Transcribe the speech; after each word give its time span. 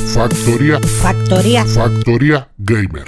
Factoría. 0.00 0.80
Factor, 0.80 0.80
Factoría. 0.80 0.80
factoría. 0.80 1.64
Factoría 1.66 2.48
Gamer. 2.56 3.04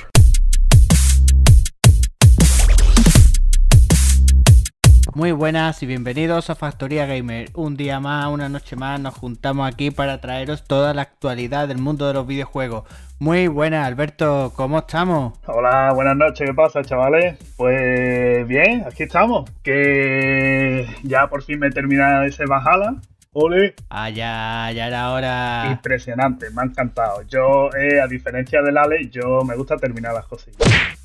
Muy 5.15 5.33
buenas 5.33 5.83
y 5.83 5.87
bienvenidos 5.87 6.51
a 6.51 6.55
Factoría 6.55 7.07
Gamer. 7.07 7.49
Un 7.55 7.77
día 7.77 7.99
más, 7.99 8.27
una 8.29 8.49
noche 8.51 8.77
más, 8.77 9.01
nos 9.01 9.15
juntamos 9.15 9.67
aquí 9.67 9.91
para 9.91 10.21
traeros 10.21 10.65
toda 10.65 10.93
la 10.93 11.03
actualidad 11.03 11.67
del 11.67 11.79
mundo 11.79 12.07
de 12.07 12.15
los 12.15 12.27
videojuegos. 12.27 12.85
Muy 13.19 13.49
buenas, 13.49 13.87
Alberto, 13.87 14.53
¿cómo 14.55 14.81
estamos? 14.81 15.39
Hola, 15.47 15.93
buenas 15.95 16.17
noches, 16.17 16.47
¿qué 16.47 16.55
pasa, 16.55 16.83
chavales? 16.83 17.39
Pues 17.57 18.47
bien, 18.47 18.85
aquí 18.87 19.05
estamos. 19.05 19.51
Que 19.63 20.87
ya 21.03 21.27
por 21.29 21.43
fin 21.43 21.59
me 21.59 21.69
he 21.69 21.71
terminado 21.71 22.25
ese 22.25 22.45
Valhalla. 22.45 22.97
Ole, 23.35 23.75
Ah, 23.89 24.11
ya, 24.11 24.71
ya 24.75 24.89
era 24.89 25.11
hora. 25.11 25.69
impresionante, 25.71 26.51
me 26.51 26.63
ha 26.63 26.65
encantado. 26.67 27.23
Yo, 27.29 27.71
eh, 27.75 27.99
a 28.01 28.07
diferencia 28.07 28.61
del 28.61 28.77
Ale, 28.77 29.09
yo 29.09 29.41
me 29.43 29.57
gusta 29.57 29.77
terminar 29.77 30.13
las 30.13 30.27
cosillas. 30.27 30.59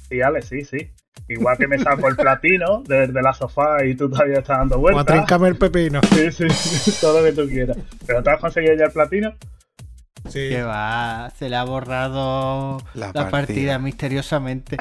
Sí, 0.10 0.22
Ale, 0.22 0.42
sí, 0.42 0.64
sí. 0.66 0.78
Igual 1.30 1.58
que 1.58 1.68
me 1.68 1.80
saco 1.80 2.08
el 2.10 2.16
platino 2.16 2.84
desde 2.86 3.22
la 3.22 3.34
sofá 3.34 3.84
y 3.86 3.96
tú 3.96 4.10
todavía 4.10 4.40
estás 4.40 4.58
dando 4.60 4.78
vueltas. 4.78 5.06
trincarme 5.06 5.48
el 5.50 5.58
pepino. 5.58 6.02
Sí, 6.14 6.32
sí, 6.32 6.92
todo 7.02 7.20
lo 7.22 7.26
que 7.26 7.32
tú 7.34 7.48
quieras. 7.48 7.78
¿Pero 8.06 8.22
te 8.22 8.30
has 8.30 8.40
conseguido 8.40 8.76
ya 8.76 8.86
el 8.86 8.92
platino? 8.92 9.34
Sí. 10.30 10.50
Que 10.50 10.64
va, 10.64 11.30
se 11.38 11.48
le 11.48 11.56
ha 11.56 11.64
borrado 11.64 12.78
La 12.94 13.08
la, 13.08 13.14
partida. 13.14 13.32
partida. 13.32 13.80
misteriosamente. 13.80 14.78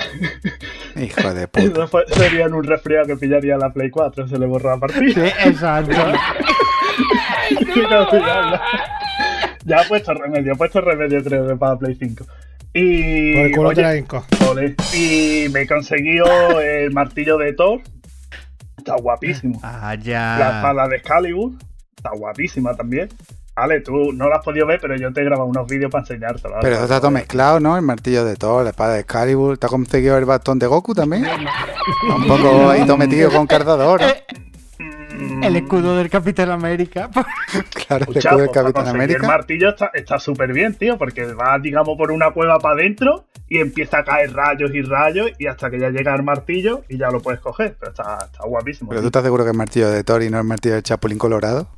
Hijo 0.97 1.33
de 1.35 1.47
puta. 1.49 1.85
Eso 1.85 2.01
sería 2.15 2.47
en 2.47 2.55
un 2.55 2.65
resfriado 2.65 3.07
que 3.07 3.17
pillaría 3.17 3.57
la 3.57 3.71
Play 3.73 3.91
4, 3.91 4.27
se 4.29 4.39
le 4.39 4.47
borró 4.47 4.71
la 4.71 4.79
partida. 4.81 5.15
Sí, 5.15 5.33
exacto. 5.49 5.93
No. 7.91 8.07
Ya 9.65 9.81
ha 9.81 9.85
puesto 9.89 10.15
remedio, 10.15 10.53
ha 10.53 10.57
puesto 10.57 10.81
remedio 10.81 11.25
creo 11.25 11.49
que 11.49 11.57
para 11.57 11.77
Play 11.77 11.97
5. 11.97 12.25
Y, 12.73 13.35
Por 13.35 13.47
el 13.47 13.53
culo 13.57 13.69
oye, 13.71 13.77
te 13.77 13.83
la 13.83 13.97
hinco. 13.97 14.25
ole, 14.49 14.77
y 14.95 15.49
me 15.49 15.63
he 15.63 15.67
conseguido 15.67 16.61
el 16.61 16.93
martillo 16.93 17.37
de 17.37 17.53
Thor. 17.53 17.81
Está 18.79 18.95
guapísimo. 18.95 19.59
Ah, 19.65 19.97
La 19.97 20.03
ya. 20.03 20.57
espada 20.59 20.87
de 20.87 20.97
Excalibur. 20.99 21.53
Está 21.97 22.11
guapísima 22.17 22.75
también. 22.77 23.09
Ale, 23.57 23.81
tú 23.81 24.13
no 24.13 24.29
la 24.29 24.37
has 24.37 24.45
podido 24.45 24.67
ver, 24.67 24.79
pero 24.81 24.95
yo 24.97 25.13
te 25.13 25.23
he 25.23 25.25
grabado 25.25 25.49
unos 25.49 25.67
vídeos 25.67 25.91
para 25.91 26.03
enseñártelo. 26.03 26.57
Pero 26.61 26.75
eso 26.75 26.85
está 26.85 27.01
todo 27.01 27.11
mezclado, 27.11 27.59
¿no? 27.59 27.75
El 27.77 27.83
martillo 27.83 28.25
de 28.25 28.37
Thor, 28.37 28.63
la 28.63 28.71
espada 28.71 28.93
de 28.95 29.01
Excalibur. 29.01 29.59
¿Te 29.59 29.67
has 29.67 29.73
conseguido 29.73 30.17
el 30.19 30.27
bastón 30.27 30.59
de 30.61 30.67
Goku 30.67 30.95
también? 30.95 31.27
Un 32.17 32.29
poco 32.29 32.69
ahí 32.71 32.85
todo 32.87 32.99
metido 32.99 33.31
con 33.33 33.47
cardador. 33.49 34.01
¿no? 34.03 34.07
Mm, 35.19 35.45
El 35.45 35.57
escudo 35.57 35.97
del 35.97 36.11
Capitán 36.11 36.51
América. 36.51 37.11
Claro, 37.87 38.07
el 38.11 38.17
escudo 38.17 38.39
de 38.39 38.47
pues, 38.47 38.55
para 38.57 38.73
Capitán 38.73 38.89
América. 38.89 39.21
El 39.23 39.27
martillo 39.29 39.69
está 39.71 39.91
está 39.95 40.19
súper 40.19 40.53
bien, 40.53 40.75
tío, 40.75 40.99
porque 40.99 41.25
va, 41.33 41.57
digamos, 41.61 41.97
por 41.97 42.11
una 42.11 42.33
cueva 42.33 42.59
para 42.59 42.75
adentro 42.75 43.27
y 43.49 43.59
empieza 43.61 43.99
a 43.99 44.05
caer 44.05 44.33
rayos 44.35 44.75
y 44.75 44.83
rayos 44.83 45.31
y 45.39 45.47
hasta 45.47 45.71
que 45.71 45.79
ya 45.79 45.91
llega 45.91 46.15
el 46.17 46.25
martillo 46.25 46.83
y 46.89 46.99
ya 46.99 47.11
lo 47.11 47.21
puedes 47.21 47.41
coger. 47.41 47.77
Pero 47.79 47.93
está, 47.93 48.19
está 48.25 48.45
guapísimo. 48.45 48.89
Pero 48.91 49.01
tú 49.03 49.07
estás 49.07 49.23
seguro 49.23 49.45
que 49.45 49.51
es 49.51 49.55
el 49.55 49.59
martillo 49.59 49.89
de 49.91 50.03
Thor 50.05 50.23
y 50.25 50.31
no 50.31 50.39
el 50.39 50.45
martillo 50.45 50.75
del 50.75 50.83
Chapulín 50.83 51.19
Colorado. 51.19 51.69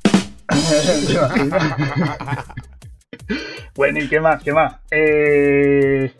Bueno, 3.74 4.00
¿y 4.00 4.08
qué 4.08 4.20
más? 4.20 4.42
¿Qué 4.42 4.52
más? 4.52 4.76
Eh, 4.90 6.12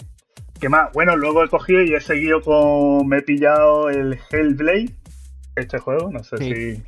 ¿Qué 0.61 0.69
más? 0.69 0.93
Bueno, 0.93 1.17
luego 1.17 1.43
he 1.45 1.49
cogido 1.49 1.83
y 1.83 1.93
he 1.95 2.01
seguido 2.01 2.41
con... 2.41 3.09
Me 3.09 3.19
he 3.19 3.23
pillado 3.23 3.91
el 3.91 4.19
Hellblade, 4.31 4.91
este 5.57 5.79
juego, 5.79 6.11
no 6.13 6.23
sé 6.23 6.37
Sí. 6.39 6.55
si... 6.77 6.83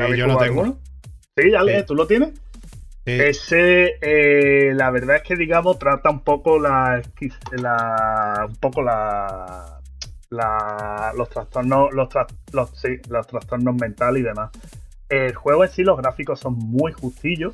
Sí, 0.00 0.04
habéis 0.06 0.18
yo 0.18 0.26
lo 0.26 0.36
tengo. 0.38 0.62
alguno? 0.62 0.80
Sí, 1.36 1.54
Sí. 1.80 1.84
¿tú 1.86 1.94
lo 1.94 2.06
tienes? 2.06 2.30
Sí. 3.06 3.12
Ese, 3.12 3.94
eh, 4.02 4.74
la 4.74 4.90
verdad 4.90 5.16
es 5.16 5.22
que 5.22 5.36
digamos 5.36 5.78
trata 5.78 6.10
un 6.10 6.20
poco 6.20 6.58
la, 6.58 7.00
un 8.48 8.56
poco 8.56 8.82
la, 8.82 9.80
la 10.30 11.12
los 11.16 11.28
trastornos, 11.30 11.92
los, 11.92 12.08
los, 12.52 12.70
sí, 12.78 12.98
los 13.08 13.26
trastornos 13.26 13.74
mentales 13.74 14.20
y 14.20 14.24
demás. 14.24 14.50
El 15.08 15.34
juego 15.34 15.64
en 15.64 15.70
sí, 15.70 15.82
los 15.82 15.96
gráficos 15.98 16.38
son 16.40 16.54
muy 16.54 16.92
justillos, 16.92 17.52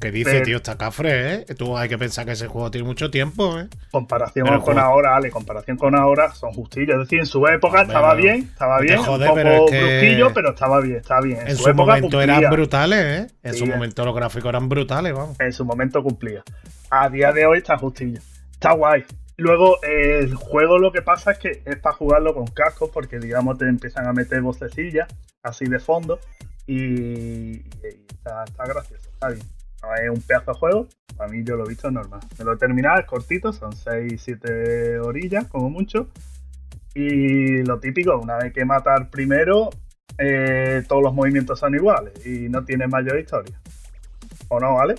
¿Qué 0.00 0.10
dice, 0.12 0.30
pero- 0.30 0.44
tío? 0.44 0.56
Está 0.58 0.76
cafre, 0.78 1.34
¿eh? 1.34 1.44
Tú 1.56 1.76
hay 1.76 1.88
que 1.88 1.98
pensar 1.98 2.24
que 2.24 2.32
ese 2.32 2.46
juego 2.46 2.70
tiene 2.70 2.86
mucho 2.86 3.10
tiempo, 3.10 3.58
¿eh? 3.58 3.66
comparación 3.90 4.44
Pero 4.46 4.58
con 4.58 4.74
juego- 4.74 4.80
ahora, 4.80 5.16
Ale, 5.16 5.30
comparación 5.30 5.76
con 5.76 5.96
ahora 5.96 6.32
son 6.34 6.52
justillos. 6.52 6.94
Es 6.94 6.98
decir, 7.00 7.18
en 7.18 7.26
su 7.26 7.44
época 7.48 7.80
Hombre, 7.80 7.94
estaba 7.96 8.14
bien, 8.14 8.36
estaba 8.52 8.78
bien, 8.80 8.98
jode, 9.02 9.28
un 9.28 9.34
pero 9.34 9.50
es 9.66 9.70
que- 9.70 9.80
brusquillo, 9.80 10.34
pero 10.34 10.50
estaba 10.50 10.80
bien, 10.80 10.96
estaba 10.96 11.20
bien. 11.22 11.38
En 11.46 11.56
su 11.56 11.68
época 11.68 11.94
momento 11.96 12.20
eran 12.22 12.50
brutales, 12.50 12.98
¿eh? 13.04 13.32
En 13.42 13.52
Sí, 13.54 13.58
su 13.60 13.64
eh. 13.64 13.68
momento 13.68 14.04
los 14.04 14.14
gráficos 14.14 14.48
eran 14.50 14.68
brutales, 14.68 15.12
vamos. 15.14 15.40
en 15.40 15.52
su 15.52 15.64
momento 15.64 16.02
cumplía. 16.02 16.44
A 16.90 17.08
día 17.08 17.32
de 17.32 17.46
hoy 17.46 17.58
está 17.58 17.76
justillo. 17.76 18.20
Está 18.52 18.72
guay. 18.74 19.04
Luego, 19.36 19.76
eh, 19.84 20.18
el 20.20 20.34
juego 20.34 20.78
lo 20.78 20.90
que 20.92 21.02
pasa 21.02 21.32
es 21.32 21.38
que 21.38 21.62
es 21.64 21.76
para 21.76 21.94
jugarlo 21.96 22.34
con 22.34 22.46
cascos, 22.46 22.90
porque 22.92 23.18
digamos 23.18 23.58
te 23.58 23.68
empiezan 23.68 24.06
a 24.06 24.12
meter 24.12 24.40
vocecillas 24.42 25.08
así 25.42 25.64
de 25.66 25.78
fondo. 25.80 26.18
Y, 26.66 27.56
y 27.56 27.64
está, 28.10 28.44
está 28.44 28.64
gracioso, 28.66 29.08
está 29.12 29.28
bien. 29.30 29.42
No 29.82 29.94
es 29.94 30.10
un 30.10 30.20
pedazo 30.22 30.52
de 30.52 30.58
juego, 30.58 30.88
para 31.16 31.30
mí 31.30 31.42
yo 31.44 31.56
lo 31.56 31.64
he 31.64 31.68
visto 31.68 31.90
normal. 31.90 32.20
Me 32.38 32.44
lo 32.44 32.52
he 32.52 32.56
terminado, 32.56 32.98
es 33.00 33.06
cortito, 33.06 33.52
son 33.52 33.72
6-7 33.72 35.00
orillas 35.04 35.46
como 35.46 35.70
mucho. 35.70 36.08
Y 36.94 37.62
lo 37.64 37.78
típico, 37.78 38.18
una 38.18 38.36
vez 38.38 38.52
que 38.52 38.64
matar 38.64 39.08
primero, 39.10 39.70
eh, 40.18 40.82
todos 40.88 41.02
los 41.02 41.14
movimientos 41.14 41.60
son 41.60 41.74
iguales 41.74 42.26
y 42.26 42.48
no 42.48 42.64
tiene 42.64 42.88
mayor 42.88 43.18
historia. 43.20 43.60
¿O 44.48 44.58
no, 44.58 44.74
¿vale? 44.74 44.96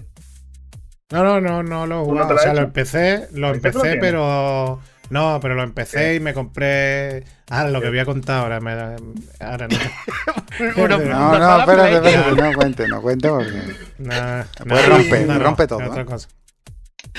No, 1.12 1.24
no, 1.24 1.42
no, 1.42 1.64
no 1.64 1.88
lo 1.88 2.02
he 2.02 2.06
¿Tú 2.06 2.14
no 2.16 2.22
jugado. 2.24 2.36
o 2.36 2.38
sea, 2.38 2.54
lo 2.54 2.60
hecho? 2.60 2.68
empecé, 2.68 3.28
lo 3.34 3.52
¿Dices 3.54 3.74
que 3.74 3.80
lo 3.80 3.86
empecé, 3.86 3.98
pero. 4.00 4.80
No, 5.10 5.40
pero 5.42 5.56
lo 5.56 5.64
empecé 5.64 5.98
¿Qué? 5.98 6.16
y 6.16 6.20
me 6.20 6.34
compré. 6.34 7.24
Ahora 7.50 7.72
lo 7.72 7.82
que 7.82 7.90
voy 7.90 8.00
a 8.00 8.06
contar 8.06 8.42
ahora. 8.42 8.60
Me... 8.60 8.72
Ahora 9.40 9.68
no. 10.76 10.84
Una 10.84 10.98
No, 10.98 11.40
no, 11.40 11.60
espérate, 11.60 11.96
espérate, 11.96 12.42
no 12.42 12.54
cuente, 12.54 12.88
no 12.88 13.02
cuente 13.02 13.30
porque. 13.30 13.62
Nah, 13.98 14.44
puede 14.68 14.88
nah, 14.88 14.96
romper, 14.96 15.28
no, 15.28 15.34
no, 15.34 15.40
rompe 15.40 15.68
todo, 15.68 15.80
otra 15.84 16.02
¿eh? 16.02 16.06
cosa. 16.06 16.28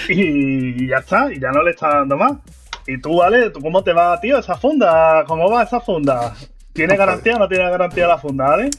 Y 0.08 0.86
ya 0.88 0.98
está, 0.98 1.32
y 1.32 1.40
ya 1.40 1.50
no 1.50 1.62
le 1.62 1.70
está 1.70 1.88
dando 1.88 2.16
más. 2.16 2.32
¿Y 2.86 3.00
tú, 3.00 3.18
vale? 3.18 3.50
¿Tú 3.50 3.60
cómo 3.60 3.82
te 3.82 3.92
va, 3.92 4.20
tío, 4.20 4.38
esa 4.38 4.56
funda? 4.56 5.24
¿Cómo 5.26 5.50
va 5.50 5.64
esa 5.64 5.80
funda? 5.80 6.34
¿Tiene 6.72 6.96
garantía 6.96 7.36
o 7.36 7.38
no 7.38 7.48
tiene 7.48 7.68
garantía 7.68 8.06
la 8.06 8.18
funda, 8.18 8.50
vale? 8.50 8.70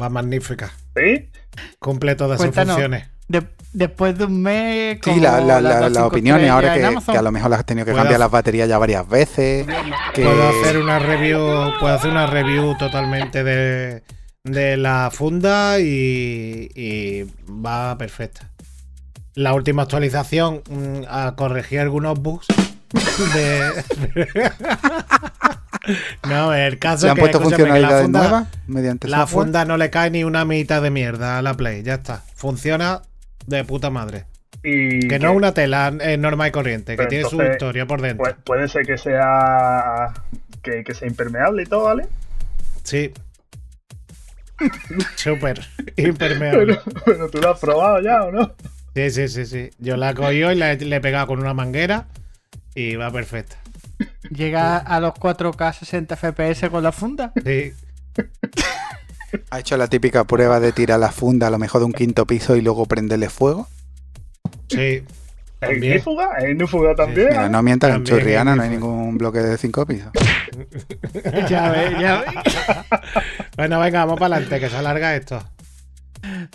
Va 0.00 0.08
magnífica. 0.08 0.70
¿Sí? 0.94 1.30
Cumple 1.78 2.14
todas 2.14 2.40
sus 2.40 2.54
funciones. 2.54 3.11
De- 3.32 3.46
después 3.72 4.16
de 4.18 4.24
un 4.26 4.42
mes. 4.42 4.96
Sí, 4.96 5.00
como 5.10 5.22
la- 5.22 5.40
la- 5.40 5.60
las 5.60 5.92
la- 5.92 6.00
ahora 6.00 6.74
que, 6.74 7.16
a 7.16 7.22
lo 7.22 7.32
mejor 7.32 7.50
las 7.50 7.60
has 7.60 7.66
tenido 7.66 7.86
que 7.86 7.92
cambiar 7.92 8.06
hacer- 8.08 8.18
las 8.20 8.30
baterías 8.30 8.68
ya 8.68 8.78
varias 8.78 9.08
veces. 9.08 9.66
Que... 10.14 10.24
Puedo 10.24 10.48
hacer 10.48 10.78
una 10.78 10.98
review. 10.98 11.38
Puedo 11.80 11.94
hacer 11.94 12.10
una 12.10 12.26
review 12.26 12.76
totalmente 12.76 13.42
de, 13.42 14.02
de 14.44 14.76
la 14.76 15.10
funda 15.12 15.78
y, 15.80 16.68
y 16.74 17.24
va 17.50 17.96
perfecta. 17.96 18.48
La 19.34 19.54
última 19.54 19.82
actualización 19.84 20.62
mm, 20.68 21.04
a 21.08 21.34
corregir 21.34 21.80
algunos 21.80 22.20
bugs 22.20 22.46
de. 23.32 23.70
no, 26.28 26.52
el 26.54 26.78
caso 26.78 27.06
¿Le 27.06 27.06
es 27.06 27.10
han 27.12 27.16
que, 27.16 27.20
puesto 27.20 27.38
escúchame, 27.38 27.64
que 27.64 27.80
la 27.80 27.88
funcionalidades 27.88 28.02
funda, 28.04 28.20
nuevas 28.20 28.48
mediante 28.66 29.08
la 29.08 29.18
software? 29.20 29.44
funda 29.46 29.64
no 29.64 29.76
le 29.78 29.88
cae 29.90 30.10
ni 30.10 30.24
una 30.24 30.44
mitad 30.44 30.82
de 30.82 30.90
mierda 30.90 31.38
a 31.38 31.42
la 31.42 31.54
Play, 31.54 31.82
ya 31.82 31.94
está. 31.94 32.22
Funciona 32.34 33.00
de 33.46 33.64
puta 33.64 33.90
madre. 33.90 34.24
Y 34.64 35.08
Que 35.08 35.18
no 35.18 35.30
es 35.30 35.36
una 35.36 35.52
tela 35.54 35.92
eh, 36.00 36.16
normal 36.16 36.48
y 36.48 36.52
corriente, 36.52 36.96
que 36.96 37.06
tiene 37.06 37.24
su 37.28 37.42
historia 37.42 37.86
por 37.86 38.00
dentro. 38.00 38.24
Pu- 38.24 38.36
puede 38.44 38.68
ser 38.68 38.86
que 38.86 38.96
sea 38.98 40.12
que, 40.62 40.84
que 40.84 40.94
sea 40.94 41.08
impermeable 41.08 41.64
y 41.64 41.66
todo, 41.66 41.84
¿vale? 41.84 42.06
Sí. 42.84 43.12
Súper 45.16 45.60
impermeable. 45.96 46.78
Pero, 46.84 47.02
pero 47.04 47.30
tú 47.30 47.38
lo 47.40 47.50
has 47.52 47.58
probado 47.58 48.00
ya, 48.00 48.22
¿o 48.24 48.30
no? 48.30 48.54
Sí, 48.94 49.10
sí, 49.10 49.26
sí, 49.28 49.46
sí. 49.46 49.70
Yo 49.78 49.96
la 49.96 50.10
he 50.10 50.14
cogido 50.14 50.52
y 50.52 50.54
la 50.56 50.72
he- 50.72 50.76
le 50.78 50.96
he 50.96 51.00
pegado 51.00 51.26
con 51.26 51.40
una 51.40 51.54
manguera 51.54 52.06
y 52.74 52.94
va 52.96 53.10
perfecta. 53.10 53.56
Llega 54.30 54.76
a 54.78 55.00
los 55.00 55.12
4K 55.14 55.72
60 55.74 56.16
FPS 56.16 56.70
con 56.70 56.82
la 56.82 56.92
funda. 56.92 57.32
Sí. 57.44 57.72
¿Ha 59.50 59.60
hecho 59.60 59.76
la 59.76 59.86
típica 59.88 60.24
prueba 60.24 60.60
de 60.60 60.72
tirar 60.72 61.00
la 61.00 61.10
funda 61.12 61.46
a 61.46 61.50
lo 61.50 61.58
mejor 61.58 61.80
de 61.80 61.86
un 61.86 61.92
quinto 61.92 62.26
piso 62.26 62.56
y 62.56 62.60
luego 62.60 62.86
prenderle 62.86 63.28
fuego? 63.28 63.68
Sí. 64.68 65.04
¿Es 65.62 65.68
También. 65.68 65.94
nífuga? 65.94 66.38
¿Es 66.38 66.56
nífuga 66.56 66.94
también? 66.96 67.28
Mira, 67.28 67.46
¿eh? 67.46 67.48
no 67.48 67.62
mientas, 67.62 67.94
en 67.94 68.02
Churriana 68.02 68.56
no 68.56 68.62
hay 68.62 68.70
ningún 68.70 69.16
bloque 69.16 69.38
de 69.38 69.56
cinco 69.56 69.86
pisos. 69.86 70.10
ya 71.48 71.70
ves, 71.70 72.00
ya 72.00 72.20
ves. 72.20 72.34
Bueno, 73.56 73.78
venga, 73.78 74.04
vamos 74.04 74.18
para 74.18 74.36
adelante, 74.36 74.58
que 74.58 74.68
se 74.68 74.76
alarga 74.76 75.14
esto. 75.14 75.40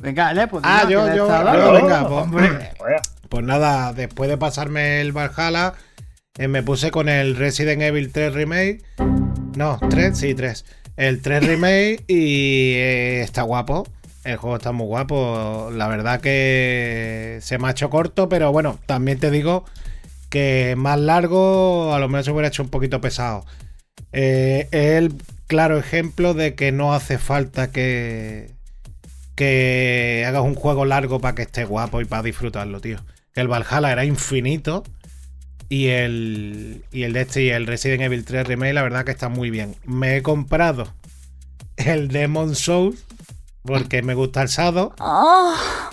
Venga, 0.02 0.26
dale, 0.26 0.48
pues. 0.48 0.62
Ah, 0.66 0.86
yo, 0.90 1.08
le 1.08 1.16
yo, 1.16 1.28
yo, 1.28 1.72
venga, 1.74 2.08
pues. 2.08 2.24
Hombre. 2.24 2.50
Vaya, 2.80 3.02
Pues 3.30 3.46
nada, 3.46 3.94
después 3.94 4.30
de 4.30 4.38
pasarme 4.38 5.00
el 5.00 5.14
Valhalla, 5.14 5.74
eh, 6.38 6.48
me 6.50 6.62
puse 6.62 6.92
con 6.92 7.08
el 7.08 7.38
Resident 7.38 7.82
Evil 7.82 8.12
3 8.12 8.34
Remake. 8.34 8.84
No, 9.56 9.80
3, 9.90 10.18
sí, 10.18 10.34
3. 10.36 10.66
El 10.98 11.22
3 11.22 11.46
Remake 11.46 12.04
y 12.08 12.74
eh, 12.74 13.22
está 13.22 13.44
guapo. 13.44 13.88
El 14.24 14.38
juego 14.38 14.58
está 14.58 14.72
muy 14.72 14.88
guapo. 14.88 15.70
La 15.72 15.88
verdad 15.88 16.20
que 16.20 17.38
se 17.42 17.58
me 17.60 17.68
ha 17.68 17.72
hecho 17.72 17.90
corto, 17.90 18.28
pero 18.28 18.52
bueno, 18.52 18.80
también 18.88 19.20
te 19.20 19.32
digo 19.32 19.64
que 20.30 20.76
más 20.78 21.00
largo 21.00 21.94
a 21.94 22.00
lo 22.00 22.10
mejor 22.10 22.26
se 22.26 22.32
hubiera 22.32 22.48
hecho 22.50 22.64
un 22.64 22.70
poquito 22.70 23.00
pesado. 23.00 23.46
Eh, 24.12 24.68
es 24.72 24.98
el 24.98 25.14
claro 25.46 25.78
ejemplo 25.78 26.34
de 26.34 26.56
que 26.56 26.72
no 26.72 26.94
hace 26.94 27.20
falta 27.20 27.72
que, 27.72 28.52
que 29.36 30.26
hagas 30.28 30.42
un 30.42 30.56
juego 30.56 30.84
largo 30.84 31.20
para 31.22 31.36
que 31.36 31.44
esté 31.44 31.64
guapo 31.64 32.02
y 32.02 32.06
para 32.06 32.24
disfrutarlo, 32.24 32.82
tío. 32.82 32.98
El 33.36 33.48
Valhalla 33.48 33.92
era 33.92 34.04
infinito 34.04 34.84
y 35.70 35.88
el, 35.88 36.84
y 36.92 37.04
el 37.04 37.14
de 37.14 37.22
este 37.22 37.44
y 37.44 37.50
el 37.50 37.68
Resident 37.68 38.02
Evil 38.04 38.24
3 38.26 38.48
Remake, 38.48 38.74
la 38.74 38.84
verdad 38.84 39.06
que 39.06 39.12
está 39.12 39.30
muy 39.30 39.50
bien. 39.50 39.76
Me 39.86 40.18
he 40.18 40.22
comprado 40.22 40.94
el 41.76 42.08
Demon 42.08 42.56
Souls 42.56 43.04
porque 43.64 44.02
me 44.02 44.14
gusta 44.14 44.42
el 44.42 44.48
Sado 44.50 44.96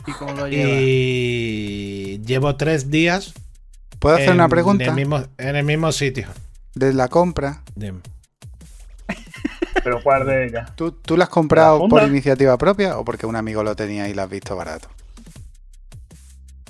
¿Y 0.06 0.12
cómo 0.12 0.32
lo 0.32 0.46
lleva? 0.48 0.70
y 0.70 2.20
llevo 2.24 2.54
tres 2.56 2.88
días 2.90 3.34
¿Puedo 3.98 4.16
hacer 4.16 4.30
una 4.32 4.44
en 4.44 4.50
pregunta? 4.50 4.84
el 4.84 4.94
mismo, 4.94 5.24
en 5.38 5.56
el 5.56 5.64
mismo 5.64 5.90
sitio. 5.90 6.28
De 6.74 6.92
la 6.92 7.08
compra, 7.08 7.62
Dime. 7.74 8.00
Pero 9.82 10.02
¿cuál 10.02 10.26
de 10.26 10.46
ellas? 10.46 10.74
¿tú, 10.76 10.92
tú 10.92 11.16
la 11.16 11.24
has 11.24 11.30
comprado 11.30 11.88
por 11.88 12.02
iniciativa 12.04 12.56
propia 12.58 12.98
o 12.98 13.04
porque 13.04 13.26
un 13.26 13.36
amigo 13.36 13.62
lo 13.62 13.74
tenía 13.76 14.08
y 14.08 14.14
la 14.14 14.24
has 14.24 14.30
visto 14.30 14.56
barato? 14.56 14.88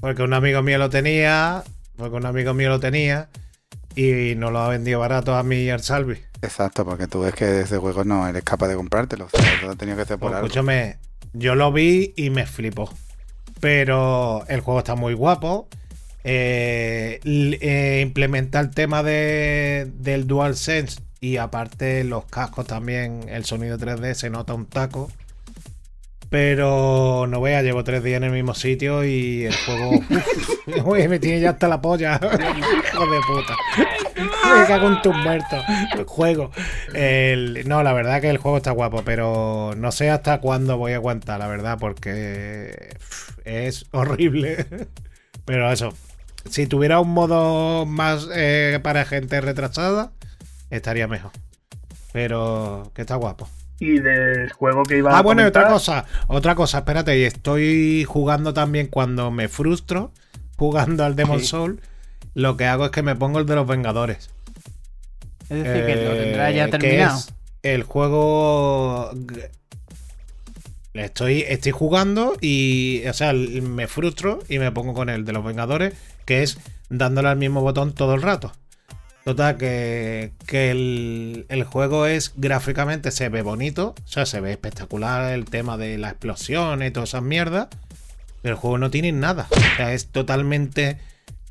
Porque 0.00 0.22
un 0.22 0.32
amigo 0.34 0.62
mío 0.62 0.78
lo 0.78 0.90
tenía, 0.90 1.62
porque 1.96 2.17
un 2.17 2.26
amigo 2.26 2.55
mío 2.55 2.69
lo 2.70 2.81
tenía 2.81 3.29
y 3.96 4.35
nos 4.37 4.52
lo 4.52 4.61
ha 4.61 4.69
vendido 4.69 5.00
barato 5.00 5.35
a 5.37 5.43
mí 5.43 5.56
y 5.56 5.70
al 5.70 5.82
Salvi. 5.82 6.19
Exacto, 6.43 6.85
porque 6.85 7.06
tú 7.06 7.20
ves 7.20 7.35
que 7.35 7.61
ese 7.61 7.79
juego 7.79 8.05
no 8.05 8.26
eres 8.29 8.43
capaz 8.44 8.69
de 8.69 8.76
comprártelo. 8.76 9.26
O 9.26 9.31
sea, 9.31 9.56
lo 9.62 9.70
has 9.70 9.76
tenido 9.79 9.96
que 9.96 10.02
hacer 10.02 10.19
por 10.19 10.32
Pues 10.32 10.35
algo. 10.35 10.49
escúchame, 10.49 10.99
yo 11.32 11.55
lo 11.55 11.73
vi 11.73 12.12
y 12.17 12.31
me 12.31 12.46
flipó. 12.46 12.93
Pero 13.61 14.44
el 14.49 14.61
juego 14.61 14.81
está 14.81 14.94
muy 14.94 15.14
guapo. 15.14 15.69
Eh, 16.25 17.20
eh, 17.25 18.00
implementa 18.02 18.61
el 18.61 18.70
tema 18.70 19.02
de, 19.02 19.91
del 19.99 20.26
DualSense 20.26 21.00
y 21.20 21.37
aparte 21.38 22.05
los 22.05 22.26
cascos 22.26 22.67
también, 22.67 23.26
el 23.29 23.44
sonido 23.44 23.79
3D 23.79 24.14
se 24.14 24.31
nota 24.31 24.55
un 24.55 24.67
taco. 24.67 25.11
Pero 26.34 27.28
no 27.28 27.40
vea, 27.40 27.62
llevo 27.62 27.84
tres 27.84 28.02
días 28.02 28.16
en 28.16 28.25
el 28.25 28.32
mismo 28.32 28.54
sitio 28.54 29.04
y 29.04 29.44
el 29.44 29.54
juego 29.54 30.00
uy, 30.84 31.06
me 31.06 31.20
tiene 31.20 31.38
ya 31.38 31.50
hasta 31.50 31.69
la 31.69 31.81
polla. 31.81 32.19
Hijo 32.20 33.06
de 33.06 33.20
puta. 33.20 33.56
Me 34.16 34.66
cago 34.66 34.88
en 34.88 35.00
tus 35.00 35.14
muertos. 35.14 35.64
El 35.96 36.02
juego. 36.06 36.50
El- 36.92 37.62
no, 37.69 37.84
la 37.84 37.92
verdad 37.92 38.20
que 38.20 38.31
el 38.31 38.38
juego 38.38 38.56
está 38.56 38.72
guapo, 38.72 39.02
pero 39.04 39.75
no 39.76 39.92
sé 39.92 40.10
hasta 40.10 40.40
cuándo 40.40 40.76
voy 40.76 40.90
a 40.90 40.96
aguantar, 40.96 41.38
la 41.38 41.46
verdad, 41.46 41.78
porque 41.78 42.96
es 43.44 43.86
horrible. 43.92 44.66
Pero 45.44 45.70
eso, 45.70 45.94
si 46.50 46.66
tuviera 46.66 46.98
un 46.98 47.10
modo 47.10 47.86
más 47.86 48.26
eh, 48.34 48.81
para 48.82 49.04
gente 49.04 49.40
retrasada, 49.40 50.10
estaría 50.70 51.06
mejor. 51.06 51.31
Pero 52.12 52.90
que 52.92 53.02
está 53.02 53.14
guapo. 53.14 53.48
Y 53.80 53.98
del 53.98 54.52
juego 54.52 54.84
que 54.84 54.98
iba 54.98 55.12
Ah, 55.14 55.18
a 55.18 55.22
bueno, 55.22 55.42
y 55.42 55.46
otra 55.46 55.68
cosa, 55.68 56.04
otra 56.28 56.54
cosa, 56.54 56.78
espérate, 56.78 57.18
y 57.18 57.24
estoy 57.24 58.04
jugando 58.04 58.54
también 58.54 58.86
cuando 58.86 59.30
me 59.30 59.48
frustro, 59.48 60.12
jugando 60.56 61.04
al 61.04 61.16
Demon 61.16 61.40
Sí. 61.40 61.46
Soul, 61.46 61.80
lo 62.34 62.56
que 62.56 62.66
hago 62.66 62.84
es 62.86 62.90
que 62.92 63.02
me 63.02 63.16
pongo 63.16 63.40
el 63.40 63.46
de 63.46 63.54
los 63.56 63.66
Vengadores. 63.66 64.30
Es 65.50 65.62
decir, 65.64 65.84
que 65.86 65.96
lo 65.96 66.12
tendrá 66.14 66.50
Eh, 66.50 66.54
ya 66.54 66.64
que 66.66 66.78
terminado. 66.78 67.18
es 67.18 67.34
el 67.62 67.82
juego. 67.82 69.10
Estoy, 70.94 71.44
estoy 71.48 71.72
jugando 71.72 72.34
y. 72.40 73.02
O 73.08 73.12
sea, 73.12 73.32
me 73.32 73.88
frustro 73.88 74.38
y 74.48 74.58
me 74.60 74.70
pongo 74.70 74.94
con 74.94 75.08
el 75.08 75.24
de 75.24 75.32
los 75.32 75.44
Vengadores, 75.44 75.94
que 76.24 76.42
es 76.44 76.58
dándole 76.88 77.28
al 77.28 77.36
mismo 77.36 77.60
botón 77.62 77.92
todo 77.92 78.14
el 78.14 78.22
rato. 78.22 78.52
Total, 79.24 79.56
que, 79.56 80.32
que 80.46 80.70
el, 80.70 81.46
el 81.48 81.64
juego 81.64 82.04
es 82.06 82.32
gráficamente 82.36 83.10
se 83.10 83.30
ve 83.30 83.40
bonito, 83.40 83.94
o 84.04 84.08
sea, 84.08 84.26
se 84.26 84.40
ve 84.40 84.52
espectacular 84.52 85.32
el 85.32 85.46
tema 85.46 85.78
de 85.78 85.96
las 85.96 86.12
explosiones 86.12 86.90
y 86.90 86.92
todas 86.92 87.08
esas 87.10 87.22
mierdas, 87.22 87.68
pero 88.42 88.54
el 88.56 88.60
juego 88.60 88.76
no 88.76 88.90
tiene 88.90 89.12
nada. 89.12 89.46
O 89.50 89.76
sea, 89.78 89.94
es 89.94 90.08
totalmente 90.08 90.98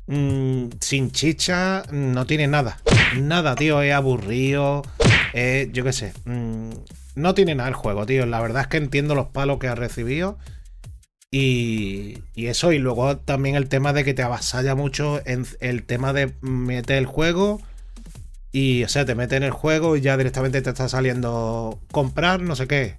mm, 0.06 0.66
sin 0.80 1.10
chicha, 1.10 1.82
no 1.90 2.26
tiene 2.26 2.46
nada. 2.46 2.78
Nada, 3.18 3.56
tío, 3.56 3.82
es 3.82 3.92
aburrido. 3.92 4.82
es- 5.32 5.72
yo 5.72 5.82
qué 5.82 5.92
sé. 5.92 6.12
mm, 6.26 6.70
no 7.16 7.34
tiene 7.34 7.56
nada 7.56 7.68
el 7.68 7.74
juego, 7.74 8.06
tío. 8.06 8.24
La 8.26 8.40
verdad 8.40 8.62
es 8.62 8.68
que 8.68 8.76
entiendo 8.76 9.16
los 9.16 9.26
palos 9.28 9.58
que 9.58 9.66
ha 9.68 9.74
recibido. 9.74 10.38
Y, 11.36 12.22
eso, 12.36 12.70
y 12.70 12.78
luego 12.78 13.16
también 13.16 13.56
el 13.56 13.68
tema 13.68 13.92
de 13.92 14.04
que 14.04 14.14
te 14.14 14.22
avasalla 14.22 14.76
mucho 14.76 15.20
en 15.26 15.44
el 15.58 15.82
tema 15.82 16.12
de 16.12 16.32
meter 16.42 16.96
el 16.96 17.06
juego. 17.06 17.60
Y, 18.52 18.84
o 18.84 18.88
sea, 18.88 19.04
te 19.04 19.16
mete 19.16 19.34
en 19.34 19.42
el 19.42 19.50
juego 19.50 19.96
y 19.96 20.00
ya 20.00 20.16
directamente 20.16 20.62
te 20.62 20.70
está 20.70 20.88
saliendo 20.88 21.80
comprar 21.90 22.40
no 22.40 22.54
sé 22.54 22.68
qué. 22.68 22.98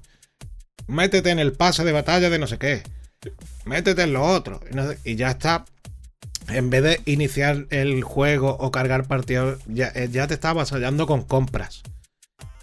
Métete 0.86 1.30
en 1.30 1.40
el 1.40 1.54
pase 1.54 1.86
de 1.86 1.94
batalla 1.94 2.30
de 2.30 2.38
no 2.38 2.46
sé 2.46 2.58
qué. 2.58 2.84
Métete 3.64 4.02
en 4.02 4.12
lo 4.12 4.26
otro. 4.26 4.60
Y, 5.06 5.16
ya 5.16 5.32
está 5.32 5.64
en 6.50 6.70
vez 6.70 6.84
de 6.84 7.02
iniciar 7.06 7.68
el 7.70 8.04
juego 8.04 8.58
o 8.60 8.70
cargar 8.70 9.08
partidos, 9.08 9.62
ya, 9.66 9.94
eh, 9.96 10.10
ya 10.12 10.28
te 10.28 10.34
está 10.34 10.50
avasallando 10.50 11.08
con 11.08 11.24
compras. 11.24 11.84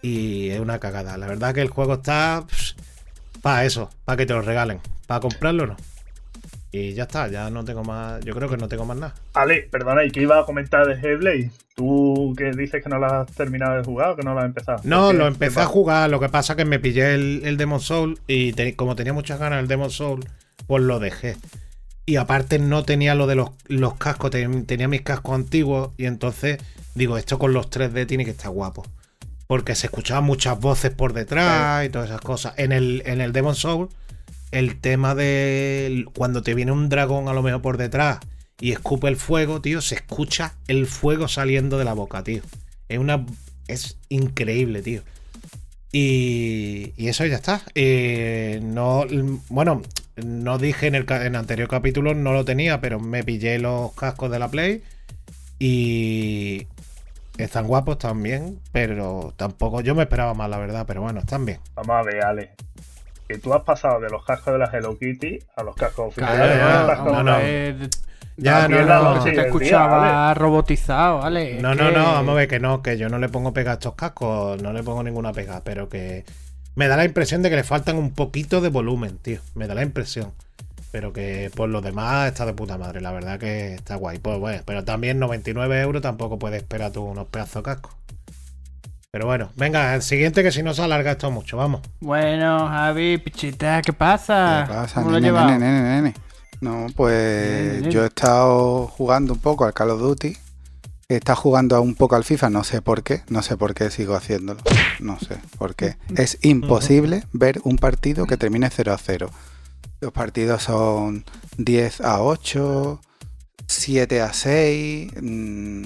Y 0.03 0.51
es 0.51 0.61
una 0.61 0.81
cagada. 0.81 1.17
La 1.17 1.29
verdad 1.29 1.55
que 1.55 1.63
el 1.63 1.71
juego 1.71 1.95
está 1.95 2.45
para 3.41 3.65
eso, 3.65 3.89
para 4.05 4.19
que 4.19 4.27
te 4.27 4.35
lo 4.35 4.43
regalen. 4.43 4.83
Para 5.13 5.21
comprarlo 5.21 5.67
no. 5.67 5.77
Y 6.75 6.95
ya 6.95 7.03
está, 7.03 7.29
ya 7.29 7.51
no 7.51 7.65
tengo 7.67 7.85
más. 7.85 8.25
Yo 8.25 8.35
creo 8.35 8.49
que 8.49 8.57
no 8.57 8.67
tengo 8.67 8.87
más 8.87 8.97
nada. 8.97 9.15
Ale, 9.35 9.69
perdona, 9.71 10.05
¿y 10.05 10.11
qué 10.11 10.23
iba 10.23 10.39
a 10.41 10.47
comentar 10.47 10.87
de 10.87 10.95
Hellblade? 10.95 11.51
Tú 11.75 12.33
que 12.37 12.51
dices 12.53 12.83
que 12.83 12.89
no 12.89 12.99
lo 12.99 13.07
has 13.07 13.27
terminado 13.33 13.77
de 13.77 13.85
jugar 13.85 14.11
o 14.11 14.17
que 14.17 14.23
no 14.23 14.33
lo 14.33 14.41
has 14.41 14.47
empezado. 14.47 14.81
No, 14.85 15.13
lo 15.13 15.25
¿Qué 15.25 15.29
empecé 15.29 15.61
a 15.61 15.67
jugar. 15.67 16.09
Lo 16.09 16.19
que 16.19 16.31
pasa 16.31 16.57
que 16.57 16.65
me 16.65 16.79
pillé 16.79 17.15
el, 17.15 17.43
el 17.45 17.59
Demon 17.59 17.81
Soul 17.81 18.21
y 18.27 18.55
te- 18.55 18.75
como 18.75 18.97
tenía 18.97 19.13
muchas 19.13 19.39
ganas 19.39 19.59
del 19.59 19.69
Demon 19.69 19.91
Soul, 19.91 20.25
pues 20.67 20.83
lo 20.83 20.99
dejé. 20.99 21.37
Y 22.07 22.17
aparte 22.17 22.59
no 22.59 22.85
tenía 22.85 23.15
lo 23.15 23.27
de 23.27 23.35
los, 23.35 23.51
los 23.67 23.95
cascos, 23.97 24.31
ten- 24.31 24.65
tenía 24.65 24.89
mis 24.89 25.03
cascos 25.03 25.35
antiguos 25.35 25.91
y 25.99 26.07
entonces 26.07 26.59
digo, 26.95 27.19
esto 27.19 27.39
con 27.39 27.53
los 27.53 27.71
3D 27.71 28.07
tiene 28.07 28.25
que 28.25 28.31
estar 28.31 28.51
guapo. 28.51 28.83
Porque 29.47 29.75
se 29.75 29.89
escuchaban 29.89 30.25
muchas 30.25 30.59
voces 30.59 30.91
por 30.91 31.13
detrás 31.13 31.85
y 31.85 31.91
todas 31.91 32.09
esas 32.09 32.23
cosas. 32.23 32.55
En 32.57 32.73
el, 32.73 33.03
en 33.05 33.21
el 33.21 33.33
Demon 33.35 33.55
Soul, 33.55 33.91
el 34.53 34.81
tema 34.81 35.15
de 35.15 36.07
cuando 36.15 36.43
te 36.43 36.55
viene 36.55 36.71
un 36.73 36.89
dragón 36.89 37.29
a 37.29 37.33
lo 37.33 37.43
mejor 37.43 37.63
por 37.63 37.77
detrás 37.79 38.21
y 38.61 38.71
escupe 38.71 39.09
el 39.09 39.17
fuego, 39.17 39.61
tío, 39.61 39.81
se 39.81 39.97
escucha 39.97 40.55
el 40.69 40.87
fuego 40.87 41.27
saliendo 41.27 41.79
de 41.79 41.85
la 41.85 41.95
boca, 41.95 42.23
tío. 42.23 42.43
Es 42.89 42.99
una. 42.99 43.27
Es 43.67 43.99
increíble, 44.09 44.83
tío. 44.83 45.03
Y, 45.91 46.93
y 46.97 47.09
eso 47.09 47.27
ya 47.27 47.37
está. 47.37 47.63
Eh, 47.75 48.61
no, 48.63 49.05
bueno, 49.49 49.83
no 50.17 50.59
dije 50.59 50.87
en 50.87 50.95
el, 50.95 51.07
en 51.11 51.37
anterior 51.37 51.69
capítulo, 51.69 52.15
no 52.15 52.33
lo 52.33 52.45
tenía, 52.45 52.81
pero 52.81 53.01
me 53.01 53.25
pillé 53.25 53.59
los 53.59 53.93
cascos 53.95 54.31
de 54.31 54.39
la 54.39 54.49
Play. 54.49 54.83
Y 55.59 56.67
están 57.39 57.67
guapos 57.67 57.99
también, 57.99 58.61
pero 58.71 59.35
tampoco. 59.37 59.81
Yo 59.81 59.95
me 59.95 60.03
esperaba 60.03 60.35
más, 60.35 60.49
la 60.49 60.59
verdad, 60.59 60.85
pero 60.87 61.03
bueno, 61.03 61.21
están 61.21 61.45
bien. 61.45 61.59
Vamos 61.75 61.97
a 61.97 62.03
ver, 62.03 62.25
Ale. 62.25 62.55
Que 63.29 63.39
tú 63.39 63.55
has 63.55 63.63
pasado 63.63 64.01
de 64.01 64.11
los 64.11 64.25
cascos 64.25 64.53
de 64.53 64.59
la 64.59 64.67
Hello 64.73 64.99
Kitty 64.99 65.39
a 65.57 65.63
los 65.63 65.75
cascos 65.77 66.15
Claro, 66.15 66.33
oficiales. 66.35 66.59
ya, 66.59 67.05
no, 67.05 67.23
no. 67.23 67.39
eh, 67.41 67.89
Ya, 68.37 68.65
Aquí 68.65 68.73
no, 68.73 68.79
no, 68.87 69.21
y 69.21 69.23
te 69.25 69.29
el 69.31 69.35
día, 69.35 69.43
escuchaba 69.47 70.35
robotizado, 70.35 71.19
¿vale? 71.19 71.61
No, 71.61 71.75
no, 71.75 71.91
no, 71.91 72.03
vamos 72.05 72.33
a 72.33 72.35
ver 72.35 72.49
que 72.49 72.61
no, 72.61 72.83
que 72.83 72.97
yo 72.99 73.09
no 73.09 73.19
le 73.19 73.29
pongo 73.29 73.53
pega 73.53 73.73
a 73.73 73.75
estos 73.75 73.95
cascos, 73.95 74.61
no 74.63 74.73
le 74.73 74.83
pongo 74.83 75.03
ninguna 75.03 75.33
pega, 75.33 75.63
pero 75.65 75.89
que 75.89 76.25
me 76.75 76.89
da 76.89 76.97
la 76.97 77.05
impresión 77.05 77.43
de 77.43 77.51
que 77.51 77.57
le 77.57 77.65
faltan 77.65 77.97
un 77.97 78.13
poquito 78.13 78.61
de 78.61 78.69
volumen, 78.71 79.19
tío. 79.19 79.41
Me 79.55 79.67
da 79.67 79.75
la 79.75 79.83
impresión. 79.83 80.33
Pero 80.91 81.13
que 81.15 81.51
por 81.55 81.69
lo 81.71 81.81
demás 81.81 82.29
está 82.29 82.45
de 82.45 82.53
puta 82.53 82.77
madre, 82.77 83.01
la 83.01 83.13
verdad 83.13 83.39
que 83.39 83.75
está 83.75 83.97
guay. 83.97 84.19
Pues 84.19 84.39
bueno, 84.39 84.63
pero 84.67 84.85
también 84.85 85.19
99 85.19 85.81
euros 85.81 86.03
tampoco 86.03 86.39
puedes 86.39 86.63
esperar 86.63 86.93
tú 86.93 87.03
unos 87.03 87.29
pedazos 87.29 87.57
de 87.57 87.63
cascos. 87.63 87.93
Pero 89.13 89.27
bueno, 89.27 89.53
venga, 89.57 89.95
el 89.95 90.01
siguiente 90.01 90.43
que 90.43 90.51
si 90.51 90.63
no 90.63 90.73
se 90.73 90.81
alarga 90.81 91.11
esto 91.13 91.31
mucho, 91.31 91.59
vamos. 91.59 91.83
Bueno, 92.01 92.67
Javi, 92.67 93.19
pichita, 93.19 93.83
¿qué 93.83 93.93
pasa? 93.93 94.65
¿Qué 94.67 94.73
pasa, 94.73 94.95
¿Cómo 94.95 95.11
lo 95.11 95.17
nene, 95.21 95.27
llevas? 95.27 95.47
nene, 95.51 95.71
nene, 95.71 95.83
nene? 95.97 96.15
No, 96.63 96.87
pues 96.97 97.75
Nene, 97.83 97.91
yo 97.93 98.05
he 98.05 98.07
estado 98.07 98.87
jugando 98.87 99.35
un 99.35 99.39
poco 99.41 99.67
al 99.67 99.75
Call 99.75 99.91
of 99.91 100.01
Duty. 100.01 100.35
He 101.11 101.17
estado 101.17 101.37
jugando 101.37 101.83
un 101.83 101.95
poco 101.95 102.17
al 102.17 102.25
FIFA, 102.25 102.49
no 102.49 102.65
sé 102.65 102.81
por 102.81 103.03
qué. 103.03 103.23
No 103.29 103.43
sé 103.43 103.59
por 103.59 103.75
qué 103.75 103.91
sigo 103.91 104.15
haciéndolo. 104.15 104.61
No 105.01 105.19
sé 105.19 105.37
por 105.59 105.75
qué. 105.75 105.97
Es 106.17 106.39
imposible 106.41 107.25
ver 107.35 107.61
un 107.65 107.77
partido 107.77 108.25
que 108.25 108.39
termine 108.39 108.71
0 108.71 108.95
a 108.95 108.97
0. 108.97 109.29
Los 110.01 110.13
partidos 110.13 110.63
son 110.63 111.27
10 111.59 112.01
a 112.01 112.23
8, 112.23 112.99
7 113.67 114.23
a 114.23 114.33
6, 114.33 115.13
mm, 115.21 115.83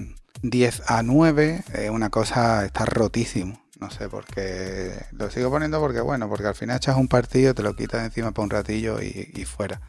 10 0.51 0.83
a 0.87 1.03
9. 1.03 1.65
Es 1.75 1.91
una 1.91 2.11
cosa, 2.11 2.65
está 2.65 2.85
rotísimo. 2.85 3.61
No 3.79 3.91
sé 3.91 4.09
por 4.09 4.25
qué. 4.25 5.05
Lo 5.13 5.31
sigo 5.31 5.51
poniendo 5.51 5.79
porque, 5.81 6.01
bueno, 6.01 6.29
porque 6.29 6.47
al 6.47 6.55
final 6.55 6.77
echas 6.77 6.97
un 6.97 7.09
partido, 7.09 7.55
te 7.55 7.63
lo 7.63 7.77
quitas 7.77 8.05
encima 8.05 8.33
para 8.33 8.45
un 8.45 8.51
ratillo 8.51 9.03
y, 9.03 9.31
y 9.35 9.45
fuera. 9.45 9.81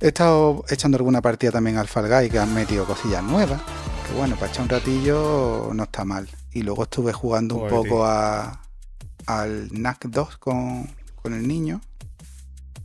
He 0.00 0.08
estado 0.08 0.64
echando 0.68 0.96
alguna 0.98 1.22
partida 1.22 1.50
también 1.52 1.78
al 1.78 1.88
Fall 1.88 2.08
Guy 2.08 2.30
que 2.30 2.38
han 2.38 2.54
metido 2.54 2.84
cosillas 2.84 3.22
nuevas. 3.22 3.60
Que 4.06 4.14
bueno, 4.14 4.36
para 4.36 4.52
echar 4.52 4.62
un 4.62 4.68
ratillo 4.68 5.70
no 5.72 5.84
está 5.84 6.04
mal. 6.04 6.28
Y 6.52 6.62
luego 6.62 6.84
estuve 6.84 7.12
jugando 7.12 7.56
un 7.56 7.68
poco 7.68 8.04
a, 8.04 8.60
al 9.26 9.68
NAC 9.72 10.06
2 10.06 10.36
con, 10.36 10.88
con 11.16 11.32
el 11.34 11.48
niño. 11.48 11.80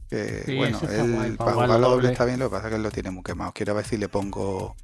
Que 0.09 0.43
Sí, 0.45 0.55
bueno, 0.57 0.79
él 0.89 1.13
guay, 1.13 1.31
para 1.33 1.77
doble. 1.77 2.11
está 2.11 2.25
bien, 2.25 2.39
lo 2.39 2.49
que 2.49 2.55
pasa 2.55 2.67
es 2.67 2.71
que 2.71 2.75
él 2.77 2.83
lo 2.83 2.91
tiene 2.91 3.11
muy 3.11 3.21
quemado. 3.21 3.51
Quiero 3.53 3.75
ver 3.75 3.85
si 3.85 3.97
le 3.97 4.09
pongo. 4.09 4.75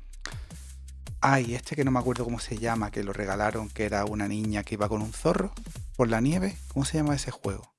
Ay, 1.28 1.56
este 1.56 1.76
que 1.76 1.84
no 1.84 1.92
me 1.92 2.00
acuerdo 2.00 2.24
cómo 2.24 2.40
se 2.40 2.58
llama, 2.58 2.92
que 2.92 3.04
lo 3.04 3.12
regalaron, 3.14 3.70
que 3.70 3.86
era 3.86 4.06
una 4.06 4.28
niña 4.28 4.64
que 4.64 4.76
iba 4.76 4.88
con 4.90 5.02
un 5.02 5.12
zorro 5.14 5.52
por 5.96 6.08
la 6.10 6.22
nieve. 6.22 6.56
¿Cómo 6.74 6.86
se 6.86 6.98
llama 6.98 7.16
ese 7.16 7.32
juego? 7.32 7.72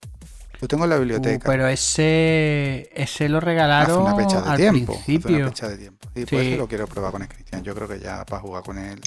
Lo 0.61 0.69
tengo 0.69 0.85
en 0.85 0.91
la 0.91 0.97
Uh, 0.97 1.01
biblioteca. 1.01 1.45
pero 1.49 1.69
ese 1.69 2.89
ese 2.95 3.29
lo 3.29 3.39
Hace 3.39 3.47
regalaron 3.47 4.03
una 4.03 4.17
fecha 4.17 4.41
de 4.43 4.49
al 4.51 4.57
tiempo. 4.57 4.93
Hace 4.95 5.13
una 5.13 5.21
principio. 5.21 5.47
fecha 5.49 5.69
de 5.69 5.77
tiempo. 5.79 6.09
Y 6.15 6.21
Sí. 6.21 6.27
pues 6.31 6.47
ese 6.47 6.57
lo 6.57 6.67
quiero 6.67 6.87
probar 6.87 7.13
con 7.13 7.23
el 7.23 7.29
Cristian. 7.29 7.63
Yo 7.63 7.75
creo 7.75 7.87
que 7.87 8.01
ya 8.01 8.25
para 8.25 8.41
jugar 8.43 8.63
con 8.65 8.79
él, 8.79 9.01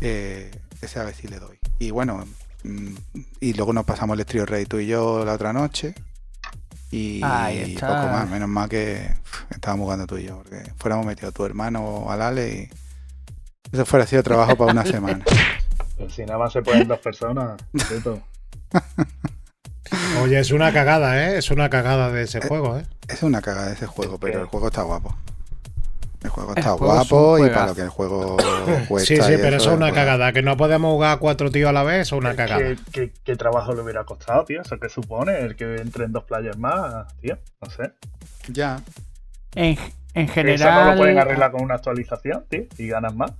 eh, 0.00 0.50
ese 0.80 0.98
a 0.98 1.04
ver 1.04 1.14
si 1.14 1.28
le 1.28 1.38
doy. 1.38 1.58
Y 1.78 1.90
bueno, 1.90 2.24
mm, 2.64 2.94
y 3.40 3.52
luego 3.52 3.72
nos 3.74 3.84
pasamos 3.84 4.18
el 4.18 4.24
trío 4.24 4.46
Rey 4.46 4.64
tú 4.66 4.78
y 4.78 4.86
yo 4.86 5.24
la 5.24 5.34
otra 5.34 5.52
noche. 5.52 5.94
Y 6.90 7.20
poco 7.74 7.86
más, 7.92 8.28
menos 8.30 8.48
mal 8.48 8.68
que 8.68 9.10
estábamos 9.50 9.84
jugando 9.84 10.06
tú 10.06 10.16
y 10.18 10.24
yo, 10.24 10.38
porque 10.38 10.72
fuéramos 10.78 11.04
metido 11.04 11.32
tu 11.32 11.44
hermano 11.44 12.06
al 12.10 12.22
Ale 12.22 12.48
y 12.72 12.85
eso 13.72 13.84
fuera 13.86 14.06
sido 14.06 14.22
trabajo 14.22 14.56
para 14.56 14.72
una 14.72 14.84
semana. 14.84 15.24
Pero 15.96 16.10
si 16.10 16.22
nada 16.24 16.38
más 16.38 16.52
se 16.52 16.62
pueden 16.62 16.86
dos 16.88 16.98
personas, 16.98 17.56
de 17.72 18.00
todo. 18.00 18.20
Oye, 20.22 20.38
es 20.40 20.50
una 20.50 20.72
cagada, 20.72 21.24
¿eh? 21.30 21.38
Es 21.38 21.50
una 21.50 21.70
cagada 21.70 22.10
de 22.10 22.22
ese 22.24 22.40
juego, 22.40 22.76
¿eh? 22.78 22.84
Es 23.08 23.22
una 23.22 23.40
cagada 23.40 23.72
ese 23.72 23.86
juego, 23.86 24.18
pero 24.18 24.40
el 24.40 24.46
juego 24.46 24.66
está 24.68 24.82
guapo. 24.82 25.16
El 26.22 26.30
juego 26.30 26.52
El 26.54 26.58
está 26.58 26.74
es 26.74 26.80
guapo 26.80 27.38
y 27.38 27.50
para 27.50 27.66
lo 27.68 27.74
que 27.76 27.82
el 27.82 27.88
juego 27.88 28.36
cuesta. 28.88 29.06
Sí, 29.14 29.16
sí, 29.22 29.38
pero 29.40 29.58
eso 29.58 29.70
es 29.70 29.76
una 29.76 29.92
cagada. 29.92 30.32
Que 30.32 30.42
no 30.42 30.56
podemos 30.56 30.90
jugar 30.92 31.18
cuatro 31.20 31.52
tíos 31.52 31.68
a 31.70 31.72
la 31.72 31.84
vez, 31.84 32.02
eso 32.02 32.16
es 32.16 32.20
una 32.20 32.30
¿Qué, 32.30 32.36
cagada. 32.36 32.74
qué- 32.90 33.12
qué 33.24 33.36
trabajo 33.36 33.74
le 33.74 33.82
hubiera 33.82 34.02
costado, 34.04 34.44
tío? 34.44 34.60
¿Eso 34.62 34.76
qué 34.80 34.88
supone? 34.88 35.38
El 35.38 35.54
que 35.54 35.76
entren 35.76 36.10
dos 36.12 36.24
players 36.24 36.58
más, 36.58 37.06
tío. 37.18 37.38
No 37.62 37.70
sé. 37.70 37.92
Ya, 38.48 38.80
En, 39.54 39.78
en 40.14 40.28
Eso 40.48 40.64
no 40.70 40.80
lo 40.80 40.96
pueden 40.96 41.14
general, 41.14 41.18
arreglar 41.28 41.52
con 41.52 41.62
una 41.62 41.74
actualización, 41.76 42.44
tío. 42.48 42.64
Y 42.76 42.88
ganas 42.88 43.14
más. 43.14 43.32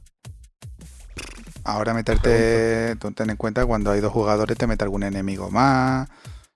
Ahora 1.68 1.94
meterte, 1.94 2.94
tú 3.00 3.10
ten 3.10 3.28
en 3.30 3.36
cuenta 3.36 3.66
cuando 3.66 3.90
hay 3.90 4.00
dos 4.00 4.12
jugadores 4.12 4.56
te 4.56 4.68
mete 4.68 4.84
algún 4.84 5.02
enemigo 5.02 5.50
más, 5.50 6.08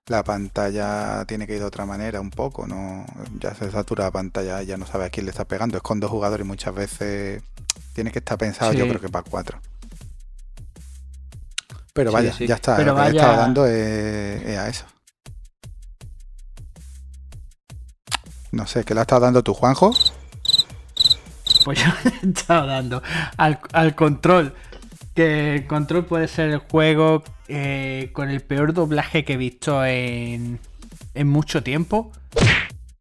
la 0.07 0.23
pantalla 0.23 1.25
tiene 1.25 1.45
que 1.45 1.53
ir 1.55 1.59
de 1.59 1.65
otra 1.65 1.85
manera 1.85 2.21
un 2.21 2.29
poco, 2.29 2.65
no 2.65 3.05
ya 3.37 3.53
se 3.53 3.69
satura 3.71 4.05
la 4.05 4.11
pantalla, 4.11 4.61
ya 4.63 4.77
no 4.77 4.85
sabes 4.87 5.07
a 5.07 5.09
quién 5.09 5.25
le 5.25 5.31
está 5.31 5.43
pegando, 5.45 5.75
es 5.75 5.83
con 5.83 5.99
dos 5.99 6.09
jugadores 6.11 6.45
y 6.45 6.47
muchas 6.47 6.73
veces 6.73 7.43
tiene 7.93 8.11
que 8.11 8.19
estar 8.19 8.37
pensado 8.37 8.71
yo 8.71 8.87
creo 8.87 9.01
que 9.01 9.09
para 9.09 9.29
cuatro. 9.29 9.59
Pero 11.93 12.13
vaya, 12.13 12.31
sí. 12.31 12.47
ya 12.47 12.55
está, 12.55 12.77
Pero 12.77 12.93
lo 12.95 13.03
que 13.03 13.11
le 13.11 13.17
he 13.17 13.21
vaya- 13.21 13.35
dando 13.35 13.65
es, 13.67 14.41
es 14.43 14.57
a 14.57 14.69
eso. 14.69 14.85
No 18.53 18.65
sé, 18.65 18.85
¿qué 18.85 18.93
le 18.93 19.01
has 19.01 19.03
estado 19.05 19.21
dando 19.21 19.43
tú, 19.43 19.53
Juanjo? 19.53 19.91
pues 21.65 21.79
yo 21.79 21.85
le 22.05 22.11
he 22.23 22.29
estado 22.31 22.65
dando 22.67 23.03
al, 23.37 23.59
al 23.73 23.93
control. 23.95 24.53
Que 25.15 25.55
el 25.55 25.67
control 25.67 26.05
puede 26.05 26.27
ser 26.27 26.49
el 26.49 26.59
juego 26.59 27.23
eh, 27.47 28.09
con 28.13 28.29
el 28.29 28.41
peor 28.41 28.73
doblaje 28.73 29.25
que 29.25 29.33
he 29.33 29.37
visto 29.37 29.83
en, 29.85 30.59
mucho 31.25 31.63
tiempo. 31.63 32.11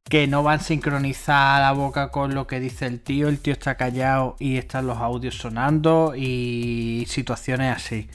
Que 0.09 0.27
no 0.27 0.43
van 0.43 0.61
sincronizada 0.61 1.61
la 1.61 1.73
boca 1.73 2.11
con 2.11 2.35
lo 2.35 2.47
que 2.49 2.59
dice 2.59 2.87
el 2.87 3.01
tío. 3.01 3.29
El 3.29 3.39
tío 3.39 3.53
está 3.53 3.77
callado 3.77 4.37
y 4.41 4.57
están 4.57 4.87
los 4.87 4.99
audios 4.99 5.37
sonando 5.37 6.15
y 6.17 7.05
situaciones 7.09 7.77
así. 7.77 8.09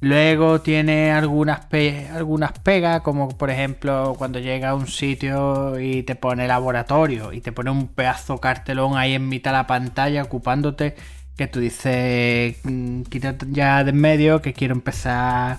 Luego 0.00 0.60
tiene 0.60 1.12
algunas, 1.12 1.66
algunas 2.12 2.52
pegas, 2.58 3.00
como 3.00 3.28
por 3.28 3.50
ejemplo 3.50 4.14
cuando 4.18 4.38
llega 4.38 4.70
a 4.70 4.74
un 4.74 4.86
sitio 4.86 5.80
y 5.80 6.02
te 6.02 6.14
pone 6.14 6.46
laboratorio 6.46 7.32
y 7.32 7.40
te 7.40 7.52
pone 7.52 7.70
un 7.70 7.88
pedazo 7.88 8.38
cartelón 8.38 8.98
ahí 8.98 9.14
en 9.14 9.28
mitad 9.28 9.52
de 9.52 9.58
la 9.58 9.66
pantalla 9.66 10.22
ocupándote, 10.22 10.94
que 11.36 11.46
tú 11.48 11.60
dices, 11.60 12.56
"Mm, 12.64 13.02
quítate 13.02 13.46
ya 13.50 13.84
de 13.84 13.90
en 13.90 13.96
medio 14.00 14.40
que 14.42 14.52
quiero 14.52 14.74
empezar 14.74 15.58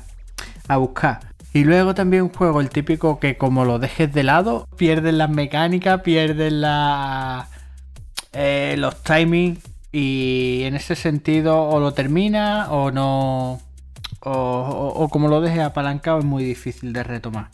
a 0.67 0.77
buscar. 0.77 1.19
Y 1.53 1.63
luego 1.63 1.93
también 1.95 2.23
un 2.23 2.29
juego, 2.33 2.59
el 2.61 2.69
típico 2.69 3.19
que 3.19 3.37
como 3.37 3.63
lo 3.65 3.79
dejes 3.79 4.11
de 4.13 4.23
lado, 4.23 4.67
pierdes 4.77 5.13
las 5.13 5.29
mecánicas, 5.29 6.01
pierdes 6.01 6.51
la, 6.53 7.47
eh, 8.33 8.75
los 8.77 9.01
timings 9.03 9.59
y 9.91 10.63
en 10.65 10.75
ese 10.75 10.95
sentido 10.95 11.61
o 11.63 11.79
lo 11.79 11.93
termina 11.93 12.69
o 12.71 12.91
no 12.91 13.61
o, 14.21 14.31
o- 14.31 15.03
o 15.03 15.09
como 15.09 15.27
lo 15.29 15.39
dejes 15.41 15.59
apalancado 15.61 16.19
es 16.19 16.25
muy 16.25 16.43
difícil 16.43 16.91
de 16.93 17.03
retomar. 17.03 17.49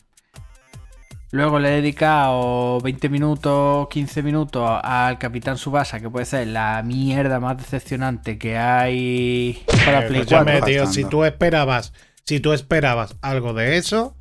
Luego 1.33 1.59
le 1.59 1.69
he 1.69 1.75
dedicado 1.81 2.79
20 2.81 3.07
minutos, 3.07 3.87
15 3.89 4.21
minutos 4.21 4.69
al 4.83 5.17
Capitán 5.17 5.57
Subasa, 5.57 5.99
que 6.01 6.09
puede 6.09 6.25
ser 6.25 6.47
la 6.47 6.81
mierda 6.83 7.39
más 7.39 7.57
decepcionante 7.57 8.37
que 8.37 8.57
hay 8.57 9.63
para 9.85 10.03
Eh, 10.03 10.07
Play 10.07 10.19
escúchame, 10.21 10.51
4. 10.59 10.65
tío, 10.65 10.85
si 10.87 11.05
tú 11.05 11.23
esperabas, 11.23 11.93
si 12.25 12.41
tú 12.41 12.51
esperabas 12.51 13.15
algo 13.21 13.53
de 13.53 13.77
eso, 13.77 14.15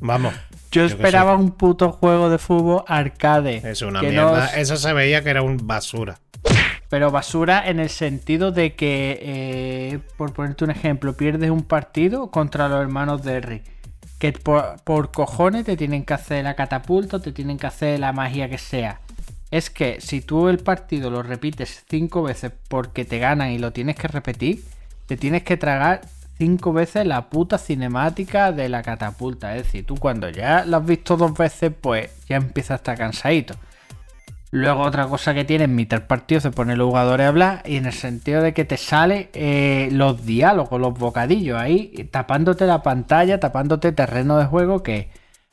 vamos, 0.00 0.32
Yo 0.72 0.84
esperaba 0.86 1.36
un 1.36 1.50
puto 1.50 1.92
juego 1.92 2.30
de 2.30 2.38
fútbol 2.38 2.82
arcade. 2.86 3.60
es 3.70 3.82
una 3.82 4.00
no 4.00 4.08
mierda. 4.08 4.46
es- 4.46 4.56
Eso 4.70 4.76
se 4.78 4.92
veía 4.94 5.22
que 5.22 5.28
era 5.30 5.42
un 5.42 5.58
basura. 5.66 6.18
Pero 6.88 7.10
basura 7.10 7.68
en 7.68 7.78
el 7.80 7.90
sentido 7.90 8.52
de 8.52 8.74
que, 8.74 9.18
eh, 9.20 9.98
por 10.16 10.32
ponerte 10.32 10.64
un 10.64 10.70
ejemplo, 10.70 11.14
pierdes 11.14 11.50
un 11.50 11.62
partido 11.62 12.30
contra 12.30 12.68
los 12.68 12.80
hermanos 12.80 13.22
de 13.22 13.40
Rick. 13.42 13.64
Que 14.18 14.32
por, 14.32 15.10
cojones 15.12 15.64
te 15.64 15.76
tienen 15.76 16.04
que 16.04 16.14
hacer 16.14 16.44
la 16.44 16.54
catapulta, 16.54 17.20
te 17.20 17.32
tienen 17.32 17.58
que 17.58 17.66
hacer 17.66 18.00
la 18.00 18.12
magia 18.12 18.48
que 18.48 18.58
sea. 18.58 19.00
Es 19.50 19.70
que 19.70 20.00
si 20.00 20.20
tú 20.20 20.48
el 20.48 20.58
partido 20.58 21.10
lo 21.10 21.22
repites 21.22 21.84
cinco 21.88 22.22
veces 22.22 22.52
porque 22.68 23.04
te 23.04 23.18
ganan 23.18 23.50
y 23.50 23.58
lo 23.58 23.72
tienes 23.72 23.96
que 23.96 24.08
repetir, 24.08 24.64
te 25.06 25.16
tienes 25.16 25.42
que 25.42 25.56
tragar 25.56 26.02
cinco 26.36 26.72
veces 26.72 27.06
la 27.06 27.30
puta 27.30 27.58
cinemática 27.58 28.52
de 28.52 28.68
la 28.68 28.82
catapulta. 28.82 29.56
Es 29.56 29.64
decir, 29.64 29.86
tú 29.86 29.96
cuando 29.96 30.28
ya 30.28 30.64
lo 30.64 30.78
has 30.78 30.86
visto 30.86 31.16
dos 31.16 31.34
veces, 31.34 31.72
pues 31.80 32.10
ya 32.28 32.36
empiezas 32.36 32.72
a 32.72 32.76
estar 32.76 32.98
cansadito. 32.98 33.54
Luego 34.50 34.82
otra 34.82 35.06
cosa 35.06 35.34
que 35.34 35.44
tiene 35.44 35.64
en 35.64 35.74
mitad 35.74 36.02
partido 36.06 36.40
se 36.40 36.50
pone 36.50 36.74
los 36.74 36.86
jugadores 36.88 37.26
a 37.26 37.28
hablar 37.28 37.62
y 37.66 37.76
en 37.76 37.84
el 37.86 37.92
sentido 37.92 38.40
de 38.42 38.54
que 38.54 38.64
te 38.64 38.78
sale 38.78 39.28
eh, 39.34 39.88
los 39.92 40.24
diálogos, 40.24 40.80
los 40.80 40.94
bocadillos 40.94 41.58
ahí, 41.60 42.08
tapándote 42.10 42.66
la 42.66 42.82
pantalla, 42.82 43.38
tapándote 43.40 43.92
terreno 43.92 44.38
de 44.38 44.46
juego 44.46 44.82
que, 44.82 45.10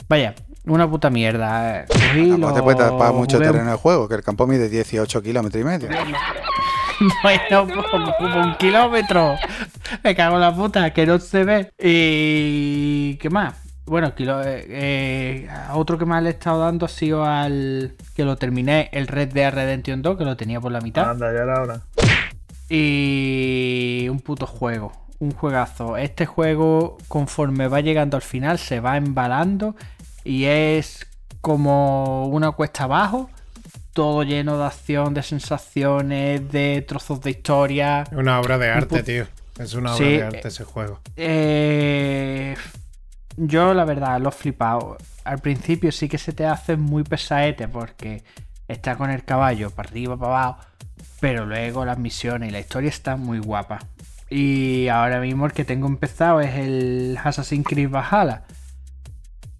vaya, 0.08 0.34
una 0.66 0.90
puta 0.90 1.10
mierda. 1.10 1.82
eh. 1.82 1.86
Cogí, 1.90 2.30
Tampoco 2.30 2.54
te 2.54 2.62
puede 2.64 2.78
tapar 2.78 3.14
mucho 3.14 3.38
jugué 3.38 3.50
terreno 3.50 3.72
de 3.72 3.78
juego, 3.78 4.08
que 4.08 4.16
el 4.16 4.24
campo 4.24 4.48
mide 4.48 4.70
18 4.70 5.22
kilómetros 5.22 5.62
y 5.62 5.66
medio. 5.66 5.90
Bueno, 7.24 7.68
pues, 7.68 7.86
como 8.18 8.42
un 8.42 8.56
kilómetro. 8.56 9.36
Me 10.02 10.16
cago 10.16 10.36
en 10.36 10.42
la 10.42 10.56
puta, 10.56 10.94
que 10.94 11.06
no 11.06 11.20
se 11.20 11.44
ve. 11.44 11.70
Y. 11.78 13.18
¿Qué 13.18 13.30
más? 13.30 13.54
Bueno, 13.86 14.16
kilo- 14.16 14.42
eh, 14.44 14.66
eh, 14.68 15.50
a 15.50 15.76
otro 15.78 15.98
que 15.98 16.06
más 16.06 16.24
le 16.24 16.30
he 16.30 16.32
estado 16.34 16.60
dando 16.62 16.86
ha 16.86 16.90
sido 16.90 17.24
al. 17.24 17.94
Que 18.16 18.24
lo 18.26 18.36
terminé, 18.36 18.90
el 18.92 19.08
Red 19.08 19.34
Dead 19.34 19.54
Redemption 19.54 20.02
2, 20.02 20.18
que 20.18 20.26
lo 20.26 20.36
tenía 20.36 20.60
por 20.60 20.72
la 20.72 20.82
mitad. 20.82 21.10
Anda, 21.10 21.32
ya 21.34 21.44
era 21.44 21.62
hora. 21.62 21.82
Y 22.68 24.08
un 24.10 24.20
puto 24.20 24.48
juego, 24.48 24.92
un 25.20 25.32
juegazo. 25.32 25.98
Este 25.98 26.26
juego, 26.26 26.98
conforme 27.08 27.68
va 27.68 27.82
llegando 27.82 28.18
al 28.18 28.24
final, 28.24 28.58
se 28.58 28.80
va 28.80 28.98
embalando 28.98 29.76
y 30.24 30.46
es 30.46 31.06
como 31.42 32.26
una 32.26 32.52
cuesta 32.54 32.86
abajo, 32.86 33.30
todo 33.94 34.24
lleno 34.24 34.58
de 34.58 34.66
acción, 34.66 35.14
de 35.14 35.22
sensaciones, 35.22 36.52
de 36.52 36.84
trozos 36.88 37.22
de 37.22 37.30
historia. 37.32 38.02
Es 38.12 38.18
una 38.18 38.40
obra 38.40 38.58
de 38.58 38.70
arte, 38.70 39.04
tío. 39.04 39.28
Es 39.60 39.74
una 39.76 39.94
obra 39.96 40.06
Sí, 40.06 40.18
de 40.18 40.24
arte 40.24 40.48
ese 40.48 40.64
juego. 40.64 41.00
Eh, 41.16 42.56
yo 43.38 43.74
la 43.74 43.86
verdad 43.86 44.20
lo 44.20 44.30
he 44.30 44.32
flipado. 44.32 44.98
Al 45.24 45.40
principio 45.40 45.92
sí 45.92 46.08
que 46.08 46.18
se 46.18 46.34
te 46.34 46.46
hace 46.46 46.78
muy 46.78 47.04
pesaete 47.04 47.68
porque 47.68 48.24
está 48.68 48.96
con 48.96 49.10
el 49.10 49.24
caballo 49.24 49.70
para 49.72 49.90
arriba, 49.90 50.18
para 50.18 50.32
abajo. 50.32 50.66
Pero 51.20 51.46
luego 51.46 51.86
las 51.86 51.98
misiones 51.98 52.50
y 52.50 52.52
la 52.52 52.60
historia 52.60 52.90
está 52.90 53.16
muy 53.16 53.40
guapa. 53.40 53.80
Y 54.30 54.88
ahora 54.88 55.20
mismo 55.20 55.46
el 55.46 55.54
que 55.54 55.66
tengo 55.66 55.88
empezado 55.88 56.42
es 56.42 56.56
el 56.56 57.18
Assassin's 57.24 57.66
Creed 57.68 57.90
Valhalla. 57.90 58.44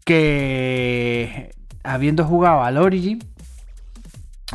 Que 0.04 1.56
habiendo 1.84 2.26
jugado 2.26 2.64
al 2.64 2.78
Origin 2.78 3.24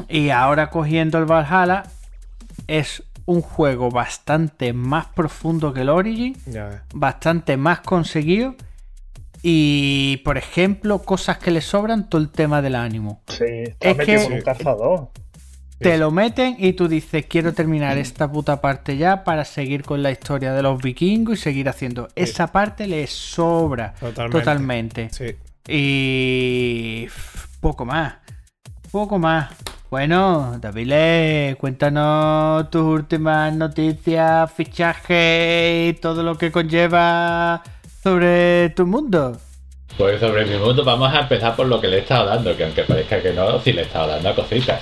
y 0.09 0.31
ahora 0.31 0.71
cogiendo 0.71 1.19
el 1.19 1.25
Valhalla 1.25 1.85
es 2.67 3.03
un 3.27 3.43
juego 3.43 3.91
bastante 3.91 4.73
más 4.73 5.07
profundo 5.07 5.73
que 5.73 5.83
el 5.83 5.89
Origin, 5.89 6.37
bastante 6.95 7.57
más 7.57 7.81
conseguido. 7.81 8.55
Y, 9.43 10.19
por 10.25 10.37
ejemplo, 10.39 11.01
cosas 11.03 11.39
que 11.39 11.51
le 11.51 11.61
sobran, 11.61 12.09
todo 12.09 12.21
el 12.21 12.29
tema 12.31 12.61
del 12.63 12.75
ánimo. 12.75 13.23
Sí, 13.29 13.45
Es 13.81 13.97
que- 13.99 14.19
un 14.19 14.41
cazador. 14.43 15.09
Te 15.79 15.97
lo 15.97 16.11
meten 16.11 16.57
y 16.59 16.75
tú 16.75 16.89
dices, 16.89 17.25
quiero 17.27 17.55
terminar 17.55 17.97
esta 17.97 18.31
puta 18.31 18.61
parte 18.61 18.99
ya 18.99 19.25
para 19.25 19.47
seguir 19.47 19.83
con 19.83 20.03
la 20.03 20.11
historia 20.11 20.53
de 20.53 20.63
los 20.63 20.83
vikingos 20.83 21.39
y 21.39 21.43
seguir 21.43 21.71
haciendo. 21.71 22.09
Esa 22.15 22.49
parte 22.49 22.87
le 22.87 23.07
sobra 23.07 23.95
Totalmente. 23.99 24.39
totalmente. 24.39 25.09
Sí. 25.11 25.37
Y 25.67 27.09
poco 27.61 27.87
más. 27.87 28.17
Poco 28.91 29.19
más. 29.19 29.53
Bueno, 29.91 30.59
David, 30.61 31.57
cuéntanos 31.57 32.69
tus 32.71 32.83
últimas 32.83 33.53
noticias, 33.55 34.53
fichajes 34.53 35.91
y 35.97 35.99
todo 35.99 36.23
lo 36.23 36.37
que 36.37 36.53
conlleva 36.53 37.63
sobre 38.03 38.71
tu 38.71 38.87
mundo. 38.87 39.37
Pues 39.97 40.21
sobre 40.21 40.47
mi 40.47 40.57
mundo 40.57 40.85
vamos 40.85 41.13
a 41.13 41.21
empezar 41.21 41.57
por 41.57 41.67
lo 41.67 41.81
que 41.81 41.89
le 41.89 41.97
he 41.97 42.01
estado 42.01 42.27
dando, 42.27 42.57
que 42.57 42.65
aunque 42.65 42.83
parezca 42.85 43.21
que 43.21 43.33
no, 43.33 43.61
sí 43.61 43.73
le 43.73 43.83
he 43.83 43.85
estado 43.85 44.09
dando 44.09 44.29
a 44.31 44.35
cositas. 44.35 44.81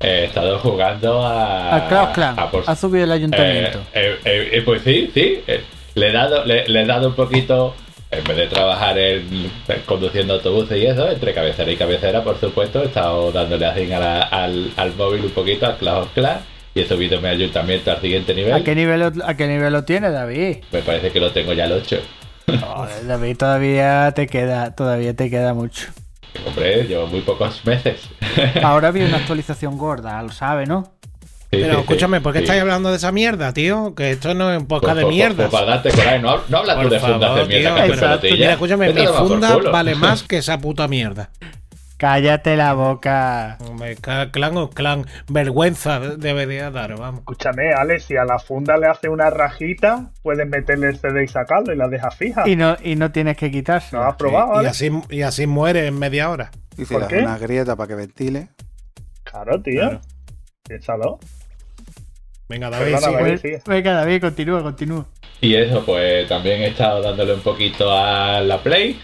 He 0.00 0.26
estado 0.26 0.58
jugando 0.60 1.26
a... 1.26 1.74
A 1.76 1.88
Klaus 1.88 2.10
Clan. 2.10 2.38
a 2.38 2.50
por- 2.50 2.62
Ha 2.66 2.76
subido 2.76 3.04
el 3.04 3.10
ayuntamiento. 3.12 3.80
Eh, 3.92 4.16
eh, 4.24 4.48
eh, 4.52 4.62
pues 4.64 4.82
sí, 4.82 5.10
sí. 5.12 5.40
eh, 5.46 5.62
le, 5.94 6.08
he 6.08 6.12
dado, 6.12 6.44
le, 6.44 6.68
le 6.68 6.82
he 6.82 6.86
dado 6.86 7.08
un 7.08 7.14
poquito, 7.14 7.74
en 8.12 8.22
vez 8.22 8.36
de 8.36 8.46
trabajar 8.46 8.96
en, 8.96 9.50
conduciendo 9.86 10.34
autobuses 10.34 10.78
y 10.78 10.86
eso, 10.86 11.10
entre 11.10 11.34
cabecera 11.34 11.72
y 11.72 11.76
cabecera, 11.76 12.22
por 12.22 12.38
supuesto, 12.38 12.82
he 12.82 12.86
estado 12.86 13.32
dándole 13.32 13.66
así 13.66 13.90
a 13.92 13.98
la- 13.98 14.22
al, 14.22 14.70
al 14.76 14.94
móvil 14.94 15.24
un 15.24 15.30
poquito, 15.30 15.66
al 15.66 15.76
Clash 15.78 16.02
of 16.02 16.12
Clans, 16.14 16.42
y 16.76 16.80
he 16.82 16.86
subido 16.86 17.20
mi 17.20 17.26
ayuntamiento 17.28 17.90
al 17.90 18.00
siguiente 18.00 18.34
nivel. 18.34 18.52
¿A 18.52 18.62
qué 18.62 18.76
nivel 18.76 19.02
a 19.02 19.36
qué 19.36 19.48
nivel 19.48 19.72
lo 19.72 19.82
tiene, 19.82 20.12
David? 20.12 20.58
Me 20.70 20.82
parece 20.82 21.10
que 21.10 21.18
lo 21.18 21.32
tengo 21.32 21.54
ya 21.54 21.64
al 21.64 21.72
8. 21.72 21.98
Joder, 22.60 23.06
David, 23.06 23.36
todavía 23.36 24.12
te 24.14 24.26
queda, 24.26 24.74
todavía 24.74 25.14
te 25.14 25.28
queda 25.30 25.54
mucho. 25.54 25.88
Hombre, 26.46 26.84
llevo 26.84 27.06
muy 27.06 27.20
pocos 27.20 27.64
meses. 27.64 28.00
Ahora 28.62 28.90
viene 28.90 29.08
una 29.08 29.18
actualización 29.18 29.76
gorda, 29.78 30.22
lo 30.22 30.30
sabe, 30.30 30.66
¿no? 30.66 30.92
Sí, 31.50 31.56
Pero 31.62 31.74
sí, 31.74 31.80
escúchame, 31.80 32.20
¿por 32.20 32.32
qué 32.34 32.40
sí. 32.40 32.44
estáis 32.44 32.60
hablando 32.60 32.90
de 32.90 32.96
esa 32.96 33.10
mierda, 33.10 33.54
tío? 33.54 33.94
Que 33.94 34.10
esto 34.10 34.34
no 34.34 34.52
es 34.52 34.58
un 34.60 34.66
podcast 34.66 34.94
Pues, 34.94 35.04
de 35.06 35.10
mierda. 35.10 35.48
pues, 35.48 36.20
no, 36.20 36.40
no 36.48 36.58
hablas 36.58 36.82
tú 36.82 36.88
de 36.90 37.00
fundas 37.00 37.36
de 37.36 37.44
mierda, 37.46 37.84
tío. 37.84 37.94
Exacto. 37.94 38.26
Mira, 38.30 38.52
escúchame, 38.52 38.92
mi 38.92 39.06
funda 39.06 39.56
vale 39.56 39.94
más 39.96 40.22
que 40.22 40.36
esa 40.38 40.58
puta 40.58 40.86
mierda. 40.88 41.30
Cállate 41.98 42.56
la 42.56 42.74
boca. 42.74 43.58
Ca- 44.00 44.30
clan 44.30 44.56
o 44.56 44.70
clan, 44.70 45.04
vergüenza 45.28 45.98
debería 45.98 46.70
dar, 46.70 46.96
vamos. 46.96 47.20
Escúchame, 47.20 47.72
Alex, 47.72 48.04
si 48.04 48.16
a 48.16 48.24
la 48.24 48.38
funda 48.38 48.76
le 48.76 48.86
hace 48.86 49.08
una 49.08 49.30
rajita, 49.30 50.12
puedes 50.22 50.48
meterle 50.48 50.88
el 50.90 50.96
CD 50.96 51.24
y 51.24 51.28
sacarlo 51.28 51.72
y 51.72 51.76
la 51.76 51.88
dejas 51.88 52.14
fija. 52.14 52.48
Y 52.48 52.54
no, 52.54 52.76
y 52.84 52.94
no 52.94 53.10
tienes 53.10 53.36
que 53.36 53.50
quitarse. 53.50 53.96
¿No 53.96 54.04
has 54.04 54.14
probado, 54.14 54.54
y, 54.54 54.58
Alex? 54.58 54.70
así, 54.70 54.90
y 55.10 55.22
así 55.22 55.46
muere 55.48 55.86
en 55.88 55.98
media 55.98 56.30
hora. 56.30 56.52
Y 56.76 56.84
si 56.84 56.94
¿Por 56.94 56.98
le 57.02 57.06
das 57.08 57.12
qué? 57.12 57.18
una 57.20 57.38
grieta 57.38 57.74
para 57.74 57.88
que 57.88 57.94
ventile. 57.96 58.48
Claro, 59.24 59.60
tío. 59.60 59.80
Claro. 59.80 60.00
Piénsalo. 60.68 61.18
Venga, 62.48 62.70
David, 62.70 62.96
sigue. 62.96 63.12
David. 63.12 63.40
Pues- 63.40 63.40
sí. 63.40 63.62
Venga, 63.66 63.92
David, 63.94 64.20
continúa, 64.20 64.62
continúa. 64.62 65.06
Y 65.40 65.54
eso, 65.56 65.84
pues 65.84 66.28
también 66.28 66.62
he 66.62 66.68
estado 66.68 67.02
dándole 67.02 67.34
un 67.34 67.40
poquito 67.40 67.90
a 67.92 68.40
la 68.40 68.58
Play. 68.62 69.00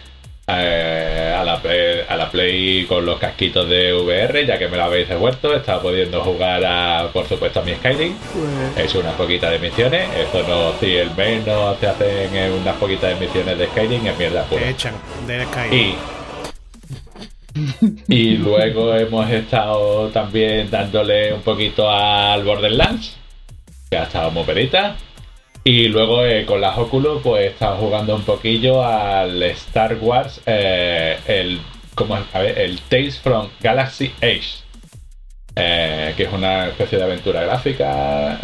Eh, 0.46 1.34
a, 1.36 1.44
la 1.44 1.60
Play 1.60 2.00
a 2.08 2.16
la 2.16 2.30
Play 2.30 2.84
con 2.86 3.06
los 3.06 3.18
casquitos 3.18 3.68
de 3.68 3.92
VR, 3.94 4.46
ya 4.46 4.58
que 4.58 4.68
me 4.68 4.76
lo 4.76 4.84
habéis 4.84 5.08
devuelto. 5.08 5.54
He 5.54 5.58
estado 5.58 5.82
pudiendo 5.82 6.20
jugar, 6.22 6.64
a, 6.64 7.08
por 7.12 7.26
supuesto, 7.26 7.60
a 7.60 7.62
mi 7.62 7.74
Skyrim. 7.74 8.14
Pues, 8.14 8.78
He 8.78 8.84
hecho 8.84 9.00
unas 9.00 9.14
poquitas 9.14 9.50
de 9.50 9.58
misiones. 9.58 10.08
Eso 10.16 10.42
no, 10.46 10.72
si 10.78 10.96
el 10.96 11.10
mes 11.14 11.46
no 11.46 11.74
se 11.76 11.86
hacen 11.86 12.36
en 12.36 12.52
unas 12.52 12.76
poquitas 12.76 13.18
de 13.18 13.26
misiones 13.26 13.58
de 13.58 13.66
Skyrim, 13.66 14.06
es 14.06 14.18
mierda 14.18 14.44
pura. 14.44 14.62
Te 14.62 14.70
echan 14.70 14.94
y 18.08 18.36
luego 18.36 18.94
hemos 18.94 19.30
estado 19.30 20.08
también 20.08 20.68
dándole 20.70 21.32
un 21.32 21.42
poquito 21.42 21.88
al 21.88 22.42
Borderlands, 22.42 23.16
que 23.88 23.96
ha 23.96 24.04
estado 24.04 24.30
muy 24.32 24.44
perita. 24.44 24.96
Y 25.66 25.88
luego 25.88 26.26
eh, 26.26 26.44
con 26.44 26.60
las 26.60 26.76
Oculus, 26.76 27.22
pues 27.22 27.42
he 27.42 27.46
estado 27.46 27.76
jugando 27.78 28.14
un 28.14 28.22
poquillo 28.22 28.84
al 28.84 29.42
Star 29.44 29.96
Wars, 29.98 30.42
eh, 30.44 31.18
el, 31.26 31.58
¿cómo 31.94 32.18
el 32.34 32.80
Tales 32.82 33.18
from 33.18 33.48
Galaxy 33.60 34.12
Age. 34.20 34.62
eh, 35.56 36.12
que 36.16 36.24
es 36.24 36.32
una 36.32 36.66
especie 36.66 36.98
de 36.98 37.04
aventura 37.04 37.42
gráfica, 37.44 38.38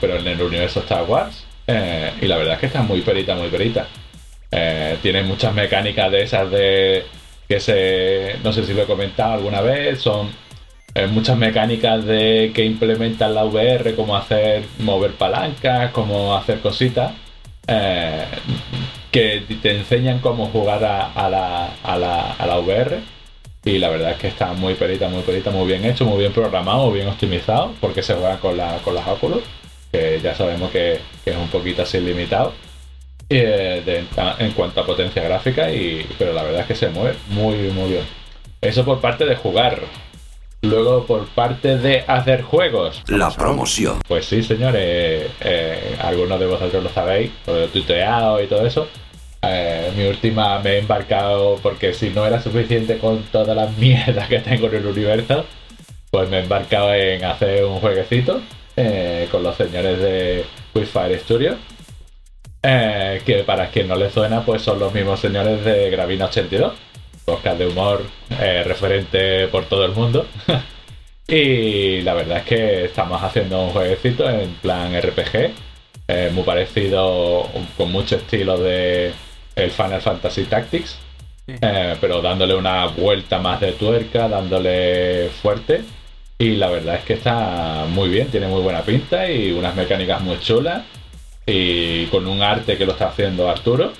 pero 0.00 0.16
en 0.16 0.26
el 0.28 0.42
universo 0.42 0.80
Star 0.80 1.04
Wars. 1.04 1.44
y 1.66 2.26
la 2.26 2.36
verdad 2.36 2.54
es 2.54 2.60
que 2.60 2.66
está 2.66 2.82
muy 2.82 3.00
perita, 3.00 3.34
muy 3.34 3.48
perita. 3.48 3.86
Tiene 5.00 5.22
muchas 5.22 5.54
mecánicas 5.54 6.10
de 6.12 6.22
esas 6.22 6.50
de 6.50 7.04
que 7.48 7.58
se 7.58 8.36
no 8.44 8.52
sé 8.52 8.64
si 8.66 8.74
lo 8.74 8.82
he 8.82 8.86
comentado 8.86 9.32
alguna 9.34 9.60
vez 9.60 10.00
son 10.00 10.30
eh, 10.94 11.06
muchas 11.06 11.36
mecánicas 11.36 12.04
de 12.04 12.52
que 12.54 12.64
implementan 12.64 13.34
la 13.34 13.44
VR 13.44 13.94
como 13.94 14.16
hacer 14.16 14.64
mover 14.78 15.12
palancas 15.12 15.90
como 15.92 16.34
hacer 16.36 16.60
cositas 16.60 17.12
eh, 17.66 18.24
que 19.10 19.42
te 19.62 19.76
enseñan 19.76 20.20
cómo 20.20 20.46
jugar 20.46 20.84
a, 20.84 21.28
la, 21.28 21.66
a, 21.82 21.96
la, 21.96 22.32
a 22.32 22.46
la 22.46 22.58
VR 22.58 22.98
y 23.64 23.78
la 23.78 23.88
verdad 23.90 24.12
es 24.12 24.16
que 24.18 24.28
está 24.28 24.52
muy 24.52 24.74
perita 24.74 25.08
muy 25.08 25.22
perita 25.22 25.50
muy 25.50 25.66
bien 25.66 25.84
hecho 25.84 26.04
muy 26.04 26.18
bien 26.18 26.32
programado 26.32 26.86
muy 26.86 26.94
bien 26.94 27.08
optimizado 27.08 27.74
porque 27.80 28.02
se 28.02 28.14
juega 28.14 28.38
con, 28.38 28.56
la, 28.56 28.78
con 28.78 28.94
las 28.94 29.06
Oculus 29.06 29.42
que 29.92 30.20
ya 30.22 30.34
sabemos 30.34 30.70
que, 30.70 31.00
es 31.24 31.36
un 31.36 31.48
poquito 31.48 31.82
así 31.82 32.00
limitado 32.00 32.52
eh, 33.28 34.04
en 34.38 34.52
cuanto 34.52 34.80
a 34.80 34.86
potencia 34.86 35.22
gráfica, 35.22 35.70
y, 35.70 36.06
pero 36.18 36.32
la 36.32 36.42
verdad 36.42 36.62
es 36.62 36.66
que 36.66 36.74
se 36.74 36.88
mueve 36.88 37.16
muy, 37.28 37.56
muy 37.70 37.90
bien. 37.90 38.04
Eso 38.60 38.84
por 38.84 39.00
parte 39.00 39.24
de 39.24 39.36
jugar. 39.36 39.80
Luego 40.62 41.06
por 41.06 41.26
parte 41.28 41.78
de 41.78 42.04
hacer 42.06 42.42
juegos. 42.42 43.02
La 43.08 43.30
promoción. 43.30 44.00
Pues 44.06 44.26
sí, 44.26 44.42
señores, 44.42 45.30
eh, 45.40 45.96
algunos 46.00 46.38
de 46.38 46.46
vosotros 46.46 46.82
lo 46.82 46.90
sabéis, 46.90 47.30
lo 47.46 47.64
he 47.64 47.68
tuiteado 47.68 48.42
y 48.42 48.46
todo 48.46 48.66
eso. 48.66 48.86
Eh, 49.42 49.90
mi 49.96 50.04
última 50.04 50.58
me 50.58 50.72
he 50.72 50.78
embarcado 50.80 51.58
porque 51.62 51.94
si 51.94 52.10
no 52.10 52.26
era 52.26 52.42
suficiente 52.42 52.98
con 52.98 53.22
todas 53.24 53.56
las 53.56 53.76
mierdas 53.78 54.28
que 54.28 54.40
tengo 54.40 54.66
en 54.66 54.74
el 54.76 54.86
universo, 54.86 55.46
pues 56.10 56.28
me 56.28 56.38
he 56.38 56.42
embarcado 56.42 56.92
en 56.92 57.24
hacer 57.24 57.64
un 57.64 57.80
jueguecito 57.80 58.42
eh, 58.76 59.28
con 59.30 59.42
los 59.42 59.56
señores 59.56 59.98
de 59.98 60.44
Quickfire 60.74 61.18
Studios. 61.18 61.56
Eh, 62.62 63.22
que 63.24 63.42
para 63.44 63.70
quien 63.70 63.88
no 63.88 63.96
le 63.96 64.10
suena, 64.10 64.44
pues 64.44 64.60
son 64.60 64.78
los 64.78 64.92
mismos 64.92 65.18
señores 65.18 65.64
de 65.64 65.88
Gravina 65.88 66.26
82, 66.26 66.74
podcast 67.24 67.58
de 67.58 67.66
humor 67.66 68.02
eh, 68.38 68.62
referente 68.64 69.46
por 69.48 69.64
todo 69.64 69.84
el 69.84 69.92
mundo. 69.92 70.26
y 71.28 72.00
la 72.02 72.14
verdad 72.14 72.38
es 72.38 72.44
que 72.44 72.84
estamos 72.86 73.22
haciendo 73.22 73.62
un 73.62 73.70
jueguecito 73.70 74.28
en 74.28 74.50
plan 74.54 74.92
RPG, 75.00 75.52
eh, 76.08 76.30
muy 76.32 76.42
parecido, 76.44 77.48
con 77.76 77.92
mucho 77.92 78.16
estilo 78.16 78.58
de 78.58 79.12
el 79.56 79.70
Final 79.70 80.00
Fantasy 80.00 80.44
Tactics, 80.44 80.98
Sí. 81.46 81.54
eh, 81.62 81.96
pero 82.00 82.20
dándole 82.22 82.54
una 82.54 82.86
vuelta 82.86 83.38
más 83.40 83.60
de 83.60 83.72
tuerca, 83.72 84.28
dándole 84.28 85.30
fuerte. 85.42 85.82
Y 86.38 86.56
la 86.56 86.68
verdad 86.70 86.96
es 86.96 87.04
que 87.04 87.14
está 87.14 87.86
muy 87.88 88.08
bien, 88.08 88.28
tiene 88.28 88.46
muy 88.46 88.62
buena 88.62 88.82
pinta 88.82 89.28
y 89.28 89.50
unas 89.52 89.74
mecánicas 89.74 90.20
muy 90.20 90.38
chulas. 90.40 90.82
Y 91.46 92.06
con 92.06 92.26
un 92.28 92.40
arte 92.42 92.76
que 92.78 92.86
lo 92.86 92.92
está 92.92 93.08
haciendo 93.08 93.50
Arturo. 93.50 93.92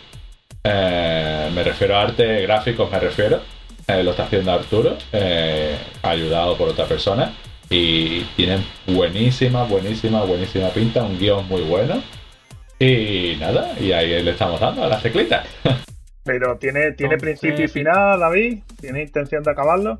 Eh, 0.64 1.50
me 1.54 1.62
refiero 1.62 1.96
a 1.96 2.02
arte 2.02 2.42
gráficos, 2.42 2.90
me 2.90 2.98
refiero. 3.00 3.40
Eh, 3.86 4.02
lo 4.04 4.10
está 4.12 4.24
haciendo 4.24 4.52
Arturo, 4.52 4.96
eh, 5.12 5.76
ayudado 6.02 6.56
por 6.56 6.68
otra 6.68 6.84
persona. 6.86 7.32
Y 7.68 8.20
tienen 8.36 8.64
buenísima, 8.86 9.64
buenísima, 9.64 10.22
buenísima 10.24 10.68
pinta, 10.70 11.02
un 11.04 11.18
guion 11.18 11.46
muy 11.48 11.62
bueno. 11.62 12.02
Y 12.78 13.36
nada, 13.38 13.72
y 13.80 13.92
ahí 13.92 14.22
le 14.22 14.30
estamos 14.30 14.60
dando 14.60 14.84
a 14.84 14.88
las 14.88 15.02
teclitas. 15.02 15.46
Pero 16.24 16.56
tiene, 16.58 16.92
tiene 16.92 17.14
Entonces- 17.14 17.40
principio 17.40 17.64
y 17.64 17.68
final, 17.68 18.20
David. 18.20 18.58
¿Tiene 18.80 19.02
intención 19.02 19.42
de 19.42 19.50
acabarlo? 19.50 19.98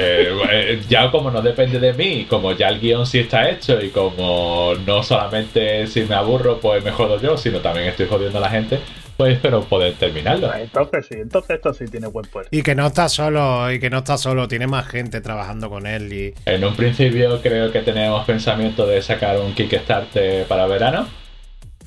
Eh, 0.00 0.82
ya 0.88 1.10
como 1.10 1.30
no 1.30 1.42
depende 1.42 1.78
de 1.78 1.92
mí, 1.92 2.26
como 2.28 2.52
ya 2.52 2.68
el 2.68 2.80
guion 2.80 3.06
sí 3.06 3.18
está 3.18 3.50
hecho 3.50 3.80
y 3.80 3.90
como 3.90 4.72
no 4.86 5.02
solamente 5.02 5.86
si 5.86 6.02
me 6.04 6.14
aburro 6.14 6.58
pues 6.58 6.82
me 6.82 6.90
jodo 6.90 7.20
yo, 7.20 7.36
sino 7.36 7.60
también 7.60 7.88
estoy 7.88 8.06
jodiendo 8.06 8.38
a 8.38 8.42
la 8.42 8.50
gente, 8.50 8.78
pues 9.16 9.34
espero 9.34 9.62
poder 9.62 9.94
terminarlo. 9.94 10.48
Pues 10.48 10.62
entonces 10.62 11.06
sí, 11.06 11.14
entonces 11.18 11.56
esto 11.56 11.74
sí 11.74 11.86
tiene 11.86 12.06
buen 12.06 12.26
puerto. 12.26 12.48
Y 12.50 12.62
que 12.62 12.74
no 12.74 12.86
está 12.86 13.08
solo, 13.08 13.70
y 13.70 13.78
que 13.78 13.90
no 13.90 13.98
está 13.98 14.16
solo, 14.16 14.48
tiene 14.48 14.66
más 14.66 14.86
gente 14.86 15.20
trabajando 15.20 15.68
con 15.68 15.86
él 15.86 16.12
y. 16.12 16.34
En 16.46 16.64
un 16.64 16.74
principio 16.74 17.40
creo 17.42 17.70
que 17.70 17.80
tenemos 17.80 18.24
pensamiento 18.24 18.86
de 18.86 19.02
sacar 19.02 19.38
un 19.38 19.54
Kickstarter 19.54 20.46
para 20.46 20.66
verano. 20.66 21.08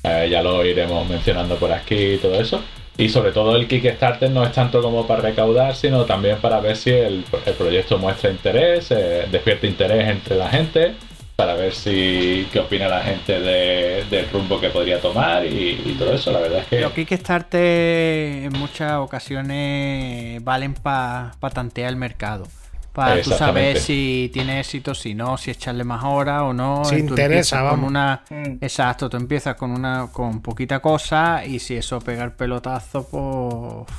Eh, 0.04 0.28
ya 0.30 0.42
lo 0.42 0.64
iremos 0.64 1.08
mencionando 1.08 1.56
por 1.56 1.72
aquí 1.72 2.14
y 2.14 2.18
todo 2.18 2.40
eso. 2.40 2.62
Y 2.98 3.08
sobre 3.08 3.32
todo 3.32 3.56
el 3.56 3.66
Kickstarter 3.66 4.30
no 4.30 4.44
es 4.44 4.52
tanto 4.52 4.82
como 4.82 5.06
para 5.06 5.22
recaudar, 5.22 5.74
sino 5.74 6.04
también 6.04 6.36
para 6.38 6.60
ver 6.60 6.76
si 6.76 6.90
el, 6.90 7.24
el 7.46 7.54
proyecto 7.54 7.98
muestra 7.98 8.30
interés, 8.30 8.90
eh, 8.90 9.26
despierta 9.30 9.66
interés 9.66 10.08
entre 10.08 10.36
la 10.36 10.48
gente, 10.50 10.92
para 11.34 11.54
ver 11.54 11.72
si 11.72 12.46
qué 12.52 12.60
opina 12.60 12.88
la 12.88 13.00
gente 13.02 13.40
de- 13.40 14.04
del 14.10 14.28
rumbo 14.30 14.60
que 14.60 14.68
podría 14.68 15.00
tomar 15.00 15.44
y, 15.46 15.96
todo 15.98 16.12
eso. 16.12 16.30
La 16.32 16.40
verdad 16.40 16.58
es 16.60 16.66
que 16.66 16.80
Los 16.82 16.92
Kickstarter 16.92 17.60
en 18.44 18.52
muchas 18.52 18.92
ocasiones 18.98 20.44
valen 20.44 20.74
para 20.74 21.32
tantear 21.54 21.88
el 21.88 21.96
mercado. 21.96 22.46
Para 22.92 23.22
tú 23.22 23.30
saber 23.30 23.78
si 23.78 24.30
tiene 24.34 24.60
éxito, 24.60 24.94
si 24.94 25.14
no, 25.14 25.38
si 25.38 25.50
echarle 25.50 25.82
más 25.82 26.04
horas 26.04 26.42
o 26.42 26.52
no. 26.52 26.84
Si 26.84 26.96
Tú 26.96 27.00
interesa, 27.14 27.24
empiezas 27.56 27.60
con 27.60 27.70
vamos. 27.70 27.90
una 27.90 28.22
Mm. 28.28 28.58
Exacto, 28.60 29.08
tú 29.08 29.16
empiezas 29.16 29.54
con 29.56 29.70
una 29.70 30.08
con 30.12 30.42
poquita 30.42 30.80
cosa 30.80 31.44
y 31.44 31.58
si 31.58 31.76
eso 31.76 32.00
pega 32.00 32.22
el 32.24 32.32
pelotazo, 32.32 33.06
pues 33.08 33.90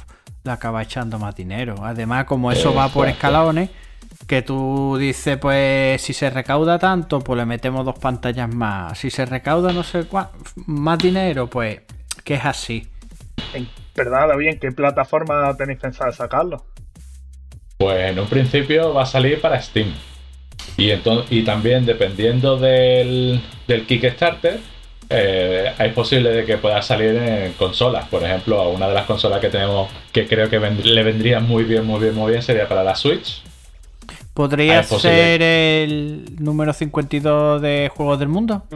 le 0.43 0.51
acaba 0.51 0.83
echando 0.83 1.17
más 1.17 1.35
dinero. 1.35 1.75
Además, 1.83 2.25
como 2.25 2.51
eso 2.51 2.73
va 2.75 2.87
por 2.89 3.07
escalones, 3.07 3.69
que 4.27 4.41
tú 4.43 4.95
dices, 4.99 5.37
pues 5.37 6.01
si 6.01 6.13
se 6.13 6.29
recauda 6.29 6.77
tanto, 6.77 7.19
pues 7.19 7.37
le 7.37 7.45
metemos 7.45 7.83
dos 7.85 7.97
pantallas 7.97 8.53
más. 8.53 8.97
Si 8.99 9.09
se 9.09 9.25
recauda 9.25 9.73
no 9.73 9.81
sé 9.83 10.05
cuá, 10.05 10.31
más 10.67 10.99
dinero, 10.99 11.47
pues 11.49 11.81
que 12.23 12.35
es 12.35 12.45
así. 12.45 12.87
En- 13.53 13.67
Perdona, 13.93 14.27
David, 14.27 14.47
¿en 14.49 14.59
qué 14.59 14.71
plataforma 14.71 15.55
tenéis 15.55 15.79
pensado 15.79 16.11
sacarlo? 16.11 16.65
Pues 17.77 18.11
en 18.11 18.19
un 18.19 18.27
principio 18.27 18.93
va 18.93 19.03
a 19.03 19.05
salir 19.05 19.41
para 19.41 19.61
Steam. 19.61 19.93
Y, 20.77 20.91
y 21.29 21.43
también 21.43 21.85
dependiendo 21.85 22.57
del, 22.57 23.41
del 23.67 23.85
Kickstarter, 23.85 24.59
eh, 25.09 25.71
es 25.77 25.93
posible 25.93 26.29
de 26.29 26.45
que 26.45 26.57
pueda 26.57 26.81
salir 26.81 27.15
en 27.15 27.53
consolas. 27.53 28.07
Por 28.07 28.23
ejemplo, 28.23 28.59
a 28.61 28.69
una 28.69 28.87
de 28.87 28.93
las 28.93 29.05
consolas 29.05 29.39
que 29.41 29.49
tenemos 29.49 29.89
que 30.11 30.27
creo 30.27 30.49
que 30.49 30.59
vend- 30.61 30.83
le 30.83 31.03
vendría 31.03 31.39
muy 31.39 31.63
bien, 31.63 31.85
muy 31.85 31.99
bien, 31.99 32.15
muy 32.15 32.31
bien 32.31 32.41
sería 32.41 32.67
para 32.67 32.83
la 32.83 32.95
Switch. 32.95 33.41
¿Podría 34.33 34.79
Ah, 34.79 34.83
ser 34.83 35.41
el 35.43 36.25
número 36.39 36.73
52 36.73 37.61
de 37.61 37.91
Juegos 37.93 38.17
del 38.17 38.29
Mundo? 38.29 38.63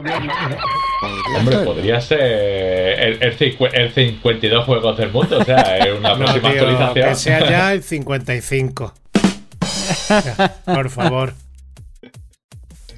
Podría 1.00 1.38
Hombre, 1.38 1.56
ser. 1.56 1.64
podría 1.64 2.00
ser 2.00 2.20
el, 2.20 3.22
el, 3.22 3.36
el 3.74 3.92
52 3.92 4.64
juegos 4.64 4.96
del 4.96 5.10
mundo. 5.12 5.38
O 5.38 5.44
sea, 5.44 5.78
es 5.78 5.96
una 5.98 6.10
No, 6.14 6.18
próxima 6.24 6.50
tío, 6.52 6.60
actualización. 6.68 7.08
que 7.08 7.14
sea 7.14 7.50
ya 7.50 7.72
el 7.72 7.82
55. 7.84 8.94
Por 10.64 10.90
favor. 10.90 11.34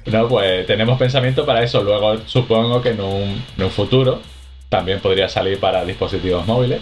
No, 0.05 0.27
pues 0.27 0.65
tenemos 0.65 0.97
pensamiento 0.97 1.45
para 1.45 1.63
eso. 1.63 1.83
Luego 1.83 2.17
supongo 2.25 2.81
que 2.81 2.89
en 2.89 3.01
un, 3.01 3.43
en 3.57 3.63
un 3.63 3.69
futuro 3.69 4.21
también 4.69 4.99
podría 4.99 5.29
salir 5.29 5.59
para 5.59 5.85
dispositivos 5.85 6.45
móviles. 6.47 6.81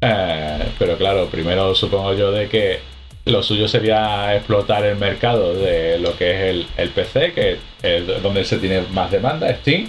Eh, 0.00 0.58
pero 0.78 0.96
claro, 0.96 1.26
primero 1.26 1.74
supongo 1.74 2.14
yo 2.14 2.32
de 2.32 2.48
que 2.48 2.80
lo 3.26 3.42
suyo 3.42 3.68
sería 3.68 4.34
explotar 4.34 4.84
el 4.84 4.96
mercado 4.96 5.54
de 5.54 5.98
lo 5.98 6.16
que 6.16 6.30
es 6.32 6.40
el, 6.50 6.66
el 6.76 6.88
PC, 6.90 7.32
que 7.34 7.58
es 7.82 8.22
donde 8.22 8.44
se 8.44 8.56
tiene 8.58 8.82
más 8.92 9.10
demanda, 9.10 9.52
Steam. 9.56 9.88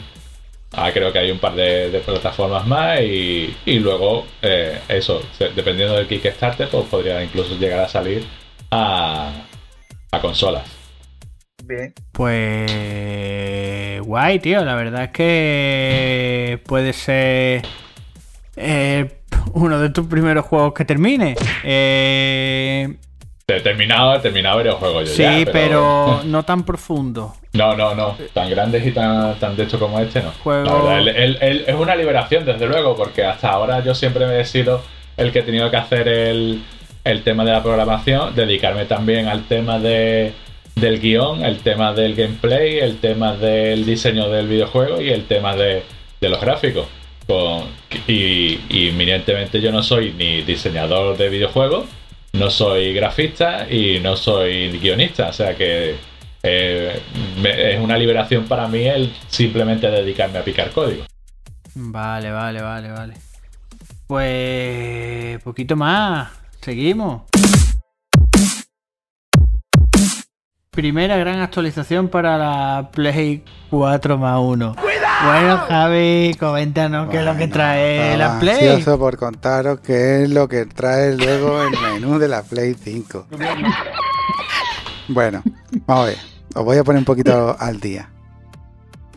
Ah, 0.75 0.91
creo 0.91 1.13
que 1.13 1.19
hay 1.19 1.29
un 1.31 1.39
par 1.39 1.53
de, 1.55 1.91
de 1.91 1.99
plataformas 1.99 2.65
más 2.65 2.99
y, 3.01 3.55
y 3.65 3.79
luego 3.79 4.25
eh, 4.41 4.79
eso, 4.87 5.21
dependiendo 5.55 5.95
del 5.95 6.07
Kickstarter, 6.07 6.67
pues 6.67 6.85
podría 6.85 7.23
incluso 7.23 7.55
llegar 7.55 7.81
a 7.81 7.87
salir 7.87 8.25
a, 8.71 9.31
a 10.11 10.19
consolas. 10.19 10.63
Bien. 11.63 11.93
Pues 12.11 14.01
guay, 14.01 14.39
tío. 14.39 14.65
La 14.65 14.75
verdad 14.75 15.03
es 15.05 15.11
que 15.11 16.59
puede 16.65 16.91
ser 16.93 17.61
eh, 18.55 19.21
uno 19.53 19.79
de 19.79 19.89
tus 19.91 20.07
primeros 20.07 20.45
juegos 20.45 20.73
que 20.73 20.85
termine. 20.85 21.35
Eh, 21.63 22.95
He 23.57 23.61
terminado, 23.61 24.15
he 24.15 24.19
terminado 24.19 24.57
varios 24.57 24.75
juegos 24.75 25.09
yo 25.09 25.15
sí, 25.15 25.21
ya, 25.45 25.51
pero... 25.51 26.21
no 26.25 26.43
tan 26.43 26.63
profundo. 26.63 27.33
No, 27.53 27.75
no, 27.75 27.93
no. 27.95 28.15
Tan 28.33 28.49
grandes 28.49 28.85
y 28.85 28.91
tan, 28.91 29.35
tan 29.39 29.55
de 29.55 29.63
hecho 29.63 29.79
como 29.79 29.99
este, 29.99 30.21
no. 30.21 30.31
Juego- 30.43 30.63
La 30.89 30.95
verdad, 30.95 31.37
es 31.67 31.75
una 31.75 31.95
liberación, 31.95 32.45
desde 32.45 32.65
luego, 32.67 32.95
porque 32.95 33.23
hasta 33.23 33.49
ahora 33.51 33.83
yo 33.83 33.93
siempre 33.93 34.39
he 34.39 34.45
sido 34.45 34.81
el 35.17 35.31
que 35.31 35.39
he 35.39 35.43
tenido 35.43 35.69
que 35.69 35.77
hacer 35.77 36.07
el, 36.07 36.63
el 37.03 37.21
tema 37.23 37.45
de 37.45 37.51
la 37.51 37.61
programación, 37.61 38.33
dedicarme 38.35 38.85
también 38.85 39.27
al 39.27 39.43
tema 39.43 39.77
de, 39.79 40.33
del 40.75 40.99
guion, 40.99 41.45
el 41.45 41.59
tema 41.59 41.93
del 41.93 42.15
gameplay, 42.15 42.79
el 42.79 42.97
tema 42.97 43.35
del 43.35 43.85
diseño 43.85 44.29
del 44.29 44.47
videojuego 44.47 44.99
y 44.99 45.09
el 45.11 45.25
tema 45.25 45.55
de, 45.55 45.83
de 46.19 46.29
los 46.29 46.41
gráficos. 46.41 46.87
Con- 47.27 47.65
y, 48.07 48.59
y 48.69 48.91
yo 49.61 49.71
no 49.71 49.83
soy 49.83 50.13
ni 50.17 50.41
diseñador 50.41 51.15
de 51.17 51.29
videojuegos, 51.29 51.85
no 52.33 52.49
soy 52.49 52.93
grafista 52.93 53.69
y 53.69 53.99
no 53.99 54.15
soy 54.17 54.69
guionista, 54.79 55.29
o 55.29 55.33
sea 55.33 55.55
que 55.55 55.95
eh, 56.41 57.01
es 57.43 57.79
una 57.79 57.97
liberación 57.97 58.45
para 58.45 58.67
mí 58.67 58.85
el 58.85 59.13
simplemente 59.29 59.89
dedicarme 59.89 60.39
a 60.39 60.43
picar 60.43 60.71
código. 60.71 61.05
Vale, 61.75 62.31
vale, 62.31 62.61
vale, 62.61 62.91
vale. 62.91 63.13
Pues 64.07 65.41
poquito 65.43 65.75
más. 65.75 66.29
Seguimos. 66.61 67.23
Primera 70.73 71.17
gran 71.17 71.39
actualización 71.39 72.07
para 72.09 72.37
la 72.37 72.89
Play 72.91 73.43
4 73.69 74.17
más 74.17 74.39
1. 74.39 74.75
Bueno, 75.25 75.57
Javi, 75.69 76.35
coméntanos 76.39 77.09
qué 77.09 77.19
es 77.19 77.25
lo 77.25 77.33
que 77.33 77.37
Bueno, 77.47 77.53
trae 77.53 78.17
la 78.17 78.39
Play. 78.39 78.67
ansioso 78.69 78.97
por 78.97 79.15
contaros 79.17 79.79
qué 79.81 80.23
es 80.23 80.29
lo 80.31 80.47
que 80.49 80.65
trae 80.65 81.15
luego 81.15 81.61
el 81.61 81.71
menú 81.79 82.17
de 82.17 82.27
la 82.27 82.41
Play 82.41 82.73
5. 82.73 83.27
Bueno, 85.09 85.43
vamos 85.85 86.05
a 86.05 86.07
ver. 86.07 86.17
Os 86.55 86.65
voy 86.65 86.77
a 86.77 86.83
poner 86.83 86.99
un 86.99 87.05
poquito 87.05 87.55
al 87.59 87.79
día. 87.79 88.09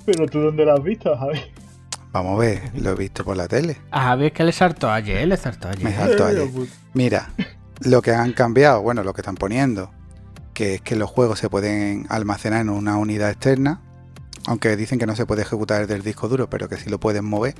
Pero 0.05 0.27
tú 0.27 0.41
dónde 0.41 0.65
lo 0.65 0.75
has 0.75 0.83
visto, 0.83 1.17
Javi. 1.17 1.41
Vamos 2.13 2.37
a 2.37 2.39
ver, 2.39 2.63
lo 2.75 2.91
he 2.91 2.95
visto 2.95 3.25
por 3.25 3.37
la 3.37 3.49
tele. 3.49 3.79
A 3.91 4.03
Javi 4.03 4.27
es 4.27 4.33
que 4.33 4.45
le 4.45 4.53
saltó 4.53 4.91
ayer, 4.91 5.27
le 5.27 5.37
saltó 5.37 5.69
Me 5.69 5.89
ayer. 5.89 5.95
saltó 5.97 6.27
ayer. 6.27 6.49
Mira, 6.95 7.31
lo 7.81 8.01
que 8.03 8.13
han 8.13 8.33
cambiado, 8.33 8.83
bueno, 8.83 9.03
lo 9.03 9.13
que 9.13 9.23
están 9.23 9.35
poniendo, 9.35 9.91
que 10.57 10.77
es 10.77 10.81
que 10.81 10.97
los 10.97 11.11
juegos 11.11 11.39
se 11.39 11.51
pueden 11.51 12.07
almacenar 12.09 12.63
en 12.63 12.71
una 12.71 12.97
unidad 12.97 13.31
externa, 13.31 13.83
aunque 14.47 14.75
dicen 14.75 14.99
que 14.99 15.05
no 15.05 15.15
se 15.15 15.27
puede 15.27 15.43
ejecutar 15.43 15.83
desde 15.83 15.97
el 15.97 16.03
disco 16.03 16.29
duro, 16.29 16.49
pero 16.49 16.67
que 16.67 16.79
sí 16.79 16.89
lo 16.89 16.99
pueden 16.99 17.27
mover 17.27 17.55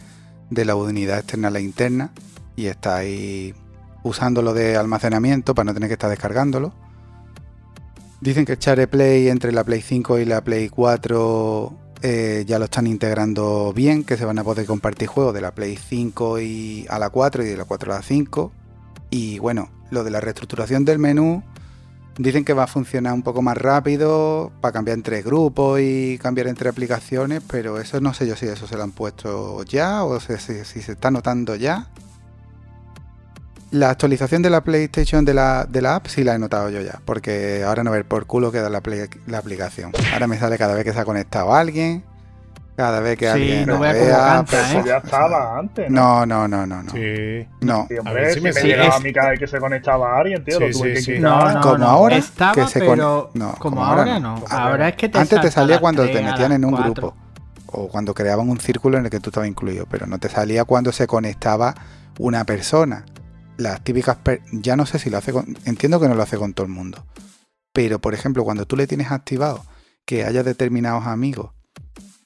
de 0.49 0.65
la 0.65 0.77
unidad 0.77 1.19
externa 1.19 1.49
a 1.49 1.51
la 1.51 1.61
interna 1.61 2.13
y 2.57 2.67
estáis 2.69 3.55
usándolo 4.03 4.55
de 4.55 4.79
almacenamiento 4.79 5.55
para 5.55 5.67
no 5.67 5.75
tener 5.75 5.91
que 5.91 5.93
estar 5.93 6.09
descargándolo. 6.09 6.73
Dicen 8.23 8.47
que 8.47 8.53
el 8.53 8.59
Share 8.59 8.89
Play 8.89 9.29
entre 9.29 9.53
la 9.53 9.63
Play 9.63 9.83
5 9.83 10.19
y 10.19 10.25
la 10.25 10.43
Play 10.43 10.71
4 10.71 11.79
eh, 12.01 12.45
ya 12.47 12.59
lo 12.59 12.65
están 12.65 12.87
integrando 12.87 13.75
bien, 13.75 14.05
que 14.05 14.17
se 14.17 14.25
van 14.25 14.39
a 14.39 14.45
poder 14.45 14.65
compartir 14.65 15.09
juegos 15.09 15.35
de 15.35 15.43
la 15.43 15.51
Play 15.51 15.77
5 15.77 16.41
y 16.41 16.87
a 16.89 16.99
la 16.99 17.11
4 17.11 17.45
y 17.45 17.49
de 17.49 17.59
la 17.59 17.67
4 17.67 17.93
a 17.93 17.97
la 17.97 18.03
5. 18.03 18.53
Y 19.11 19.39
bueno, 19.39 19.69
lo 19.91 20.03
de 20.03 20.11
la 20.11 20.23
reestructuración 20.23 20.87
del 20.87 20.99
menú, 20.99 21.43
dicen 22.19 22.45
que 22.45 22.53
va 22.53 22.65
a 22.65 22.67
funcionar 22.67 23.13
un 23.13 23.23
poco 23.23 23.43
más 23.43 23.57
rápido 23.57 24.53
para 24.61 24.73
cambiar 24.73 24.97
entre 24.97 25.23
grupos 25.23 25.81
y 25.81 26.19
cambiar 26.19 26.49
entre 26.49 26.69
aplicaciones, 26.69 27.43
pero 27.47 27.79
eso 27.79 28.01
no 28.01 28.15
sé 28.15 28.27
yo 28.27 28.37
si 28.37 28.47
eso 28.47 28.67
se 28.67 28.77
lo 28.77 28.83
han 28.83 28.93
puesto 28.93 29.63
ya 29.65 30.05
o 30.05 30.19
si, 30.21 30.37
se 30.37 30.93
está 30.93 31.11
notando 31.11 31.55
ya. 31.57 31.89
La 33.73 33.91
actualización 33.91 34.43
de 34.43 34.51
la 34.51 34.63
PlayStation 34.63 35.25
de 35.25 35.35
la, 35.35 35.67
de 35.69 35.83
la 35.83 35.97
app 35.97 36.07
sí 36.07 36.23
la 36.25 36.35
he 36.35 36.39
notado 36.39 36.71
yo 36.71 36.81
ya, 36.81 37.01
porque 37.05 37.65
ahora 37.65 37.83
no 37.85 37.91
ver 37.91 38.07
por 38.07 38.27
culo 38.27 38.53
queda 38.53 38.71
la, 38.71 38.81
la 39.27 39.39
aplicación. 39.39 39.93
Ahora 40.13 40.27
me 40.27 40.39
sale 40.39 40.57
cada 40.57 40.75
vez 40.75 40.85
que 40.85 40.93
se 40.93 41.01
ha 41.01 41.05
conectado 41.05 41.53
alguien, 41.53 42.05
cada 42.77 43.01
vez 43.01 43.17
que 43.19 43.25
Sí, 43.27 43.31
alguien 43.33 43.67
no 43.67 43.79
vea 43.81 43.93
vea, 43.93 44.17
canta, 44.19 44.51
pues, 44.51 44.63
¿eh? 44.75 44.79
Eso 44.79 44.87
ya 44.87 44.97
estaba 44.99 45.59
antes, 45.59 45.91
¿no? 45.91 46.27
No, 46.27 46.27
no, 46.27 46.49
no, 46.49 46.67
no, 46.67 46.83
no. 46.83 46.91
Sí. 46.93 47.47
No. 47.63 47.87
Sí, 47.89 47.97
A 47.97 48.01
hombre, 48.01 48.15
ver 48.15 48.35
si 48.35 48.41
me 48.41 48.53
llegaba 48.53 48.89
Es- 48.89 48.95
a 48.97 49.01
mí 49.01 49.13
cada 49.13 49.31
vez 49.31 49.39
que 49.41 49.47
se 49.47 49.59
conectaba 49.59 50.19
alguien, 50.19 50.45
tío, 50.45 50.61
lo 50.61 50.71
tuve 50.71 50.89
sí, 50.89 50.95
que 50.95 51.01
sí. 51.03 51.15
quitar. 51.15 51.23
No, 51.23 51.53
no, 51.55 51.61
Como 51.63 51.79
no. 51.79 51.87
ahora, 51.87 52.17
Estaba, 52.17 52.55
que 52.55 52.67
se 52.69 52.79
pero 52.81 52.91
con- 52.91 52.99
no, 52.99 53.29
como 53.33 53.77
como 53.77 53.85
ahora 53.85 54.03
ahora 54.03 54.21
no. 54.21 54.37
no. 54.39 54.45
Ahora 54.51 54.89
es 54.91 54.97
que 54.97 55.09
te 55.09 55.19
Antes 55.19 55.41
te 55.41 55.51
salía 55.51 55.81
cuando 55.81 56.05
te 56.05 56.19
a 56.19 56.23
metían 56.31 56.53
en 56.53 56.65
un 56.65 56.73
cuatro. 56.73 56.93
grupo 56.93 57.17
o 57.69 57.89
cuando 57.89 58.15
creaban 58.15 58.49
un 58.49 58.61
círculo 58.61 58.99
en 58.99 59.05
el 59.07 59.11
que 59.11 59.21
tú 59.21 59.31
estabas 59.31 59.49
incluido, 59.49 59.87
pero 59.91 60.07
no 60.07 60.19
te 60.19 60.29
salía 60.29 60.65
cuando 60.65 60.93
se 60.93 61.07
conectaba 61.07 61.75
una 62.19 62.45
persona. 62.45 63.05
Las 63.57 63.83
típicas, 63.83 64.17
per- 64.17 64.43
ya 64.53 64.77
no 64.77 64.85
sé 64.87 64.99
si 64.99 65.09
lo 65.11 65.17
hace 65.19 65.33
con, 65.33 65.57
entiendo 65.65 65.99
que 65.99 66.09
no 66.09 66.15
lo 66.15 66.23
hace 66.23 66.37
con 66.37 66.53
todo 66.53 66.67
el 66.67 66.73
mundo, 66.73 67.07
pero 67.73 67.99
por 68.01 68.13
ejemplo 68.13 68.45
cuando 68.45 68.67
tú 68.67 68.77
le 68.77 68.87
tienes 68.87 69.11
activado 69.11 69.65
que 70.05 70.25
haya 70.25 70.43
determinados 70.43 71.07
amigos 71.07 71.51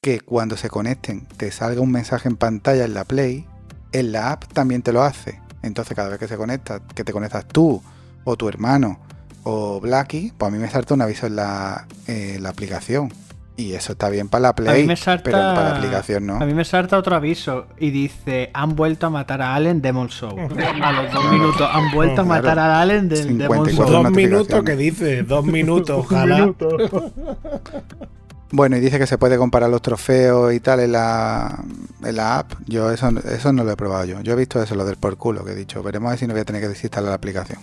que 0.02 0.20
cuando 0.20 0.56
se 0.56 0.70
conecten 0.70 1.26
te 1.36 1.50
salga 1.50 1.80
un 1.82 1.90
mensaje 1.92 2.28
en 2.28 2.36
pantalla 2.36 2.84
en 2.86 2.94
la 2.94 3.04
Play, 3.04 3.44
en 3.92 4.12
la 4.12 4.32
app 4.32 4.44
también 4.54 4.80
te 4.82 4.92
lo 4.92 5.02
hace. 5.02 5.40
Entonces 5.62 5.94
cada 5.94 6.08
vez 6.08 6.18
que 6.18 6.26
se 6.26 6.38
conecta, 6.38 6.80
que 6.94 7.04
te 7.04 7.12
conectas 7.12 7.46
tú 7.46 7.82
o 8.24 8.36
tu 8.36 8.48
hermano 8.48 8.98
o 9.42 9.78
Blacky, 9.80 10.32
pues 10.38 10.50
a 10.50 10.54
mí 10.54 10.58
me 10.58 10.70
salta 10.70 10.94
un 10.94 11.02
aviso 11.02 11.26
en 11.26 11.36
la, 11.36 11.86
la 12.06 12.48
aplicación. 12.48 13.12
Y 13.58 13.74
eso 13.74 13.92
está 13.92 14.08
bien 14.08 14.30
para 14.30 14.40
la 14.40 14.54
Play, 14.54 14.86
salta- 14.96 15.22
pero 15.22 15.36
para 15.36 15.64
la 15.72 15.76
aplicación 15.76 16.24
no. 16.26 16.36
A 16.36 16.46
mí 16.46 16.54
me 16.54 16.64
salta 16.64 16.96
otro 16.96 17.14
aviso 17.14 17.66
y 17.78 17.90
dice: 17.90 18.48
Han 18.54 18.74
vuelto 18.74 19.08
a 19.08 19.10
matar 19.10 19.42
a 19.42 19.54
Allen 19.54 19.82
Demon 19.82 20.08
Show. 20.08 20.30
A 20.82 20.92
los 20.92 21.12
dos 21.12 21.30
minutos 21.30 21.68
han 21.70 21.90
vuelto 21.92 22.22
a 22.22 22.24
Claro. 22.24 22.42
matar 22.42 22.58
a 22.58 22.80
Allen 22.80 23.06
del 23.10 23.36
Demon 23.36 23.66
54 23.66 23.74
Show. 23.86 24.02
Dos 24.02 24.12
minutos 24.12 24.62
que 24.64 24.76
dice, 24.76 25.22
dos 25.24 25.44
minutos, 25.44 25.98
ojalá. 26.06 26.54
Bueno, 28.52 28.76
y 28.76 28.80
dice 28.80 28.98
que 28.98 29.06
se 29.06 29.16
puede 29.16 29.38
comparar 29.38 29.70
los 29.70 29.80
trofeos 29.80 30.52
y 30.52 30.58
tal 30.60 30.80
en 30.80 30.92
la, 30.92 31.62
en 32.02 32.16
la 32.16 32.38
app. 32.38 32.52
Yo 32.66 32.90
eso, 32.90 33.08
eso 33.08 33.52
no 33.52 33.62
lo 33.62 33.70
he 33.70 33.76
probado 33.76 34.04
yo. 34.04 34.20
Yo 34.22 34.32
he 34.32 34.36
visto 34.36 34.60
eso, 34.60 34.74
lo 34.74 34.84
del 34.84 34.96
por 34.96 35.16
culo 35.16 35.44
que 35.44 35.52
he 35.52 35.54
dicho. 35.54 35.82
Veremos 35.82 36.08
a 36.08 36.10
ver 36.10 36.18
si 36.18 36.26
no 36.26 36.34
voy 36.34 36.40
a 36.40 36.44
tener 36.44 36.60
que 36.60 36.68
desinstalar 36.68 37.10
la 37.10 37.14
aplicación. 37.14 37.60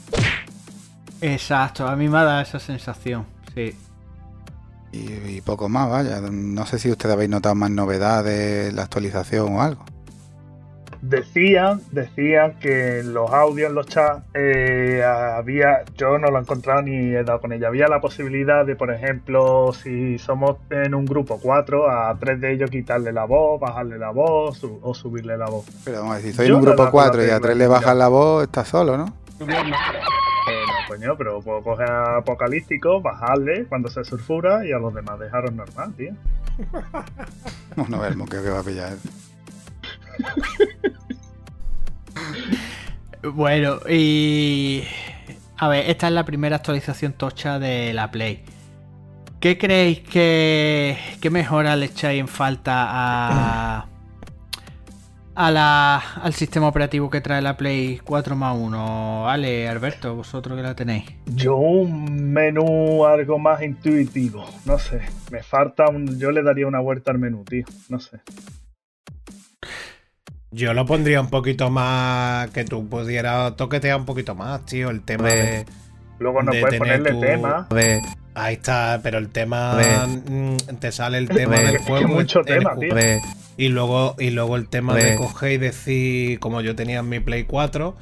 Exacto, 1.19 1.87
a 1.87 1.95
mí 1.95 2.07
me 2.07 2.17
ha 2.19 2.23
dado 2.23 2.41
esa 2.41 2.59
sensación, 2.59 3.25
sí. 3.53 3.75
Y, 4.93 5.11
y 5.13 5.41
poco 5.41 5.67
más, 5.67 5.89
vaya. 5.89 6.21
No 6.21 6.65
sé 6.65 6.79
si 6.79 6.89
ustedes 6.89 7.13
habéis 7.13 7.29
notado 7.29 7.55
más 7.55 7.69
novedades, 7.69 8.73
la 8.73 8.83
actualización 8.83 9.55
o 9.55 9.61
algo. 9.61 9.83
Decían, 11.01 11.81
decían 11.91 12.55
que 12.59 12.99
en 12.99 13.13
los 13.13 13.31
audios, 13.31 13.69
en 13.69 13.75
los 13.75 13.85
chats, 13.87 14.23
eh, 14.33 15.03
había, 15.03 15.83
yo 15.95 16.17
no 16.17 16.31
lo 16.31 16.37
he 16.37 16.41
encontrado 16.41 16.81
ni 16.81 17.13
he 17.15 17.23
dado 17.23 17.39
con 17.39 17.53
ella, 17.53 17.67
había 17.67 17.87
la 17.87 18.01
posibilidad 18.01 18.65
de, 18.65 18.75
por 18.75 18.91
ejemplo, 18.91 19.71
si 19.73 20.17
somos 20.17 20.57
en 20.69 20.95
un 20.95 21.05
grupo 21.05 21.39
cuatro, 21.41 21.89
a 21.89 22.15
tres 22.19 22.41
de 22.41 22.53
ellos 22.53 22.69
quitarle 22.71 23.13
la 23.13 23.25
voz, 23.25 23.59
bajarle 23.59 23.97
la 23.99 24.09
voz 24.09 24.57
su- 24.57 24.79
o 24.81 24.93
subirle 24.93 25.37
la 25.37 25.45
voz. 25.45 25.65
Pero 25.85 25.99
vamos 25.99 26.13
a 26.13 26.17
decir, 26.17 26.33
soy 26.33 26.47
Yo 26.47 26.57
un 26.57 26.65
no 26.65 26.67
grupo 26.71 26.89
4 26.91 27.25
y 27.25 27.29
a 27.29 27.39
3 27.39 27.55
le 27.55 27.63
ya. 27.65 27.69
bajas 27.69 27.95
la 27.95 28.07
voz, 28.07 28.43
estás 28.43 28.67
solo, 28.67 28.97
¿no? 28.97 29.05
Eh, 29.39 29.45
no, 30.65 30.87
coño, 30.87 31.15
pero 31.17 31.41
puedo 31.41 31.61
coger 31.61 31.89
a 31.91 32.17
Apocalíptico, 32.17 33.01
bajarle 33.01 33.65
cuando 33.65 33.89
se 33.89 34.03
sulfura 34.03 34.65
y 34.65 34.71
a 34.71 34.77
los 34.79 34.93
demás 34.93 35.19
dejaros 35.19 35.51
normal, 35.53 35.93
tío. 35.95 36.13
Bueno, 37.75 37.97
a 37.97 37.99
ver, 37.99 38.11
el 38.13 38.17
moqueo 38.17 38.41
que 38.43 38.49
va 38.49 38.59
a 38.59 38.63
pillar. 38.63 38.93
Bueno, 43.33 43.79
y. 43.89 44.83
A 45.57 45.67
ver, 45.67 45.89
esta 45.89 46.07
es 46.07 46.13
la 46.13 46.23
primera 46.25 46.57
actualización 46.57 47.13
tocha 47.13 47.59
de 47.59 47.93
la 47.93 48.11
Play. 48.11 48.43
¿Qué 49.39 49.57
creéis 49.57 49.99
que. 50.01 50.97
¿Qué 51.21 51.29
mejora 51.29 51.75
le 51.75 51.87
echáis 51.87 52.19
en 52.19 52.27
falta 52.27 52.85
a. 52.87 53.87
a 55.35 55.51
la, 55.51 55.97
al 56.21 56.33
sistema 56.33 56.67
operativo 56.67 57.09
que 57.09 57.21
trae 57.21 57.41
la 57.41 57.57
Play 57.57 57.99
4 58.03 58.35
más 58.35 58.55
1? 58.57 59.23
Vale, 59.23 59.67
Alberto, 59.67 60.15
vosotros 60.15 60.55
que 60.55 60.63
la 60.63 60.75
tenéis. 60.75 61.05
Yo 61.25 61.55
un 61.57 62.31
menú 62.31 63.05
algo 63.05 63.39
más 63.39 63.61
intuitivo, 63.61 64.45
no 64.65 64.77
sé. 64.79 65.01
Me 65.31 65.43
falta 65.43 65.89
un. 65.89 66.19
Yo 66.19 66.31
le 66.31 66.43
daría 66.43 66.67
una 66.67 66.79
vuelta 66.79 67.11
al 67.11 67.19
menú, 67.19 67.43
tío. 67.43 67.65
No 67.89 67.99
sé. 67.99 68.21
Yo 70.51 70.73
lo 70.73 70.85
pondría 70.85 71.19
un 71.21 71.29
poquito 71.29 71.69
más. 71.69 72.49
Que 72.51 72.63
tú 72.63 72.87
pudieras 72.87 73.55
toquetear 73.55 73.97
un 73.99 74.05
poquito 74.05 74.35
más, 74.35 74.65
tío. 74.65 74.89
El 74.89 75.01
tema 75.01 75.29
de. 75.29 75.65
Luego 76.19 76.41
no 76.41 76.51
de 76.51 76.61
puedes 76.61 76.79
ponerle 76.79 77.11
tu- 77.11 77.19
tema. 77.21 77.67
de- 77.69 78.01
Ahí 78.33 78.53
está, 78.55 78.99
pero 79.03 79.17
el 79.17 79.29
tema. 79.29 79.77
mm, 80.27 80.55
Te 80.79 80.91
sale 80.91 81.17
el 81.17 81.27
tema 81.27 81.55
del 81.59 81.77
juego. 81.79 82.07
mucho 82.07 82.39
el 82.39 82.45
tema, 82.45 82.75
ju- 82.75 82.79
tío. 82.79 83.31
Y 83.57 83.69
luego, 83.69 84.15
y 84.19 84.29
luego 84.29 84.55
el 84.55 84.67
tema 84.69 84.93
de 84.95 85.15
coger 85.15 85.51
y 85.53 85.57
decir, 85.57 86.39
como 86.39 86.61
yo 86.61 86.75
tenía 86.75 86.99
en 86.99 87.09
mi 87.09 87.19
Play 87.19 87.45
4, 87.45 87.95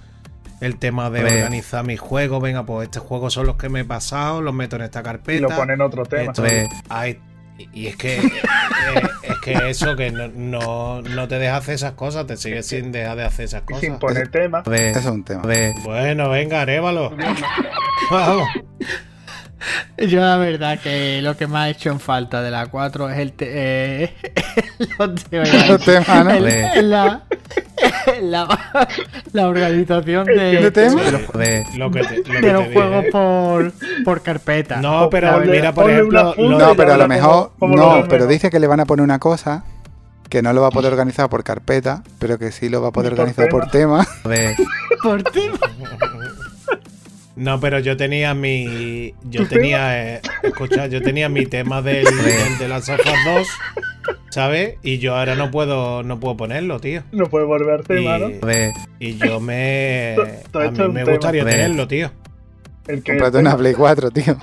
el 0.60 0.77
tema 0.77 1.10
de 1.10 1.21
organizar 1.39 1.86
mis 1.86 1.99
juegos. 1.99 2.41
Venga, 2.43 2.65
pues 2.65 2.86
este 2.88 2.99
juego 2.99 3.29
son 3.29 3.47
los 3.47 3.55
que 3.55 3.69
me 3.69 3.81
he 3.81 3.86
pasado, 3.86 4.41
los 4.41 4.53
meto 4.53 4.75
en 4.75 4.81
esta 4.84 5.01
carpeta. 5.03 5.38
Y 5.38 5.39
lo 5.39 5.49
ponen 5.49 5.79
otro 5.81 6.03
tema. 6.05 6.23
Esto 6.23 6.45
es- 6.45 6.69
ay, 6.89 7.19
y- 7.57 7.87
es 7.87 7.95
que 7.95 8.15
eh, 8.17 8.21
es 9.23 9.39
que 9.41 9.69
eso 9.69 9.95
que 9.95 10.11
no, 10.11 10.27
no, 10.29 11.01
no 11.01 11.27
te 11.27 11.39
deja 11.39 11.57
hacer 11.57 11.75
esas 11.75 11.93
cosas, 11.93 12.25
te 12.27 12.37
sigues 12.37 12.65
sin 12.67 12.91
dejar 12.91 13.17
de 13.17 13.23
hacer 13.25 13.45
esas 13.45 13.61
cosas. 13.63 13.81
sin 13.81 13.97
poner 13.99 14.29
tema. 14.29 14.63
Eso 14.91 14.99
es 14.99 15.05
un 15.05 15.23
tema. 15.23 15.43
Bueno, 15.83 16.29
venga, 16.29 16.61
arévalo. 16.61 17.15
Vamos. 18.11 18.47
Yo 19.97 20.19
la 20.21 20.38
verdad 20.38 20.80
que 20.80 21.21
lo 21.21 21.36
que 21.38 21.47
me 21.47 21.58
ha 21.60 21.69
hecho 21.69 21.89
en 21.89 21.99
falta 21.99 22.41
de 22.41 22.51
la 22.51 22.67
4 22.67 23.10
es 23.10 23.19
el 23.19 23.32
te- 23.34 24.04
eh, 24.04 24.13
los 24.99 25.23
temas, 25.25 25.67
Los 25.69 25.82
temas, 25.84 26.25
¿no? 26.25 26.32
el- 26.32 26.47
el- 26.47 26.89
la, 26.89 27.23
la, 28.21 28.89
la 29.34 29.47
organización 29.47 30.25
de, 30.25 30.62
¿De 30.62 30.71
tema? 30.71 31.01
Lo 31.04 31.19
que 31.91 32.01
te, 32.04 32.17
lo 32.23 32.32
que 32.32 32.41
de 32.41 32.54
los 32.54 32.65
juegos 32.73 33.06
por, 33.12 33.73
por 34.04 34.21
carpeta. 34.21 34.78
No, 34.78 35.10
pero 35.10 35.39
mira, 35.39 35.73
por 35.73 35.89
ejemplo, 35.89 36.34
No, 36.38 36.75
pero 36.75 36.93
a 36.93 36.97
lo 36.97 37.08
mejor. 37.08 37.51
No, 37.62 38.06
pero 38.10 38.28
dice 38.28 38.49
que 38.49 38.60
le 38.60 38.67
van 38.67 38.80
a 38.80 38.86
poner 38.86 39.04
una 39.04 39.19
cosa 39.19 39.63
que 40.30 40.41
no 40.41 40.51
lo 40.54 40.62
va 40.62 40.67
a 40.67 40.71
poder 40.71 40.91
organizar 40.91 41.30
por 41.30 41.43
carpeta, 41.43 42.04
pero 42.19 42.39
que 42.39 42.51
sí 42.51 42.67
lo 42.67 42.82
va 42.82 42.89
a 42.89 42.91
poder 42.91 43.13
organizar 43.13 43.47
por 43.49 43.69
tema. 43.69 44.06
Por 45.04 45.23
tema. 45.23 45.60
No, 47.36 47.60
pero 47.60 47.80
yo 47.80 47.97
tenía 47.97 48.34
mi. 48.34 49.13
Yo 49.27 49.47
tenía. 49.47 50.15
eh, 50.15 50.21
escucha, 50.43 50.88
yo 50.88 51.01
tenía 51.01 51.29
mi 51.29 51.45
tema 51.45 51.81
del, 51.81 52.03
del 52.23 52.57
de 52.59 52.67
las 52.67 52.88
Us 52.89 52.97
2, 53.25 53.47
¿sabes? 54.29 54.77
Y 54.83 54.99
yo 54.99 55.15
ahora 55.15 55.35
no 55.35 55.49
puedo, 55.51 56.03
no 56.03 56.19
puedo 56.19 56.38
ponerlo, 56.38 56.79
tío. 56.79 57.03
No 57.11 57.25
puedes 57.27 57.47
volver 57.47 57.83
tema, 57.83 58.17
¿no? 58.19 58.29
Y, 58.29 59.07
y 59.07 59.17
yo 59.17 59.39
me. 59.39 60.15
A 60.53 60.59
mí 60.71 60.77
me 60.89 61.01
tema. 61.01 61.11
gustaría 61.11 61.43
tenerlo, 61.45 61.88
tío. 61.88 62.11
El 62.88 63.01
que 63.01 63.13
Cómprate 63.13 63.39
una 63.39 63.57
Play 63.57 63.73
4, 63.73 64.11
tío. 64.11 64.38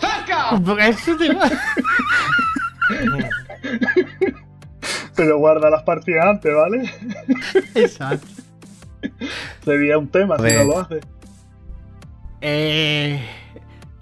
Pero 5.15 5.39
guarda 5.39 5.71
las 5.71 5.83
partidas 5.83 6.27
antes, 6.27 6.53
¿vale? 6.55 6.91
Exacto. 7.75 8.27
Sería 9.65 9.99
un 9.99 10.09
tema 10.09 10.37
si 10.39 10.55
no 10.55 10.65
lo 10.65 10.79
hace. 10.81 11.01
Eh, 12.41 13.21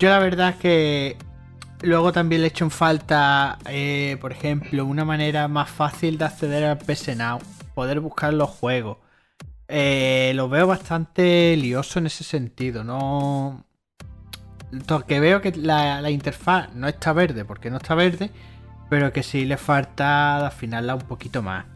yo 0.00 0.08
la 0.08 0.18
verdad 0.18 0.50
es 0.50 0.56
que 0.56 1.16
luego 1.82 2.12
también 2.12 2.42
le 2.42 2.48
echo 2.48 2.64
en 2.64 2.70
falta, 2.72 3.58
eh, 3.66 4.16
por 4.20 4.32
ejemplo, 4.32 4.84
una 4.86 5.04
manera 5.04 5.48
más 5.48 5.70
fácil 5.70 6.18
de 6.18 6.24
acceder 6.26 6.64
al 6.64 6.78
PS 6.78 7.14
Now, 7.16 7.38
poder 7.74 8.00
buscar 8.00 8.32
los 8.34 8.50
juegos. 8.50 8.98
Eh, 9.68 10.32
lo 10.34 10.48
veo 10.48 10.66
bastante 10.66 11.56
lioso 11.56 11.98
en 12.00 12.06
ese 12.06 12.24
sentido, 12.24 12.84
no... 12.84 13.64
to- 14.86 15.06
Que 15.06 15.20
veo 15.20 15.40
que 15.40 15.52
la, 15.52 16.00
la 16.00 16.10
interfaz 16.10 16.72
no 16.74 16.88
está 16.88 17.12
verde, 17.12 17.44
porque 17.44 17.70
no 17.70 17.76
está 17.78 17.94
verde, 17.94 18.30
pero 18.88 19.12
que 19.12 19.22
sí 19.22 19.44
le 19.44 19.56
falta 19.56 20.46
afinarla 20.46 20.94
un 20.96 21.02
poquito 21.02 21.42
más. 21.42 21.66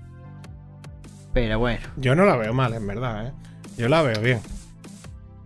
Pero 1.33 1.59
bueno, 1.59 1.87
Yo 1.97 2.15
no 2.15 2.25
la 2.25 2.37
veo 2.37 2.53
mal, 2.55 2.75
en 2.75 2.87
verdad, 2.87 3.27
¿eh? 3.29 3.33
Yo 3.77 3.89
la 3.89 4.03
veo 4.03 4.21
bien. 4.21 4.41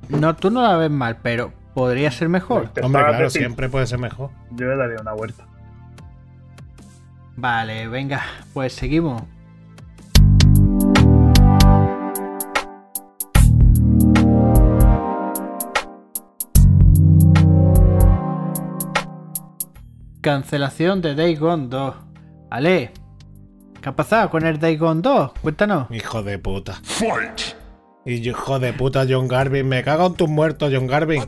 no, 0.08 0.36
tú 0.36 0.50
no 0.50 0.62
la 0.62 0.76
ves 0.76 0.90
mal, 0.90 1.18
pero 1.22 1.52
podría 1.78 2.10
ser 2.10 2.28
mejor. 2.28 2.70
Hombre, 2.82 3.04
claro, 3.04 3.30
siempre 3.30 3.68
puede 3.68 3.86
ser 3.86 4.00
mejor. 4.00 4.30
Yo 4.50 4.66
le 4.66 4.76
daría 4.76 5.00
una 5.00 5.12
vuelta. 5.12 5.46
Vale, 7.36 7.86
venga, 7.86 8.20
pues 8.52 8.72
seguimos. 8.72 9.22
Cancelación 20.20 21.00
de 21.00 21.14
Day 21.14 21.36
Gone 21.36 21.68
2. 21.68 21.94
Ale, 22.50 22.90
¿qué 23.80 23.88
ha 23.88 23.94
pasado 23.94 24.30
con 24.30 24.44
el 24.44 24.58
Day 24.58 24.76
Gone 24.76 25.00
2? 25.00 25.30
Cuéntanos. 25.40 25.88
Hijo 25.92 26.24
de 26.24 26.40
puta. 26.40 26.82
Y 28.04 28.20
yo, 28.20 28.32
hijo 28.32 28.58
de 28.58 28.72
puta, 28.72 29.06
John 29.08 29.28
Garvin. 29.28 29.68
Me 29.68 29.84
cago 29.84 30.08
en 30.08 30.14
tus 30.14 30.28
muertos, 30.28 30.72
John 30.74 30.88
Garvin. 30.88 31.22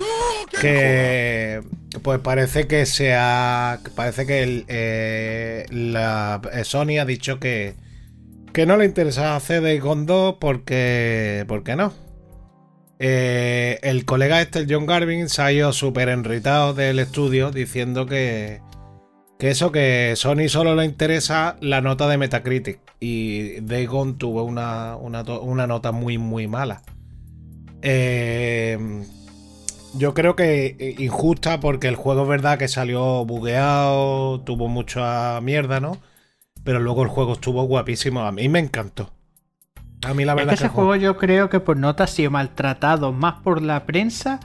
Que 0.58 1.62
pues 2.02 2.20
parece 2.20 2.66
que 2.66 2.86
se 2.86 3.14
ha. 3.14 3.80
Parece 3.94 4.26
que 4.26 4.42
el, 4.42 4.64
eh, 4.68 5.66
la 5.70 6.40
eh, 6.52 6.64
Sony 6.64 6.98
ha 7.00 7.04
dicho 7.04 7.40
que. 7.40 7.74
Que 8.52 8.66
no 8.66 8.76
le 8.76 8.84
interesa 8.84 9.36
hacer 9.36 9.80
Gone 9.80 10.06
2 10.06 10.36
porque. 10.40 11.44
porque 11.48 11.76
no. 11.76 11.92
Eh, 12.98 13.78
el 13.82 14.04
colega 14.04 14.40
este, 14.42 14.60
el 14.60 14.66
John 14.68 14.86
Garvin, 14.86 15.28
se 15.28 15.42
ha 15.42 15.52
ido 15.52 15.72
súper 15.72 16.08
enritado 16.08 16.74
del 16.74 16.98
estudio 16.98 17.50
diciendo 17.50 18.06
que. 18.06 18.60
Que 19.38 19.50
eso, 19.50 19.72
que 19.72 20.12
Sony 20.16 20.48
solo 20.48 20.74
le 20.76 20.84
interesa 20.84 21.56
la 21.60 21.80
nota 21.80 22.08
de 22.08 22.18
Metacritic. 22.18 22.78
Y 23.00 23.60
Days 23.60 23.88
Gone 23.88 24.14
tuvo 24.14 24.44
una, 24.44 24.96
una, 24.96 25.22
una 25.22 25.66
nota 25.66 25.92
muy, 25.92 26.18
muy 26.18 26.46
mala. 26.46 26.82
Eh, 27.80 28.78
yo 29.94 30.14
creo 30.14 30.36
que 30.36 30.76
eh, 30.78 30.94
injusta 30.98 31.60
porque 31.60 31.88
el 31.88 31.96
juego 31.96 32.22
es 32.22 32.28
verdad 32.28 32.58
que 32.58 32.68
salió 32.68 33.24
bugueado, 33.24 34.40
tuvo 34.40 34.68
mucha 34.68 35.40
mierda, 35.40 35.80
¿no? 35.80 35.98
Pero 36.64 36.78
luego 36.78 37.02
el 37.02 37.08
juego 37.08 37.32
estuvo 37.34 37.62
guapísimo. 37.64 38.20
A 38.20 38.32
mí 38.32 38.48
me 38.48 38.58
encantó. 38.58 39.10
A 40.06 40.14
mí 40.14 40.24
la 40.24 40.32
Es 40.32 40.36
verdad 40.36 40.50
que 40.50 40.54
es 40.54 40.60
ese 40.60 40.68
que 40.68 40.74
juego 40.74 40.96
yo 40.96 41.16
creo 41.16 41.50
que 41.50 41.60
por 41.60 41.76
nota 41.76 42.04
ha 42.04 42.06
sido 42.06 42.30
maltratado 42.30 43.12
más 43.12 43.40
por 43.42 43.62
la 43.62 43.84
prensa 43.86 44.40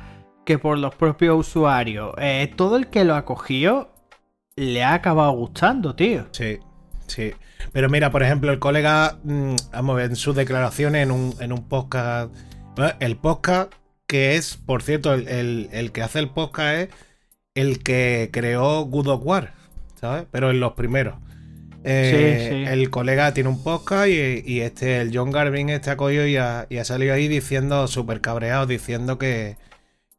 que 0.45 0.57
por 0.57 0.77
los 0.77 0.95
propios 0.95 1.39
usuarios. 1.39 2.13
Eh, 2.17 2.51
todo 2.55 2.77
el 2.77 2.87
que 2.87 3.03
lo 3.03 3.15
ha 3.15 3.25
cogido 3.25 3.89
le 4.55 4.83
ha 4.83 4.93
acabado 4.93 5.31
gustando, 5.31 5.95
tío. 5.95 6.25
Sí, 6.31 6.59
sí. 7.07 7.33
Pero 7.71 7.89
mira, 7.89 8.11
por 8.11 8.23
ejemplo, 8.23 8.51
el 8.51 8.59
colega, 8.59 9.17
mm, 9.23 9.55
vamos 9.73 9.93
a 9.93 9.97
ver, 9.97 10.09
en 10.11 10.15
sus 10.15 10.35
declaraciones 10.35 11.03
en 11.03 11.11
un, 11.11 11.33
en 11.39 11.51
un 11.51 11.67
podcast, 11.67 12.33
el 12.99 13.17
podcast 13.17 13.73
que 14.07 14.35
es, 14.35 14.57
por 14.57 14.83
cierto, 14.83 15.13
el, 15.13 15.27
el- 15.27 15.69
el 15.71 15.91
que 15.91 16.01
hace 16.01 16.19
el 16.19 16.29
podcast 16.29 16.75
es 16.75 16.89
el 17.55 17.83
que 17.83 18.29
creó 18.33 18.81
Good 18.85 19.07
of 19.07 19.21
War, 19.25 19.53
¿sabes? 19.99 20.25
Pero 20.31 20.51
en 20.51 20.59
los 20.59 20.73
primeros. 20.73 21.15
Eh, 21.83 22.47
Sí, 22.49 22.55
sí. 22.55 22.63
El 22.71 22.89
colega 22.89 23.33
tiene 23.33 23.49
un 23.49 23.63
podcast 23.63 24.07
y, 24.09 24.43
y 24.45 24.61
este, 24.61 25.01
el 25.01 25.15
John 25.15 25.31
Garvin, 25.31 25.69
este 25.69 25.91
ha 25.91 25.97
cogido 25.97 26.25
y 26.27 26.37
ha, 26.37 26.65
y 26.69 26.77
ha 26.77 26.85
salido 26.85 27.13
ahí 27.13 27.27
diciendo, 27.27 27.87
súper 27.87 28.21
cabreado, 28.21 28.65
diciendo 28.65 29.17
que, 29.19 29.57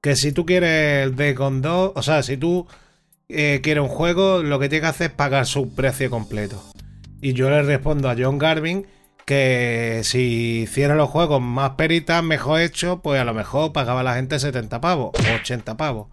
que 0.00 0.14
si 0.16 0.32
tú 0.32 0.46
quieres 0.46 1.06
el 1.06 1.34
Gone 1.34 1.60
2, 1.62 1.92
o 1.94 2.02
sea, 2.02 2.22
si 2.22 2.36
tú 2.36 2.66
eh, 3.28 3.60
quieres 3.62 3.82
un 3.82 3.88
juego, 3.88 4.42
lo 4.42 4.58
que 4.60 4.68
tienes 4.68 4.82
que 4.84 4.90
hacer 4.90 5.10
es 5.10 5.16
pagar 5.16 5.46
su 5.46 5.74
precio 5.74 6.08
completo. 6.10 6.62
Y 7.20 7.32
yo 7.32 7.50
le 7.50 7.62
respondo 7.62 8.08
a 8.08 8.14
John 8.16 8.38
Garvin 8.38 8.86
que 9.26 10.02
si 10.04 10.62
hiciera 10.62 10.94
los 10.94 11.10
juegos 11.10 11.42
más 11.42 11.70
peritas, 11.70 12.22
mejor 12.22 12.60
hechos, 12.60 13.00
pues 13.02 13.20
a 13.20 13.24
lo 13.24 13.34
mejor 13.34 13.72
pagaba 13.72 14.04
la 14.04 14.14
gente 14.14 14.38
70 14.38 14.80
pavos 14.80 15.10
o 15.14 15.34
80 15.34 15.76
pavos. 15.76 16.08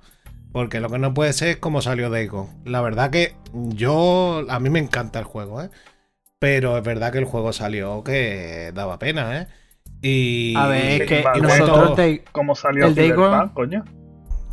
Porque 0.51 0.79
lo 0.79 0.89
que 0.89 0.99
no 0.99 1.13
puede 1.13 1.31
ser 1.33 1.49
es 1.49 1.57
como 1.57 1.81
salió 1.81 2.09
Days 2.09 2.29
Gone. 2.29 2.49
La 2.65 2.81
verdad 2.81 3.11
que 3.11 3.35
yo, 3.53 4.45
a 4.49 4.59
mí 4.59 4.69
me 4.69 4.79
encanta 4.79 5.19
el 5.19 5.25
juego, 5.25 5.61
¿eh? 5.61 5.69
Pero 6.39 6.77
es 6.77 6.83
verdad 6.83 7.11
que 7.11 7.19
el 7.19 7.25
juego 7.25 7.53
salió 7.53 8.03
que 8.03 8.71
daba 8.73 8.99
pena, 8.99 9.41
¿eh? 9.41 9.47
Y... 10.01 10.55
A 10.57 10.67
ver, 10.67 11.03
es 11.03 11.07
que 11.07 11.23
nosotros 11.39 11.97
¿Cómo 12.31 12.55
salió 12.55 12.87
El 12.87 13.15
coño? 13.53 13.85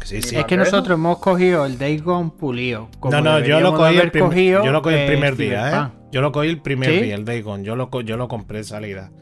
Sí, 0.05 0.23
sí. 0.23 0.37
es 0.37 0.45
que 0.47 0.57
nosotros 0.57 0.97
hemos 0.97 1.19
cogido 1.19 1.67
el 1.67 1.79
Days 1.79 2.03
Gone 2.03 2.31
pulido. 2.39 2.89
como 2.99 3.13
No, 3.15 3.21
no, 3.21 3.31
yo 3.41 3.61
lo 3.61 3.73
deberíamos 3.73 3.79
cogí 3.79 3.93
el, 3.95 3.99
haber 4.01 4.13
prim- 4.13 4.25
cogido, 4.27 4.65
yo 4.65 4.73
lo 4.73 4.83
cogí 4.83 4.95
el 4.97 5.01
eh, 5.03 5.07
primer 5.07 5.37
día, 5.37 5.71
¿eh? 5.93 5.99
Yo 6.11 6.21
lo 6.21 6.33
cogí 6.33 6.49
el 6.49 6.61
primer 6.61 6.91
¿Sí? 6.91 7.01
día, 7.03 7.15
el 7.15 7.25
Days 7.25 7.45
Gone. 7.45 7.65
Yo 7.65 7.77
lo, 7.77 7.89
yo 8.01 8.17
lo 8.17 8.27
compré 8.29 8.59
en 8.59 8.65
salida. 8.65 9.13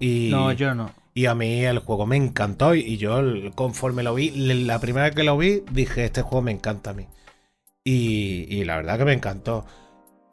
Y, 0.00 0.28
No, 0.30 0.52
yo 0.52 0.74
no. 0.74 0.90
y 1.14 1.26
a 1.26 1.34
mí 1.34 1.64
el 1.64 1.78
juego 1.78 2.04
me 2.06 2.16
encantó. 2.16 2.74
Y 2.74 2.96
yo, 2.98 3.20
conforme 3.54 4.02
lo 4.02 4.14
vi, 4.14 4.30
la 4.30 4.78
primera 4.80 5.06
vez 5.06 5.14
que 5.14 5.22
lo 5.24 5.38
vi, 5.38 5.62
dije: 5.70 6.04
Este 6.04 6.20
juego 6.22 6.42
me 6.42 6.50
encanta 6.52 6.90
a 6.90 6.94
mí. 6.94 7.06
Y, 7.84 8.46
y 8.50 8.64
la 8.64 8.76
verdad 8.76 8.98
que 8.98 9.04
me 9.04 9.12
encantó. 9.14 9.64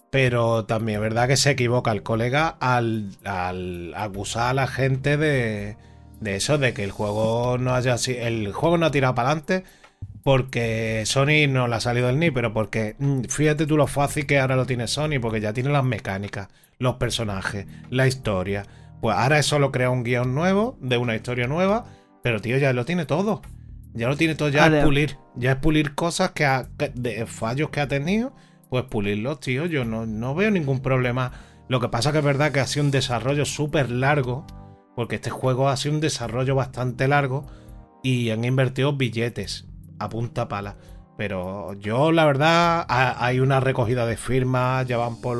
Pero 0.09 0.65
también 0.65 0.97
es 0.97 1.01
verdad 1.01 1.27
que 1.29 1.37
se 1.37 1.51
equivoca 1.51 1.91
el 1.91 2.03
colega 2.03 2.49
al, 2.59 3.11
al 3.23 3.93
acusar 3.95 4.49
a 4.49 4.53
la 4.53 4.67
gente 4.67 5.15
de, 5.15 5.77
de 6.19 6.35
eso, 6.35 6.57
de 6.57 6.73
que 6.73 6.83
el 6.83 6.91
juego 6.91 7.57
no 7.57 7.73
haya 7.73 7.95
el 8.07 8.51
juego 8.51 8.77
no 8.77 8.87
ha 8.87 8.91
tirado 8.91 9.15
para 9.15 9.29
adelante 9.29 9.63
porque 10.23 11.03
Sony 11.05 11.47
no 11.49 11.67
le 11.67 11.75
ha 11.75 11.79
salido 11.79 12.07
del 12.07 12.19
ni, 12.19 12.31
pero 12.31 12.53
porque 12.53 12.95
mm, 12.99 13.21
fíjate 13.23 13.65
tú 13.65 13.77
lo 13.77 13.87
fácil 13.87 14.25
que 14.25 14.39
ahora 14.39 14.55
lo 14.55 14.65
tiene 14.65 14.87
Sony, 14.87 15.19
porque 15.21 15.41
ya 15.41 15.53
tiene 15.53 15.69
las 15.71 15.83
mecánicas, 15.83 16.49
los 16.79 16.95
personajes, 16.95 17.65
la 17.89 18.07
historia. 18.07 18.65
Pues 19.01 19.15
ahora 19.17 19.39
es 19.39 19.45
solo 19.47 19.71
crear 19.71 19.89
un 19.89 20.03
guion 20.03 20.35
nuevo, 20.35 20.77
de 20.81 20.97
una 20.97 21.15
historia 21.15 21.47
nueva, 21.47 21.85
pero 22.23 22.39
tío, 22.39 22.57
ya 22.57 22.73
lo 22.73 22.85
tiene 22.85 23.05
todo. 23.05 23.41
Ya 23.93 24.07
lo 24.07 24.15
tiene 24.15 24.35
todo, 24.35 24.49
ya 24.49 24.67
es 24.67 24.83
pulir. 24.85 25.17
Ya 25.35 25.51
es 25.53 25.57
pulir 25.57 25.95
cosas 25.95 26.31
que 26.31 26.45
ha, 26.45 26.69
que- 26.77 26.91
de 26.95 27.25
fallos 27.25 27.69
que 27.71 27.81
ha 27.81 27.87
tenido, 27.87 28.33
pues 28.69 28.85
pulirlos, 28.85 29.39
tío. 29.39 29.65
Yo 29.65 29.85
no, 29.85 30.05
no 30.05 30.35
veo 30.35 30.51
ningún 30.51 30.81
problema. 30.81 31.31
Lo 31.67 31.79
que 31.79 31.89
pasa 31.89 32.11
que 32.11 32.19
es 32.19 32.23
verdad 32.23 32.51
que 32.51 32.59
ha 32.59 32.67
sido 32.67 32.85
un 32.85 32.91
desarrollo 32.91 33.43
súper 33.45 33.89
largo, 33.89 34.45
porque 34.95 35.15
este 35.15 35.29
juego 35.29 35.67
ha 35.69 35.77
sido 35.77 35.95
un 35.95 36.01
desarrollo 36.01 36.55
bastante 36.55 37.07
largo 37.07 37.47
y 38.03 38.29
han 38.29 38.45
invertido 38.45 38.93
billetes 38.93 39.67
punta 40.09 40.47
pala. 40.47 40.75
Pero 41.17 41.73
yo, 41.73 42.11
la 42.11 42.25
verdad, 42.25 42.85
ha- 42.87 43.23
hay 43.25 43.39
una 43.39 43.59
recogida 43.59 44.05
de 44.05 44.17
firmas, 44.17 44.87
ya 44.87 44.97
van 44.97 45.21
por, 45.21 45.37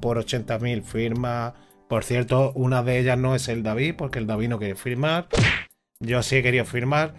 por 0.00 0.18
80.000 0.18 0.82
firmas. 0.82 1.54
Por 1.88 2.04
cierto, 2.04 2.52
una 2.54 2.82
de 2.82 2.98
ellas 2.98 3.16
no 3.18 3.34
es 3.34 3.48
el 3.48 3.62
David, 3.62 3.94
porque 3.96 4.18
el 4.18 4.26
David 4.26 4.48
no 4.48 4.58
quiere 4.58 4.74
firmar. 4.74 5.28
Yo 6.00 6.22
sí 6.22 6.36
he 6.36 6.42
querido 6.42 6.64
firmar. 6.64 7.14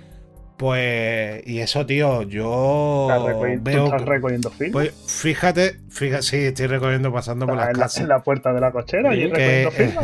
Pues, 0.59 1.41
y 1.47 1.59
eso, 1.59 1.85
tío, 1.85 2.23
yo 2.23 3.07
¿Estás 3.09 3.23
recogiendo, 3.27 3.63
tú 3.63 3.77
veo. 3.77 3.85
estás 3.85 4.01
que- 4.01 4.09
recogiendo 4.09 4.49
film? 4.51 4.71
pues 4.73 4.91
fíjate, 5.07 5.79
fíjate, 5.89 6.21
sí, 6.23 6.35
estoy 6.35 6.67
recogiendo 6.67 7.13
pasando 7.13 7.45
por 7.47 7.55
las 7.55 7.69
en, 7.69 7.77
la, 7.77 7.83
casas. 7.83 8.01
en 8.01 8.09
la 8.09 8.19
puerta 8.23 8.51
de 8.51 8.59
la 8.59 8.71
cochera 8.73 9.15
y 9.15 9.31
Que, 9.31 9.63
recogiendo 9.63 10.01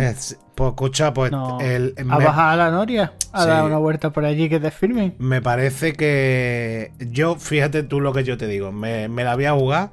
pues 0.55 0.69
escucha, 0.69 1.13
pues 1.13 1.31
No. 1.33 1.59
el, 1.59 1.93
¿A 1.97 2.03
me- 2.05 2.23
bajar 2.23 2.53
a 2.53 2.55
la 2.55 2.71
Noria? 2.71 3.11
¿A 3.33 3.41
Sí. 3.43 3.49
dar 3.49 3.65
una 3.65 3.79
vuelta 3.79 4.11
por 4.11 4.23
allí 4.23 4.47
que 4.47 4.61
te 4.61 4.71
firmen? 4.71 5.15
Me 5.19 5.41
parece 5.41 5.91
que 5.91 6.93
yo, 6.99 7.35
fíjate 7.35 7.83
tú 7.83 7.99
lo 7.99 8.13
que 8.13 8.23
yo 8.23 8.37
te 8.37 8.47
digo, 8.47 8.71
me, 8.71 9.09
me 9.09 9.25
la 9.25 9.35
voy 9.35 9.45
a 9.45 9.51
jugar. 9.51 9.89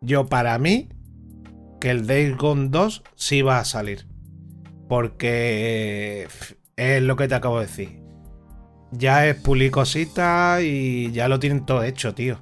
Yo, 0.00 0.26
para 0.26 0.58
mí, 0.58 0.88
que 1.80 1.90
el 1.90 2.08
Days 2.08 2.36
Gone 2.36 2.70
2 2.70 3.04
sí 3.14 3.40
va 3.42 3.60
a 3.60 3.64
salir. 3.64 4.04
Porque 4.88 6.26
eh, 6.26 6.96
es 6.96 7.02
lo 7.02 7.14
que 7.14 7.28
te 7.28 7.36
acabo 7.36 7.60
de 7.60 7.66
decir. 7.66 8.00
Ya 8.98 9.26
es 9.26 9.36
pulir 9.36 9.70
cositas 9.70 10.62
y 10.62 11.10
ya 11.12 11.28
lo 11.28 11.38
tienen 11.38 11.66
todo 11.66 11.82
hecho, 11.82 12.14
tío. 12.14 12.40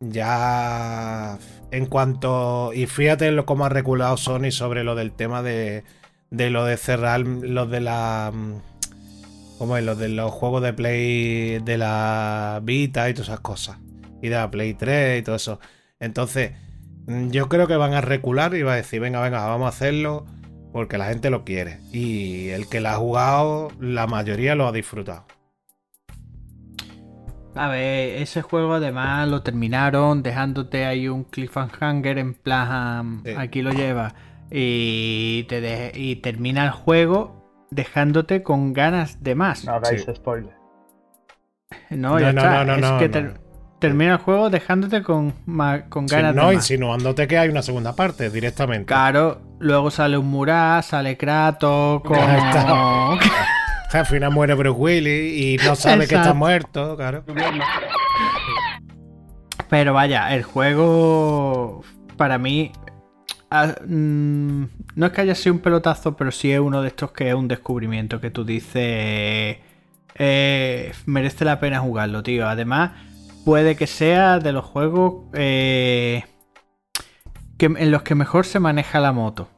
Ya 0.00 1.38
en 1.70 1.86
cuanto... 1.86 2.72
Y 2.74 2.86
fíjate 2.86 3.30
lo 3.32 3.46
cómo 3.46 3.64
ha 3.64 3.68
reculado 3.68 4.16
Sony 4.16 4.50
sobre 4.50 4.84
lo 4.84 4.94
del 4.94 5.12
tema 5.12 5.42
de, 5.42 5.84
de 6.30 6.50
lo 6.50 6.64
de 6.64 6.76
cerrar 6.76 7.20
lo 7.20 7.66
de 7.66 7.80
la... 7.80 8.32
Como 9.58 9.76
es 9.76 9.84
lo 9.84 9.94
de 9.94 10.08
los 10.08 10.32
juegos 10.32 10.62
de 10.62 10.72
Play 10.72 11.60
de 11.60 11.78
la 11.78 12.60
Vita 12.62 13.08
y 13.08 13.14
todas 13.14 13.28
esas 13.28 13.40
cosas. 13.40 13.78
Y 14.20 14.28
de 14.28 14.36
la 14.36 14.50
Play 14.50 14.74
3 14.74 15.20
y 15.20 15.22
todo 15.22 15.36
eso. 15.36 15.60
Entonces, 16.00 16.52
mm, 17.06 17.30
yo 17.30 17.48
creo 17.48 17.66
que 17.66 17.76
van 17.76 17.94
a 17.94 18.00
recular 18.00 18.54
y 18.54 18.62
va 18.62 18.72
a 18.74 18.76
decir, 18.76 19.00
venga, 19.00 19.20
venga, 19.20 19.46
vamos 19.46 19.66
a 19.66 19.68
hacerlo 19.68 20.26
porque 20.72 20.98
la 20.98 21.06
gente 21.06 21.30
lo 21.30 21.44
quiere. 21.44 21.78
Y 21.92 22.48
el 22.48 22.68
que 22.68 22.80
la 22.80 22.94
ha 22.94 22.96
jugado, 22.96 23.68
la 23.80 24.08
mayoría 24.08 24.56
lo 24.56 24.66
ha 24.66 24.72
disfrutado. 24.72 25.24
A 27.56 27.68
ver, 27.68 28.20
ese 28.22 28.42
juego 28.42 28.74
además 28.74 29.28
lo 29.28 29.42
terminaron 29.42 30.22
dejándote 30.22 30.84
ahí 30.86 31.08
un 31.08 31.24
cliffhanger 31.24 32.18
en 32.18 32.34
plan, 32.34 33.22
Sí. 33.24 33.32
aquí 33.36 33.62
lo 33.62 33.72
llevas. 33.72 34.12
Y, 34.50 35.44
te 35.48 35.60
de- 35.60 35.92
y 35.94 36.16
termina 36.16 36.64
el 36.64 36.70
juego 36.70 37.66
dejándote 37.70 38.42
con 38.42 38.72
ganas 38.72 39.22
de 39.22 39.34
más. 39.34 39.64
No 39.64 39.74
hagáis 39.74 40.04
Sí. 40.04 40.12
spoiler. 40.14 40.54
No, 41.90 42.10
No, 42.10 42.20
ya 42.20 42.32
no, 42.32 42.40
está. 42.40 42.64
no, 42.64 42.64
no, 42.64 42.74
es 42.74 42.80
no, 42.80 42.98
que 42.98 43.06
no. 43.08 43.12
ter- 43.12 43.40
termina 43.78 44.12
el 44.12 44.18
juego 44.18 44.50
dejándote 44.50 45.02
con, 45.02 45.32
con 45.88 46.08
Sí, 46.08 46.14
ganas 46.14 46.34
no, 46.34 46.42
de 46.48 46.56
más. 46.56 46.70
insinuándote 46.70 47.26
que 47.28 47.38
hay 47.38 47.48
una 47.48 47.62
segunda 47.62 47.94
parte 47.94 48.30
directamente. 48.30 48.86
Claro, 48.86 49.40
luego 49.60 49.90
sale 49.90 50.16
un 50.18 50.26
Murat, 50.30 50.82
sale 50.84 51.16
Kratos 51.16 52.02
con... 52.02 52.16
Al 53.94 54.06
final 54.06 54.32
muere 54.32 54.54
Bruce 54.54 54.76
Willis 54.76 55.40
y 55.40 55.64
no 55.64 55.76
sabe 55.76 56.08
que 56.08 56.16
está 56.16 56.34
muerto, 56.34 56.96
claro. 56.96 57.24
Pero 59.70 59.94
vaya, 59.94 60.34
el 60.34 60.42
juego 60.42 61.84
para 62.16 62.36
mí 62.38 62.72
ah, 63.52 63.76
mm, 63.86 64.64
no 64.96 65.06
es 65.06 65.12
que 65.12 65.20
haya 65.20 65.36
sido 65.36 65.54
un 65.54 65.60
pelotazo, 65.60 66.16
pero 66.16 66.32
sí 66.32 66.50
es 66.50 66.58
uno 66.58 66.82
de 66.82 66.88
estos 66.88 67.12
que 67.12 67.28
es 67.28 67.36
un 67.36 67.46
descubrimiento 67.46 68.20
que 68.20 68.30
tú 68.30 68.44
dices 68.44 69.58
eh, 70.16 70.92
merece 71.06 71.44
la 71.44 71.60
pena 71.60 71.78
jugarlo, 71.78 72.24
tío. 72.24 72.48
Además, 72.48 72.90
puede 73.44 73.76
que 73.76 73.86
sea 73.86 74.40
de 74.40 74.52
los 74.52 74.64
juegos 74.64 75.26
eh, 75.34 76.24
que, 77.58 77.66
en 77.66 77.92
los 77.92 78.02
que 78.02 78.16
mejor 78.16 78.44
se 78.44 78.58
maneja 78.58 78.98
la 78.98 79.12
moto. 79.12 79.48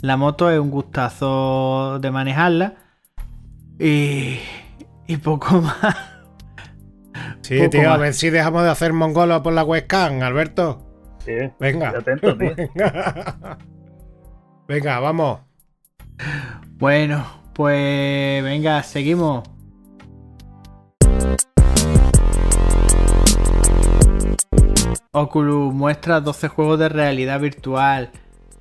La 0.00 0.16
moto 0.16 0.50
es 0.50 0.58
un 0.58 0.70
gustazo 0.70 2.00
de 2.00 2.10
manejarla 2.10 2.87
y, 3.78 4.38
y 5.06 5.16
poco 5.18 5.60
más. 5.62 5.96
Sí, 7.42 7.58
Poco 7.58 7.70
tío, 7.70 7.90
a 7.90 7.96
ver 7.96 8.14
si 8.14 8.30
dejamos 8.30 8.62
de 8.62 8.70
hacer 8.70 8.92
mongolo 8.92 9.42
por 9.42 9.52
la 9.52 9.64
webcam, 9.64 10.20
Alberto. 10.22 10.84
Sí, 11.24 11.32
Venga. 11.58 11.88
estoy 11.96 12.00
atento, 12.14 12.36
tío. 12.36 12.54
Venga. 12.74 13.58
Venga, 14.66 15.00
vamos. 15.00 15.40
Bueno, 16.78 17.24
pues 17.54 18.42
venga, 18.44 18.82
seguimos. 18.82 19.48
Oculus 25.12 25.72
muestra 25.74 26.20
12 26.20 26.48
juegos 26.48 26.78
de 26.78 26.88
realidad 26.88 27.40
virtual. 27.40 28.10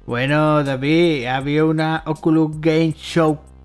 Bueno, 0.05 0.63
David, 0.63 1.25
había 1.25 1.65
una 1.65 2.03
Oculus 2.05 2.59
Game 2.61 2.93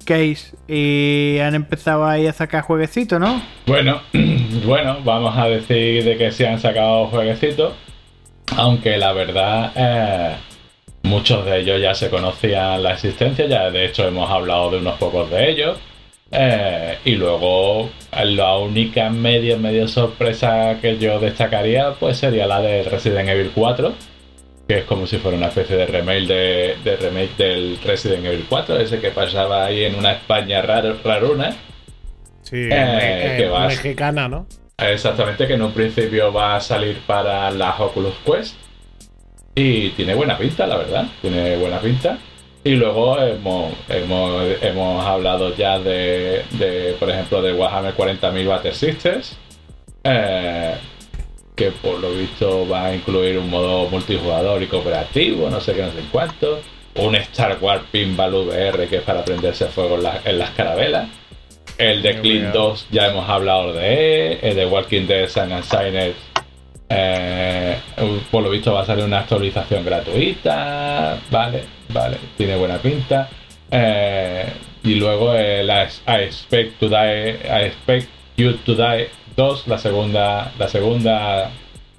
Showcase 0.04 0.56
y 0.68 1.38
han 1.38 1.54
empezado 1.54 2.06
ahí 2.06 2.26
a 2.26 2.32
sacar 2.32 2.62
jueguecitos, 2.62 3.18
¿no? 3.20 3.40
Bueno, 3.66 4.00
bueno, 4.66 4.98
vamos 5.04 5.36
a 5.36 5.46
decir 5.48 6.04
de 6.04 6.16
que 6.16 6.30
se 6.32 6.46
han 6.46 6.60
sacado 6.60 7.06
jueguecitos, 7.06 7.72
aunque 8.56 8.96
la 8.96 9.12
verdad 9.12 9.72
eh, 9.74 10.36
muchos 11.04 11.44
de 11.44 11.60
ellos 11.60 11.80
ya 11.80 11.94
se 11.94 12.10
conocían 12.10 12.82
la 12.82 12.92
existencia, 12.94 13.46
ya 13.46 13.70
de 13.70 13.86
hecho 13.86 14.06
hemos 14.06 14.30
hablado 14.30 14.70
de 14.72 14.78
unos 14.78 14.98
pocos 14.98 15.30
de 15.30 15.50
ellos. 15.50 15.78
eh, 16.30 16.98
y 17.04 17.14
luego 17.16 17.90
la 18.24 18.56
única 18.56 19.10
medio 19.10 19.58
medio 19.58 19.86
sorpresa 19.86 20.78
que 20.80 20.96
yo 20.98 21.18
destacaría 21.20 21.92
pues 22.00 22.16
sería 22.18 22.46
la 22.46 22.60
de 22.62 22.84
Resident 22.84 23.28
Evil 23.28 23.50
4, 23.54 23.92
que 24.72 24.78
es 24.78 24.84
como 24.86 25.06
si 25.06 25.18
fuera 25.18 25.36
una 25.36 25.48
especie 25.48 25.76
de 25.76 25.84
remake 25.86 26.26
de, 26.26 26.76
de 26.82 26.96
remake 26.96 27.36
del 27.36 27.78
Resident 27.84 28.24
Evil 28.24 28.46
4, 28.48 28.78
ese 28.78 29.00
que 29.00 29.10
pasaba 29.10 29.66
ahí 29.66 29.84
en 29.84 29.96
una 29.96 30.12
España 30.12 30.62
raro, 30.62 30.96
raruna. 31.04 31.50
Sí, 32.40 32.68
Eh, 32.70 33.34
que 33.36 33.44
eh, 33.44 33.48
vas. 33.48 33.68
mexicana, 33.68 34.28
¿no? 34.28 34.46
Exactamente, 34.78 35.46
que 35.46 35.54
en 35.54 35.62
un 35.62 35.72
principio 35.72 36.32
va 36.32 36.56
a 36.56 36.60
salir 36.60 36.98
para 37.06 37.50
las 37.50 37.78
Oculus 37.80 38.14
Quest. 38.24 38.54
Y 39.54 39.90
tiene 39.90 40.14
buena 40.14 40.38
pinta, 40.38 40.66
la 40.66 40.78
verdad. 40.78 41.04
Tiene 41.20 41.56
buena 41.58 41.78
pinta. 41.78 42.16
Y 42.64 42.70
luego 42.76 43.20
hemos, 43.20 43.74
hemos, 43.90 44.42
hemos 44.62 45.04
hablado 45.04 45.54
ya 45.54 45.78
de, 45.78 46.44
de, 46.52 46.96
por 46.98 47.10
ejemplo, 47.10 47.42
de 47.42 47.52
Warhammer 47.52 47.94
40.000 47.94 48.48
Battle 48.48 48.72
Sisters. 48.72 49.36
Eh, 50.04 50.74
que 51.54 51.70
por 51.70 52.00
lo 52.00 52.10
visto 52.12 52.66
va 52.68 52.86
a 52.86 52.94
incluir 52.94 53.38
un 53.38 53.50
modo 53.50 53.88
multijugador 53.90 54.62
y 54.62 54.66
cooperativo, 54.66 55.50
no 55.50 55.60
sé 55.60 55.74
qué, 55.74 55.82
no 55.82 55.90
sé 55.92 55.98
cuánto. 56.10 56.60
Un 56.94 57.14
Star 57.16 57.56
Wars 57.60 57.82
Pinball 57.90 58.34
VR 58.34 58.86
que 58.88 58.96
es 58.96 59.02
para 59.02 59.24
prenderse 59.24 59.66
fuego 59.66 59.96
en, 59.96 60.02
la- 60.04 60.20
en 60.24 60.38
las 60.38 60.50
carabelas. 60.50 61.08
El 61.78 62.02
de 62.02 62.20
bueno. 62.20 62.50
2 62.52 62.86
ya 62.90 63.08
hemos 63.08 63.28
hablado 63.28 63.72
de 63.72 64.32
él. 64.32 64.38
El 64.42 64.56
de 64.56 64.66
Walking 64.66 65.06
Dead 65.06 65.28
Sun 65.28 65.52
and 65.52 65.64
Silence 65.64 66.14
eh, 66.88 67.76
por 68.30 68.42
lo 68.42 68.50
visto 68.50 68.72
va 68.74 68.82
a 68.82 68.86
salir 68.86 69.04
una 69.04 69.20
actualización 69.20 69.84
gratuita. 69.84 71.18
Vale, 71.30 71.64
vale, 71.88 72.18
tiene 72.36 72.56
buena 72.56 72.76
pinta. 72.78 73.28
Eh, 73.70 74.44
y 74.84 74.94
luego 74.96 75.34
el 75.34 75.68
I 75.68 75.86
I 76.06 76.22
Expect 76.24 76.78
to 76.80 76.88
Die, 76.88 77.30
I 77.30 77.64
Expect 77.66 78.08
You 78.36 78.52
to 78.66 78.74
Die 78.74 79.08
2, 79.36 79.68
la 79.68 79.78
segunda, 79.78 80.52
la 80.58 80.68
segunda 80.68 81.50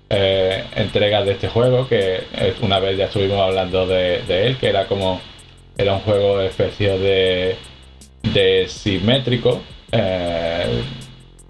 eh, 0.09 0.63
entrega 0.75 1.23
de 1.23 1.31
este 1.33 1.47
juego, 1.47 1.87
que 1.87 2.23
una 2.61 2.79
vez 2.79 2.97
ya 2.97 3.05
estuvimos 3.05 3.39
hablando 3.39 3.85
de, 3.87 4.21
de 4.23 4.47
él, 4.47 4.57
que 4.57 4.69
era 4.69 4.85
como 4.85 5.21
era 5.77 5.93
un 5.93 6.01
juego 6.01 6.39
especie 6.41 6.97
de, 6.99 7.55
de 8.21 8.67
simétrico. 8.67 9.61
eh, 9.91 10.83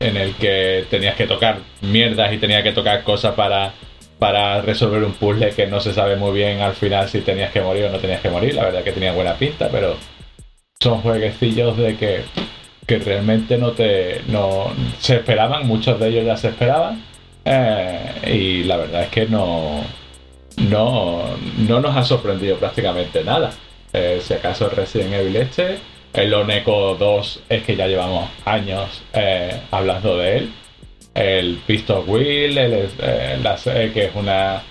en 0.03 0.17
el 0.17 0.33
que 0.35 0.85
tenías 0.89 1.15
que 1.15 1.27
tocar 1.27 1.59
mierdas 1.81 2.33
y 2.33 2.37
tenías 2.37 2.61
que 2.61 2.73
tocar 2.73 3.03
cosas 3.03 3.35
para, 3.35 3.73
para 4.19 4.61
resolver 4.61 5.03
un 5.03 5.13
puzzle 5.13 5.51
que 5.51 5.67
no 5.67 5.79
se 5.79 5.93
sabe 5.93 6.15
muy 6.17 6.33
bien 6.33 6.59
al 6.61 6.73
final 6.73 7.07
si 7.07 7.21
tenías 7.21 7.51
que 7.51 7.61
morir 7.61 7.85
o 7.85 7.89
no 7.89 7.99
tenías 7.99 8.21
que 8.21 8.29
morir. 8.29 8.53
La 8.53 8.65
verdad 8.65 8.83
que 8.83 8.91
tenía 8.91 9.13
buena 9.13 9.35
pinta, 9.35 9.69
pero 9.71 9.95
son 10.79 11.01
jueguecillos 11.01 11.77
de 11.77 11.95
que, 11.95 12.21
que 12.99 13.05
realmente 13.05 13.57
no 13.57 13.71
te 13.71 14.21
no 14.27 14.71
se 14.99 15.15
esperaban, 15.15 15.67
muchos 15.67 15.99
de 15.99 16.09
ellos 16.09 16.25
ya 16.25 16.37
se 16.37 16.49
esperaban. 16.49 17.03
eh, 17.45 18.09
y 18.27 18.63
la 18.63 18.77
verdad 18.77 19.03
es 19.03 19.09
que 19.09 19.25
no, 19.25 19.81
no, 20.57 21.23
no 21.57 21.79
nos 21.79 21.95
ha 21.95 22.03
sorprendido 22.03 22.57
prácticamente 22.57 23.23
nada. 23.23 23.51
Eh, 23.91 24.19
si 24.23 24.33
acaso 24.33 24.69
Resident 24.69 25.13
Evil 25.13 25.35
este, 25.35 25.77
el 26.13 26.33
Oneco 26.33 26.95
2 26.95 27.43
es 27.49 27.63
que 27.63 27.75
ya 27.75 27.87
llevamos 27.87 28.29
años 28.45 29.01
eh, 29.13 29.61
hablando 29.71 30.17
de 30.17 30.37
él. 30.37 30.53
El 31.13 31.57
Pistol 31.67 32.03
Wheel, 32.07 32.57
el, 32.57 32.89
eh, 32.99 33.91
que 33.93 34.05
es 34.05 34.15
una. 34.15 34.63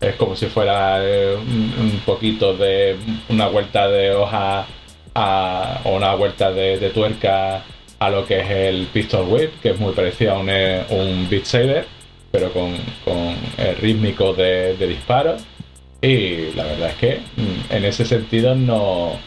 Es 0.00 0.14
como 0.16 0.34
si 0.34 0.46
fuera 0.46 0.98
un 0.98 2.00
poquito 2.06 2.56
de 2.56 2.96
una 3.28 3.48
vuelta 3.48 3.86
de 3.88 4.12
hoja 4.14 4.66
a, 5.14 5.80
una 5.84 6.14
vuelta 6.14 6.52
de, 6.52 6.90
tuerca 6.90 7.62
a 7.98 8.10
lo 8.10 8.26
que 8.26 8.40
es 8.40 8.50
el 8.50 8.86
Pistol 8.92 9.26
Whip, 9.28 9.60
que 9.62 9.70
es 9.70 9.78
muy 9.78 9.92
parecido 9.92 10.32
a 10.32 10.38
un, 10.38 10.48
eh, 10.50 10.84
un 10.90 11.28
Beat 11.28 11.44
Saber, 11.44 11.86
pero 12.30 12.52
con, 12.52 12.76
con 13.04 13.34
el 13.58 13.76
rítmico 13.76 14.32
de, 14.32 14.76
de 14.76 14.86
disparo. 14.86 15.36
Y 16.02 16.52
la 16.54 16.64
verdad 16.64 16.90
es 16.90 16.94
que 16.96 17.20
mm, 17.36 17.74
en 17.74 17.84
ese 17.84 18.04
sentido 18.06 18.54
no, 18.54 19.18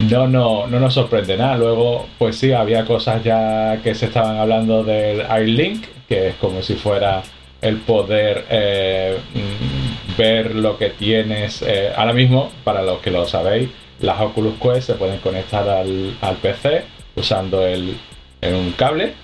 no, 0.00 0.26
no, 0.26 0.66
no 0.66 0.80
nos 0.80 0.94
sorprende 0.94 1.36
nada. 1.36 1.56
Luego, 1.56 2.06
pues 2.18 2.36
sí, 2.36 2.52
había 2.52 2.84
cosas 2.84 3.22
ya 3.22 3.80
que 3.82 3.94
se 3.94 4.06
estaban 4.06 4.36
hablando 4.36 4.82
del 4.82 5.24
iLink, 5.42 5.84
que 6.08 6.28
es 6.28 6.34
como 6.36 6.62
si 6.62 6.74
fuera 6.74 7.22
el 7.60 7.78
poder 7.78 8.44
eh, 8.50 9.18
mm, 9.34 10.16
ver 10.18 10.54
lo 10.54 10.76
que 10.78 10.90
tienes. 10.90 11.62
eh, 11.62 11.92
ahora 11.96 12.12
mismo, 12.12 12.50
para 12.64 12.82
los 12.82 13.00
que 13.00 13.10
lo 13.10 13.26
sabéis, 13.26 13.70
las 14.00 14.20
Oculus 14.20 14.54
Quest 14.60 14.88
se 14.88 14.94
pueden 14.94 15.18
conectar 15.20 15.68
al, 15.68 16.36
PC 16.42 16.84
usando 17.14 17.66
el, 17.66 17.96
en 18.40 18.54
un 18.54 18.72
cable. 18.72 19.14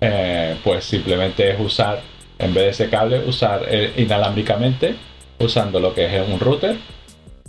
Eh, 0.00 0.56
pues 0.64 0.84
simplemente 0.84 1.50
es 1.50 1.60
usar, 1.60 2.00
en 2.38 2.54
vez 2.54 2.64
de 2.64 2.70
ese 2.70 2.90
cable, 2.90 3.20
usar 3.26 3.66
inalámbricamente, 3.96 4.94
usando 5.38 5.78
lo 5.78 5.94
que 5.94 6.06
es 6.06 6.28
un 6.28 6.40
router 6.40 6.76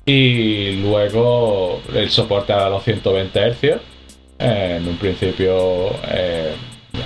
y 0.05 0.73
luego 0.77 1.81
el 1.93 2.09
soporte 2.09 2.53
a 2.53 2.69
los 2.69 2.83
120 2.83 3.51
Hz. 3.51 3.63
Eh, 3.63 4.77
en 4.77 4.87
un 4.87 4.97
principio, 4.97 5.91
eh, 6.09 6.53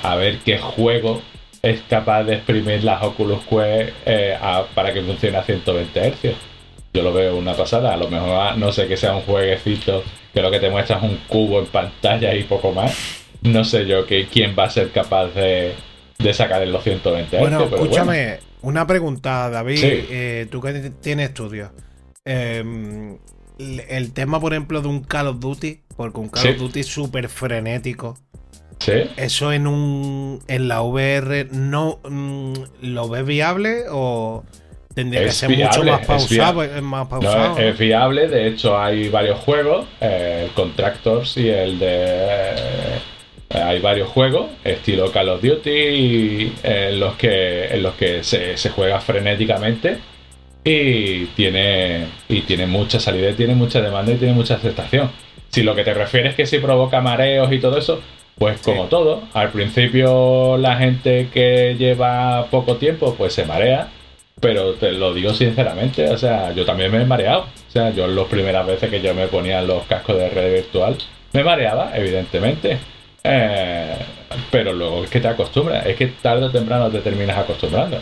a 0.01 0.15
ver 0.15 0.39
qué 0.39 0.57
juego 0.57 1.21
es 1.61 1.82
capaz 1.89 2.23
de 2.23 2.36
exprimir 2.36 2.84
las 2.84 3.03
Oculus 3.03 3.39
Quest 3.49 3.91
para 4.73 4.93
que 4.93 5.01
funcione 5.01 5.38
a 5.38 5.43
120 5.43 6.11
Hz. 6.11 6.54
Yo 6.95 7.03
lo 7.03 7.13
veo 7.13 7.35
una 7.37 7.53
pasada. 7.55 7.93
A 7.93 7.97
lo 7.97 8.09
mejor 8.09 8.29
ah, 8.31 8.55
no 8.57 8.71
sé 8.71 8.87
que 8.87 8.95
sea 8.97 9.15
un 9.15 9.21
jueguecito 9.23 10.03
que 10.33 10.41
lo 10.41 10.49
que 10.49 10.59
te 10.59 10.69
muestra 10.69 10.97
es 10.97 11.03
un 11.03 11.17
cubo 11.27 11.59
en 11.59 11.65
pantalla 11.67 12.33
y 12.33 12.43
poco 12.43 12.71
más. 12.71 12.95
No 13.41 13.63
sé 13.63 13.85
yo 13.85 14.05
que, 14.05 14.27
quién 14.27 14.55
va 14.57 14.63
a 14.65 14.69
ser 14.69 14.89
capaz 14.91 15.27
de, 15.27 15.73
de 16.17 16.33
sacar 16.33 16.65
los 16.67 16.83
120 16.83 17.37
Hz. 17.37 17.39
Bueno, 17.39 17.65
pero 17.69 17.83
escúchame, 17.83 18.39
una 18.61 18.87
pregunta, 18.87 19.49
David. 19.49 19.77
Sí. 19.77 20.05
eh, 20.09 20.47
tú 20.49 20.61
que 20.61 20.91
tienes 21.01 21.29
estudios. 21.29 21.69
Eh, 22.25 22.63
el 23.59 23.83
el 23.87 24.11
tema, 24.13 24.39
por 24.39 24.53
ejemplo, 24.53 24.81
de 24.81 24.87
un 24.87 25.01
Call 25.01 25.27
of 25.27 25.39
Duty, 25.39 25.81
porque 25.95 26.19
un 26.19 26.29
Call 26.29 26.41
Sí. 26.43 26.49
of 26.49 26.57
Duty 26.57 26.79
es 26.79 26.87
súper 26.87 27.29
frenético. 27.29 28.17
Sí. 28.79 28.93
¿Eso 29.15 29.53
en 29.53 29.67
un 29.67 30.39
en 30.47 30.67
la 30.67 30.81
VR 30.81 31.47
no 31.51 31.99
mm, 32.09 32.53
lo 32.81 33.07
ves 33.07 33.25
viable 33.25 33.83
o 33.89 34.43
tendría 34.95 35.23
que 35.23 35.29
Es 35.29 35.35
ser 35.35 35.49
viable, 35.49 35.63
mucho 35.63 35.83
más 35.83 36.01
pausado? 36.01 36.63
es 36.63 36.81
más 36.81 37.03
No, 37.03 37.09
pausado. 37.09 37.59
es, 37.59 37.73
es 37.73 37.77
viable, 37.77 38.27
de 38.27 38.47
hecho 38.47 38.79
hay 38.79 39.09
varios 39.09 39.39
juegos, 39.39 39.85
eh, 40.01 40.43
el 40.45 40.51
Contractors 40.53 41.37
y 41.37 41.49
el 41.49 41.77
de... 41.79 41.95
eh, 41.99 42.99
hay 43.49 43.79
varios 43.79 44.09
juegos, 44.09 44.47
estilo 44.63 45.11
Call 45.11 45.29
of 45.29 45.41
Duty, 45.41 45.69
y, 45.71 46.53
eh, 46.63 46.89
en 46.91 46.99
los 46.99 47.15
que, 47.15 47.65
en 47.67 47.83
los 47.83 47.95
que 47.95 48.23
se, 48.23 48.57
se 48.57 48.69
juega 48.71 48.99
frenéticamente 49.01 49.99
y 50.63 51.25
tiene, 51.27 52.07
y 52.27 52.41
tiene 52.41 52.65
mucha 52.65 52.99
salida, 52.99 53.33
tiene 53.33 53.55
mucha 53.55 53.81
demanda 53.81 54.11
y 54.13 54.15
tiene 54.17 54.33
mucha 54.33 54.55
aceptación. 54.55 55.11
Si 55.49 55.63
lo 55.63 55.75
que 55.75 55.83
te 55.83 55.93
refieres 55.93 56.31
es 56.31 56.35
que 56.35 56.45
si 56.47 56.59
provoca 56.59 57.01
mareos 57.01 57.51
y 57.51 57.59
todo 57.59 57.77
eso, 57.77 58.01
pues 58.37 58.59
como 58.61 58.85
todo, 58.87 59.23
al 59.33 59.51
principio 59.51 60.57
la 60.57 60.75
gente 60.77 61.29
que 61.33 61.75
lleva 61.77 62.47
poco 62.51 62.77
tiempo 62.77 63.15
pues 63.15 63.33
se 63.33 63.45
marea, 63.45 63.89
pero 64.39 64.73
te 64.73 64.91
lo 64.91 65.13
digo 65.13 65.33
sinceramente, 65.33 66.09
o 66.09 66.17
sea, 66.17 66.51
yo 66.51 66.65
también 66.65 66.91
me 66.91 67.01
he 67.01 67.05
mareado. 67.05 67.41
O 67.41 67.71
sea, 67.71 67.89
yo 67.91 68.07
las 68.07 68.25
primeras 68.27 68.65
veces 68.65 68.89
que 68.89 69.01
yo 69.01 69.13
me 69.13 69.27
ponía 69.27 69.61
los 69.61 69.83
cascos 69.86 70.17
de 70.17 70.29
red 70.29 70.53
virtual, 70.53 70.97
me 71.33 71.43
mareaba, 71.43 71.91
evidentemente. 71.95 72.77
Eh, 73.23 73.95
pero 74.51 74.71
luego 74.73 75.03
es 75.03 75.09
que 75.09 75.19
te 75.19 75.27
acostumbras, 75.27 75.86
es 75.86 75.95
que 75.95 76.07
tarde 76.07 76.45
o 76.45 76.51
temprano 76.51 76.89
te 76.89 76.99
terminas 76.99 77.38
acostumbrando. 77.38 77.99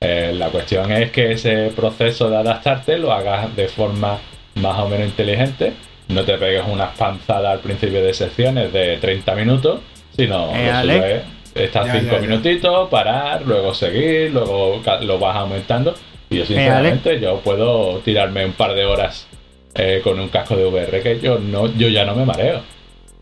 Eh, 0.00 0.32
la 0.34 0.48
cuestión 0.48 0.90
es 0.92 1.10
que 1.10 1.32
ese 1.32 1.70
proceso 1.74 2.28
de 2.30 2.36
adaptarte 2.36 2.98
lo 2.98 3.12
hagas 3.12 3.54
de 3.54 3.68
forma 3.68 4.18
más 4.56 4.78
o 4.78 4.88
menos 4.88 5.06
inteligente. 5.08 5.72
No 6.08 6.24
te 6.24 6.36
pegues 6.36 6.62
unas 6.66 6.96
panzadas 6.96 7.52
al 7.52 7.60
principio 7.60 8.02
de 8.02 8.12
secciones 8.12 8.72
de 8.72 8.98
30 8.98 9.34
minutos, 9.34 9.80
sino 10.16 10.50
Eh, 10.54 11.22
lo 11.54 11.60
Ale. 11.60 11.62
suyo 11.62 11.62
es 11.62 11.62
estar 11.62 11.86
Ya, 11.86 11.92
5 12.00 12.04
ya, 12.06 12.12
ya. 12.12 12.20
minutitos, 12.20 12.88
parar, 12.88 13.42
luego 13.46 13.74
seguir, 13.74 14.30
luego 14.32 14.80
lo 15.02 15.18
vas 15.18 15.36
aumentando. 15.36 15.94
Y 16.30 16.38
yo 16.38 16.46
sinceramente 16.46 17.20
yo 17.20 17.40
puedo 17.40 17.98
tirarme 18.00 18.44
un 18.44 18.52
par 18.52 18.74
de 18.74 18.84
horas 18.84 19.26
eh, 19.74 20.00
con 20.02 20.18
un 20.18 20.28
casco 20.28 20.56
de 20.56 20.64
VR 20.66 21.02
que 21.02 21.20
yo 21.20 21.38
no, 21.38 21.66
yo 21.74 21.88
ya 21.88 22.04
no 22.04 22.14
me 22.14 22.24
mareo. 22.24 22.60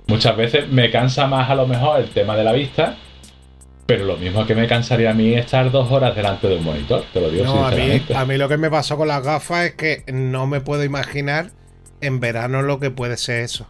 Muchas 0.07 0.37
veces 0.37 0.68
me 0.68 0.91
cansa 0.91 1.26
más 1.26 1.49
a 1.51 1.55
lo 1.55 1.66
mejor 1.66 2.01
el 2.01 2.09
tema 2.11 2.37
de 2.37 2.45
la 2.45 2.53
vista, 2.53 2.97
pero 3.87 4.05
lo 4.05 4.16
mismo 4.16 4.47
que 4.47 4.55
me 4.55 4.66
cansaría 4.66 5.11
a 5.11 5.14
mí 5.14 5.35
estar 5.35 5.70
dos 5.70 5.91
horas 5.91 6.14
delante 6.16 6.49
de 6.49 6.57
un 6.57 6.64
monitor, 6.64 7.05
te 7.12 7.20
lo 7.20 7.30
digo 7.30 7.45
No, 7.45 7.66
a 7.66 7.70
mí, 7.70 7.76
sinceramente. 7.76 8.16
a 8.16 8.24
mí 8.24 8.37
lo 8.37 8.49
que 8.49 8.57
me 8.57 8.70
pasó 8.70 8.97
con 8.97 9.09
las 9.09 9.22
gafas 9.22 9.66
es 9.66 9.74
que 9.74 10.05
no 10.12 10.47
me 10.47 10.61
puedo 10.61 10.83
imaginar 10.85 11.51
en 12.01 12.18
verano 12.20 12.62
lo 12.62 12.80
que 12.80 12.91
puede 12.91 13.16
ser 13.16 13.41
eso. 13.45 13.66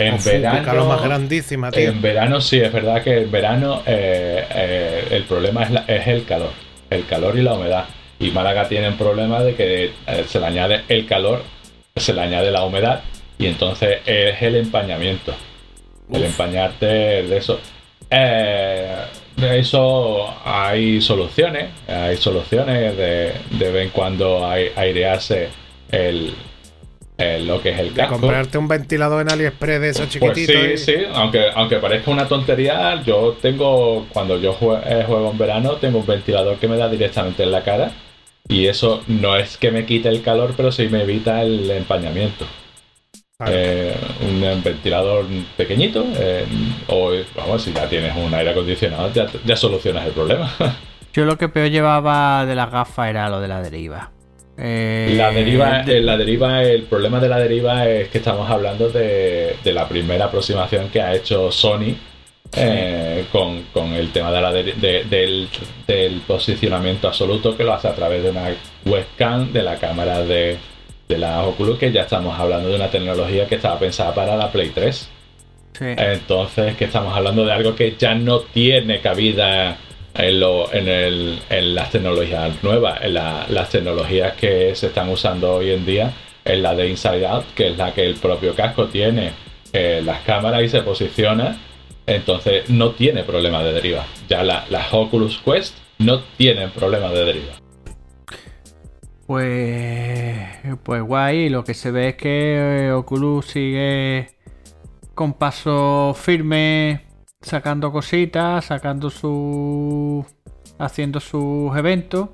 En 0.00 0.14
verano, 0.24 0.84
más 0.86 1.02
grandísima, 1.02 1.70
tío. 1.70 1.88
en 1.90 2.00
verano 2.02 2.40
sí, 2.40 2.60
es 2.60 2.72
verdad 2.72 3.02
que 3.02 3.18
en 3.22 3.30
verano 3.30 3.82
eh, 3.86 4.44
eh, 4.54 5.04
el 5.10 5.24
problema 5.24 5.62
es, 5.64 5.70
la- 5.70 5.84
es 5.86 6.06
el 6.06 6.24
calor, 6.24 6.50
el 6.90 7.06
calor 7.06 7.38
y 7.38 7.42
la 7.42 7.54
humedad. 7.54 7.84
Y 8.18 8.30
Málaga 8.32 8.68
tiene 8.68 8.88
un 8.88 8.96
problema 8.96 9.42
de 9.42 9.54
que 9.54 9.84
eh, 10.06 10.24
se 10.26 10.38
le 10.40 10.46
añade 10.46 10.82
el 10.88 11.06
calor, 11.06 11.42
se 11.96 12.12
le 12.12 12.20
añade 12.20 12.50
la 12.50 12.64
humedad 12.64 13.00
y 13.38 13.46
entonces 13.46 13.98
es 14.04 14.40
el 14.42 14.56
empañamiento. 14.56 15.34
El 16.12 16.24
empañarte 16.24 16.86
de 16.86 17.36
eso. 17.36 17.60
De 19.36 19.58
eso 19.58 20.28
hay 20.44 21.00
soluciones, 21.00 21.68
hay 21.88 22.16
soluciones 22.18 22.96
de, 22.96 23.32
de 23.52 23.70
vez 23.70 23.84
en 23.84 23.90
cuando 23.90 24.44
ai- 24.46 24.70
airearse 24.76 25.48
el, 25.90 26.34
el- 27.20 27.46
lo 27.46 27.60
que 27.62 27.70
es 27.70 27.78
el 27.78 27.88
De 27.90 27.94
casco. 28.00 28.18
comprarte 28.18 28.58
un 28.58 28.68
ventilador 28.68 29.22
en 29.22 29.30
AliExpress 29.30 29.80
de 29.80 29.88
esos 29.90 30.16
Pues 30.18 30.32
chiquititos. 30.34 30.54
sí, 30.62 30.70
y- 30.72 30.76
sí, 30.78 30.94
aunque, 31.14 31.46
aunque 31.54 31.76
parezca 31.76 32.10
una 32.10 32.26
tontería, 32.26 33.02
yo 33.04 33.36
tengo, 33.40 34.06
cuando 34.12 34.38
yo 34.40 34.54
jue- 34.58 34.80
eh, 34.86 35.04
juego 35.06 35.30
en 35.30 35.38
verano, 35.38 35.72
tengo 35.74 35.98
un 35.98 36.06
ventilador 36.06 36.56
que 36.56 36.68
me 36.68 36.76
da 36.76 36.88
directamente 36.88 37.42
en 37.42 37.50
la 37.52 37.62
cara 37.62 37.92
Y 38.48 38.66
eso 38.66 39.02
no 39.06 39.36
es 39.36 39.56
que 39.58 39.70
me 39.70 39.84
quite 39.86 40.08
el 40.08 40.22
calor, 40.22 40.54
pero 40.56 40.72
sí 40.72 40.88
me 40.88 41.02
evita 41.02 41.42
el 41.42 41.70
empañamiento. 41.70 42.46
Claro. 43.38 43.52
Eh, 43.54 43.94
un 44.22 44.62
ventilador 44.62 45.24
pequeñito, 45.56 46.04
eh, 46.18 46.44
o 46.88 47.12
vamos, 47.36 47.62
si 47.62 47.72
ya 47.72 47.88
tienes 47.88 48.12
un 48.16 48.34
aire 48.34 48.50
acondicionado, 48.50 49.12
ya, 49.12 49.26
ya 49.44 49.56
solucionas 49.56 50.04
el 50.06 50.12
problema. 50.12 50.52
Yo 51.14 51.24
lo 51.26 51.38
que 51.38 51.48
peor 51.48 51.70
llevaba 51.70 52.44
de 52.44 52.54
las 52.54 52.70
gafas 52.72 53.08
era 53.10 53.28
lo 53.28 53.40
de 53.40 53.48
la 53.48 53.62
deriva. 53.62 54.10
Eh, 54.62 55.14
La 55.16 55.30
deriva, 55.32 55.82
de- 55.82 55.98
eh, 55.98 56.00
la 56.02 56.16
deriva, 56.18 56.62
el 56.62 56.82
problema 56.82 57.18
de 57.18 57.28
la 57.28 57.38
deriva 57.38 57.88
es 57.88 58.08
que 58.10 58.18
estamos 58.18 58.50
hablando 58.50 58.90
de, 58.90 59.56
de 59.64 59.72
la 59.72 59.88
primera 59.88 60.26
aproximación 60.26 60.88
que 60.90 61.00
ha 61.00 61.14
hecho 61.14 61.50
Sony 61.50 61.94
eh, 62.56 63.24
con, 63.32 63.62
con 63.72 63.92
el 63.94 64.10
tema 64.12 64.30
de 64.32 64.40
la 64.42 64.52
de- 64.52 65.04
del, 65.08 65.48
del 65.86 66.20
posicionamiento 66.26 67.08
absoluto 67.08 67.56
que 67.56 67.64
lo 67.64 67.72
hace 67.72 67.88
a 67.88 67.94
través 67.94 68.22
de 68.22 68.30
una 68.30 68.50
webcam 68.84 69.52
de 69.52 69.62
la 69.62 69.76
cámara 69.76 70.20
de, 70.22 70.58
de 71.08 71.18
la 71.18 71.42
Oculus, 71.44 71.78
que 71.78 71.90
ya 71.92 72.02
estamos 72.02 72.38
hablando 72.38 72.68
de 72.68 72.74
una 72.76 72.90
tecnología 72.90 73.46
que 73.46 73.54
estaba 73.54 73.78
pensada 73.78 74.12
para 74.14 74.36
la 74.36 74.50
Play 74.52 74.70
3. 74.74 75.08
sí. 75.78 75.84
Entonces, 75.96 76.76
que 76.76 76.84
estamos 76.84 77.16
hablando 77.16 77.46
de 77.46 77.52
algo 77.52 77.74
que 77.74 77.94
ya 77.98 78.14
no 78.14 78.40
tiene 78.40 79.00
cabida 79.00 79.76
en, 80.14 81.74
las 81.74 81.90
tecnologías 81.90 82.62
nuevas, 82.62 83.00
en 83.02 83.14
la- 83.14 83.46
las 83.48 83.70
tecnologías 83.70 84.34
que 84.34 84.74
se 84.74 84.88
están 84.88 85.08
usando 85.08 85.54
hoy 85.54 85.70
en 85.70 85.84
día, 85.86 86.12
en 86.44 86.62
la 86.62 86.74
de 86.74 86.88
Inside 86.88 87.26
Out, 87.26 87.44
que 87.54 87.68
es 87.68 87.76
la 87.76 87.92
que 87.94 88.04
el 88.04 88.14
propio 88.14 88.54
casco 88.54 88.86
tiene 88.86 89.32
eh, 89.72 90.02
las 90.04 90.20
cámaras 90.22 90.62
y 90.62 90.68
se 90.68 90.82
posiciona. 90.82 91.56
Entonces, 92.06 92.68
no 92.70 92.90
tiene 92.90 93.22
problema 93.22 93.62
de 93.62 93.72
deriva. 93.72 94.04
Ya 94.28 94.42
la- 94.42 94.64
las 94.68 94.92
Oculus 94.92 95.38
Quest 95.44 95.76
no 95.98 96.20
tienen 96.36 96.70
problema 96.70 97.10
de 97.10 97.24
deriva. 97.24 97.52
Pues, 99.26 100.48
pues 100.82 101.02
guay, 101.02 101.48
lo 101.50 101.62
que 101.62 101.74
se 101.74 101.92
ve 101.92 102.08
es 102.08 102.14
que 102.16 102.86
eh, 102.88 102.92
Oculus 102.92 103.46
sigue 103.46 104.26
con 105.14 105.34
paso 105.34 106.16
firme, 106.18 107.02
sacando 107.40 107.92
cositas, 107.92 108.64
sacando 108.66 109.10
su... 109.10 110.24
haciendo 110.78 111.20
sus 111.20 111.76
eventos 111.76 112.28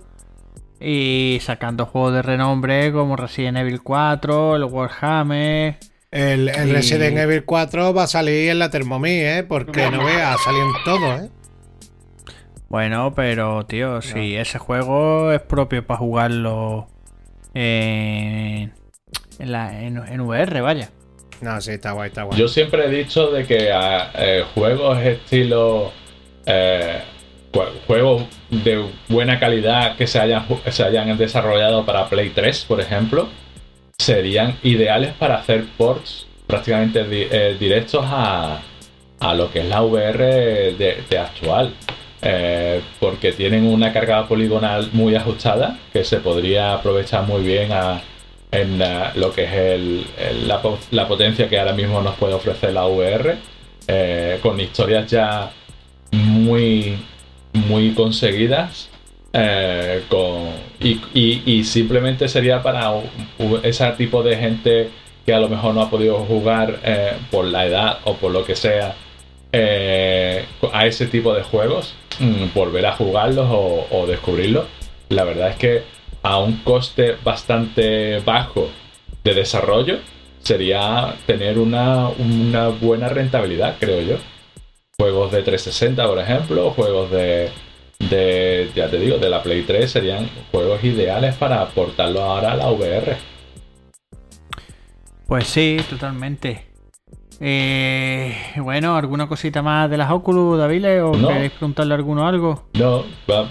y 0.81 1.39
sacando 1.41 1.87
juegos 1.87 2.13
de 2.15 2.23
renombre 2.23 2.93
como 2.93 3.17
Resident 3.17 3.59
Evil 3.59 3.83
4, 3.83 4.57
el 4.57 4.65
Warhammer. 4.65 5.79
El, 6.11 6.49
el 6.49 6.69
Y- 6.69 6.73
Resident 6.73 7.17
Evil 7.19 7.45
4 7.45 7.95
va 7.95 8.05
a 8.05 8.07
salir 8.07 8.51
en 8.51 8.59
la 8.59 8.71
Thermomix, 8.71 9.23
¿eh? 9.25 9.45
Porque 9.49 9.91
no 9.91 10.05
veas, 10.05 10.37
salió 10.45 10.61
en 10.63 10.85
todo, 10.85 11.17
¿eh? 11.17 11.31
Bueno, 12.69 13.13
pero 13.15 13.65
tío, 13.65 14.03
si 14.03 14.35
ese 14.37 14.59
juego 14.59 15.31
es 15.33 15.41
propio 15.41 15.87
para 15.87 15.99
jugarlo 15.99 16.89
en, 17.55 18.75
en, 19.39 19.53
la, 19.53 19.81
en, 19.83 19.97
en 19.99 20.21
VR, 20.21 20.61
vaya. 20.63 20.91
No, 21.41 21.61
sí, 21.61 21.72
está 21.72 21.93
guay. 21.93 22.11
Yo 22.37 22.49
siempre 22.49 22.87
he 22.87 22.89
dicho 22.89 23.28
de 23.30 23.45
que 23.47 23.70
a, 23.72 24.11
eh, 24.14 24.45
juegos 24.55 24.99
estilo 25.01 25.93
eh, 26.47 27.01
jue- 27.53 27.68
juegos 27.87 28.24
de 28.51 28.84
buena 29.09 29.39
calidad 29.39 29.97
que 29.97 30.07
se 30.07 30.18
hayan, 30.20 30.45
se 30.70 30.82
hayan 30.84 31.16
desarrollado 31.18 31.84
para 31.84 32.09
Play 32.09 32.30
3, 32.30 32.64
por 32.66 32.80
ejemplo, 32.80 33.28
serían 33.99 34.57
ideales 34.62 35.12
para 35.14 35.37
hacer 35.37 35.64
ports 35.76 36.26
prácticamente 36.47 37.05
eh, 37.11 37.57
directos 37.59 38.05
a, 38.07 38.61
a 39.20 39.34
lo 39.34 39.51
que 39.51 39.61
es 39.61 39.66
la 39.66 39.82
VR 39.82 40.72
de, 40.74 41.18
actual. 41.18 41.72
Porque 42.99 43.30
tienen 43.32 43.64
una 43.66 43.93
carga 43.93 44.26
poligonal 44.26 44.89
muy 44.93 45.14
ajustada 45.14 45.78
que 45.93 46.03
se 46.03 46.16
podría 46.18 46.74
aprovechar 46.74 47.22
muy 47.24 47.43
bien 47.43 47.70
a, 47.72 48.01
en 48.51 48.78
lo 49.16 49.32
que 49.32 49.44
es 49.44 49.53
el- 49.53 50.07
la, 50.49 50.61
po- 50.62 50.78
la 50.90 51.07
potencia 51.09 51.49
que 51.49 51.59
ahora 51.59 51.72
mismo 51.72 52.01
nos 52.03 52.14
puede 52.16 52.34
ofrecer 52.34 52.72
la 52.72 52.86
VR, 52.86 53.36
eh, 53.88 54.38
con 54.42 54.59
historias 54.61 55.11
ya 55.11 55.51
muy, 56.12 56.97
muy 57.53 57.92
conseguidas. 57.92 58.88
eh, 59.38 60.03
y, 60.80 61.64
simplemente 61.64 62.26
sería 62.28 62.62
para 62.62 62.92
ese 63.62 63.86
tipo 63.92 64.22
de 64.22 64.36
gente 64.36 64.88
que 65.26 65.34
a 65.34 65.40
lo 65.40 65.49
mejor 65.49 65.74
no 65.74 65.82
ha 65.82 65.90
podido 65.90 66.16
jugar 66.20 66.78
eh, 66.84 67.12
por 67.30 67.44
la 67.47 67.66
edad 67.66 67.99
o 68.05 68.14
por 68.14 68.30
lo 68.32 68.44
que 68.44 68.57
sea 68.57 68.94
a 70.72 70.86
ese 70.86 71.07
tipo 71.07 71.34
de 71.34 71.42
juegos, 71.42 71.94
mm, 72.20 72.55
volver 72.55 72.86
a 72.86 72.92
jugarlos 72.92 73.47
o, 73.51 73.86
o 73.90 74.07
descubrirlos. 74.07 74.64
La 75.09 75.24
verdad 75.24 75.51
es 75.51 75.57
que 75.57 75.82
a 76.27 76.39
un 76.39 76.57
coste 76.57 77.16
bastante 77.22 78.18
bajo 78.18 78.68
de 79.22 79.33
desarrollo 79.33 79.99
sería 80.41 81.14
tener 81.24 81.57
una, 81.57 82.09
una 82.09 82.68
buena 82.68 83.09
rentabilidad, 83.09 83.77
creo 83.79 84.01
yo. 84.01 84.16
Juegos 84.99 85.31
de 85.31 85.43
360, 85.43 86.05
por 86.07 86.18
ejemplo, 86.18 86.70
juegos 86.70 87.12
de, 87.12 87.51
de, 88.11 88.70
ya 88.74 88.91
te 88.91 88.99
digo, 88.99 89.18
de 89.18 89.31
la 89.31 89.41
Play 89.41 89.62
3 89.62 89.89
serían 89.89 90.29
juegos 90.51 90.83
ideales 90.83 91.37
para 91.37 91.62
aportarlo 91.62 92.22
ahora 92.22 92.53
a 92.53 92.57
la 92.57 92.70
VR. 92.70 93.16
Pues 95.29 95.47
sí, 95.47 95.77
totalmente. 95.89 96.66
Eh, 97.41 98.34
bueno, 98.59 98.97
¿alguna 98.97 99.26
cosita 99.28 99.61
más 99.62 99.91
de 99.91 99.97
las 99.99 100.11
Oculus, 100.11 100.59
David? 100.59 101.03
¿O 101.05 101.14
No. 101.16 101.28
queréis 101.28 101.53
preguntarle 101.53 101.95
a 101.95 101.97
alguno 101.97 102.26
algo? 102.26 102.64
No, 102.74 103.05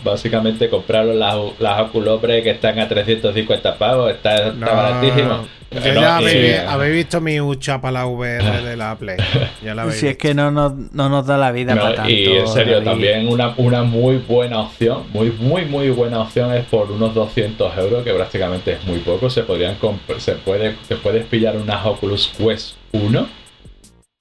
básicamente 0.03 0.69
compraron 0.69 1.19
las, 1.19 1.35
las 1.59 1.81
Oculus 1.81 2.09
Hombre, 2.09 2.41
que 2.43 2.51
están 2.51 2.79
a 2.79 2.87
350 2.87 3.77
pavos, 3.77 4.11
está, 4.11 4.35
está 4.35 4.51
No, 4.53 4.65
baratísimo. 4.67 5.45
Yo 5.71 5.93
no, 5.93 6.01
ya 6.01 6.21
y- 6.21 6.25
habéis, 6.25 6.59
habéis 6.67 6.93
visto 6.95 7.19
mi 7.21 7.41
hucha 7.41 7.81
para 7.81 7.91
la 7.91 8.05
VR 8.07 8.61
de 8.63 8.77
la 8.77 8.95
Play. 8.95 9.17
Ya 9.63 9.75
la 9.75 9.91
Si 9.91 10.07
es 10.07 10.17
que 10.17 10.33
no 10.33 10.49
nos, 10.49 10.73
no 10.93 11.09
nos 11.09 11.25
da 11.27 11.37
la 11.37 11.51
vida 11.51 11.75
No, 11.75 11.81
para 11.81 11.95
tanto. 11.95 12.11
y 12.11 12.25
en 12.37 12.47
serio, 12.47 12.75
David. 12.75 12.85
también 12.87 13.27
una, 13.27 13.53
una 13.57 13.83
muy 13.83 14.17
buena 14.17 14.61
opción, 14.61 15.03
muy, 15.13 15.31
muy, 15.31 15.65
muy 15.65 15.89
buena 15.89 16.21
opción 16.21 16.53
es 16.53 16.63
por 16.65 16.89
unos 16.91 17.13
200 17.13 17.77
euros, 17.77 18.03
que 18.03 18.13
prácticamente 18.13 18.73
es 18.73 18.85
muy 18.85 18.99
poco. 18.99 19.29
Se 19.29 19.43
podrían 19.43 19.77
comp- 19.79 20.17
se 20.19 20.33
puede, 20.33 20.75
te 20.87 20.95
puedes 20.95 21.25
pillar 21.25 21.57
unas 21.57 21.85
Oculus 21.85 22.31
Quest 22.37 22.75
1, 22.93 23.27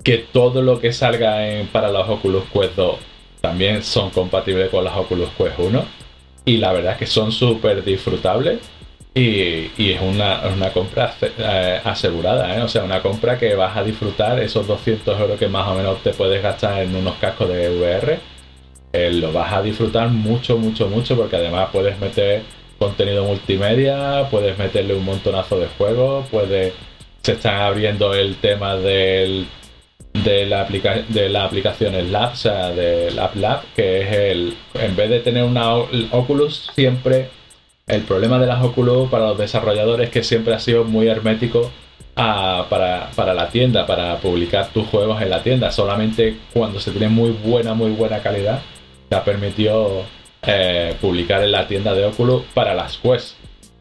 que 0.05 0.19
todo 0.19 0.63
lo 0.63 0.81
que 0.81 0.93
salga 0.93 1.39
para 1.73 1.91
los 1.91 2.09
Oculus 2.09 2.45
Quest 2.53 2.77
2 2.77 2.97
también 3.41 3.83
son 3.83 4.11
compatibles 4.11 4.71
con 4.71 4.85
las 4.85 4.97
Oculus 4.97 5.31
Quest 5.37 5.59
1. 5.59 5.85
Y 6.47 6.59
la 6.59 6.73
verdad 6.73 6.93
es 6.93 6.99
que 6.99 7.07
son 7.07 7.33
súper 7.33 7.85
disfrutables. 7.85 8.61
Y, 9.17 9.71
y 9.79 9.93
es 9.93 10.01
una, 10.03 10.43
una 10.53 10.73
compra 10.73 11.15
eh, 11.21 11.81
asegurada, 11.85 12.57
¿eh? 12.59 12.63
o 12.63 12.69
sea, 12.69 12.83
una 12.83 13.01
compra 13.01 13.39
que 13.39 13.55
vas 13.55 13.77
a 13.77 13.85
disfrutar 13.85 14.41
esos 14.41 14.67
200 14.67 15.21
euros 15.21 15.39
que 15.39 15.47
más 15.49 15.69
o 15.69 15.75
menos 15.77 16.03
te 16.03 16.13
puedes 16.13 16.43
gastar 16.43 16.83
en 16.83 16.97
unos 16.97 17.15
cascos 17.17 17.49
de 17.49 17.71
VR. 17.71 18.19
eh, 18.93 19.13
lo 19.13 19.33
vas 19.33 19.53
a 19.53 19.63
disfrutar 19.63 20.09
mucho, 20.09 20.57
mucho, 20.59 20.89
mucho, 20.89 21.17
porque 21.17 21.37
además 21.37 21.69
puedes 21.73 21.99
meter 21.99 22.43
contenido 22.79 23.25
multimedia, 23.25 24.29
puedes 24.31 24.59
meterle 24.59 24.95
un 24.95 25.05
montonazo 25.05 25.59
de 25.59 25.69
juegos, 25.79 26.27
puedes, 26.31 26.75
se 27.23 27.33
están 27.33 27.61
abriendo 27.63 28.15
el 28.15 28.37
tema 28.37 28.77
del, 28.77 29.47
de, 30.15 30.47
la 30.47 30.63
aplica- 30.63 31.03
de 31.09 31.29
la 31.29 31.45
aplicación 31.45 31.95
Lab, 32.13 32.33
o 32.33 32.37
sea, 32.37 32.71
del 32.71 33.19
App 33.19 33.35
Lab, 33.37 33.63
que 33.75 34.01
es 34.03 34.13
el, 34.13 34.57
en 34.75 34.97
vez 34.97 35.11
de 35.11 35.21
tener 35.21 35.45
una 35.45 35.75
Oculus, 35.75 36.71
siempre 36.75 37.29
el 37.87 38.03
problema 38.03 38.39
de 38.39 38.47
las 38.47 38.63
Oculus 38.65 39.11
para 39.11 39.29
los 39.29 39.39
desarrolladores 39.39 40.07
es 40.07 40.13
que 40.13 40.23
siempre 40.23 40.55
ha 40.55 40.59
sido 40.61 40.85
muy 40.85 41.09
hermético 41.09 41.71
a- 42.17 42.67
para, 42.71 43.11
para 43.15 43.35
la 43.35 43.49
tienda, 43.49 43.87
para 43.87 44.17
publicar 44.19 44.69
tus 44.69 44.87
juegos 44.87 45.21
en 45.21 45.31
la 45.31 45.43
tienda. 45.43 45.71
Solamente 45.73 46.37
cuando 46.53 46.81
se 46.81 46.93
tiene 46.93 47.09
muy 47.09 47.31
buena, 47.31 47.75
muy 47.75 47.91
buena 47.91 48.21
calidad, 48.21 48.61
te 49.09 49.17
ha 49.17 49.25
permitido 49.25 50.05
eh, 50.47 50.95
publicar 51.01 51.43
en 51.43 51.53
la 51.53 51.67
tienda 51.67 51.93
de 51.95 52.05
Oculus 52.07 52.43
para 52.55 52.73
las 52.75 52.97
Quest. 52.99 53.35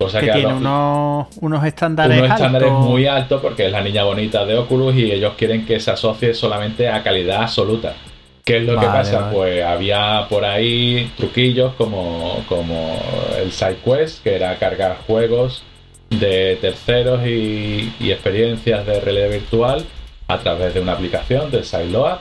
Cosa 0.03 0.19
que 0.19 0.27
que 0.27 0.31
tiene 0.33 0.53
unos, 0.53 1.27
unos 1.39 1.63
estándares 1.65 2.17
unos 2.17 2.31
estándares 2.31 2.69
altos. 2.69 2.85
muy 2.85 3.07
altos 3.07 3.41
porque 3.41 3.65
es 3.67 3.71
la 3.71 3.81
niña 3.81 4.03
bonita 4.03 4.45
de 4.45 4.57
Oculus 4.57 4.95
y 4.95 5.11
ellos 5.11 5.33
quieren 5.37 5.65
que 5.65 5.79
se 5.79 5.91
asocie 5.91 6.33
solamente 6.33 6.89
a 6.89 7.01
calidad 7.03 7.43
absoluta. 7.43 7.95
¿Qué 8.43 8.57
es 8.57 8.63
lo 8.65 8.77
que 8.77 8.85
pasa? 8.85 9.21
vale. 9.21 9.35
Pues 9.35 9.63
había 9.63 10.27
por 10.29 10.43
ahí 10.43 11.09
truquillos 11.15 11.73
como, 11.75 12.43
como 12.49 12.99
el 13.41 13.51
SideQuest, 13.51 14.21
que 14.21 14.35
era 14.35 14.57
cargar 14.57 14.97
juegos 15.07 15.63
de 16.09 16.57
terceros 16.59 17.25
y, 17.25 17.93
y 17.99 18.11
experiencias 18.11 18.85
de 18.85 18.99
realidad 18.99 19.29
virtual 19.29 19.85
a 20.27 20.39
través 20.39 20.73
de 20.73 20.81
una 20.81 20.91
aplicación 20.93 21.49
del 21.51 21.63
SideLoad. 21.63 22.17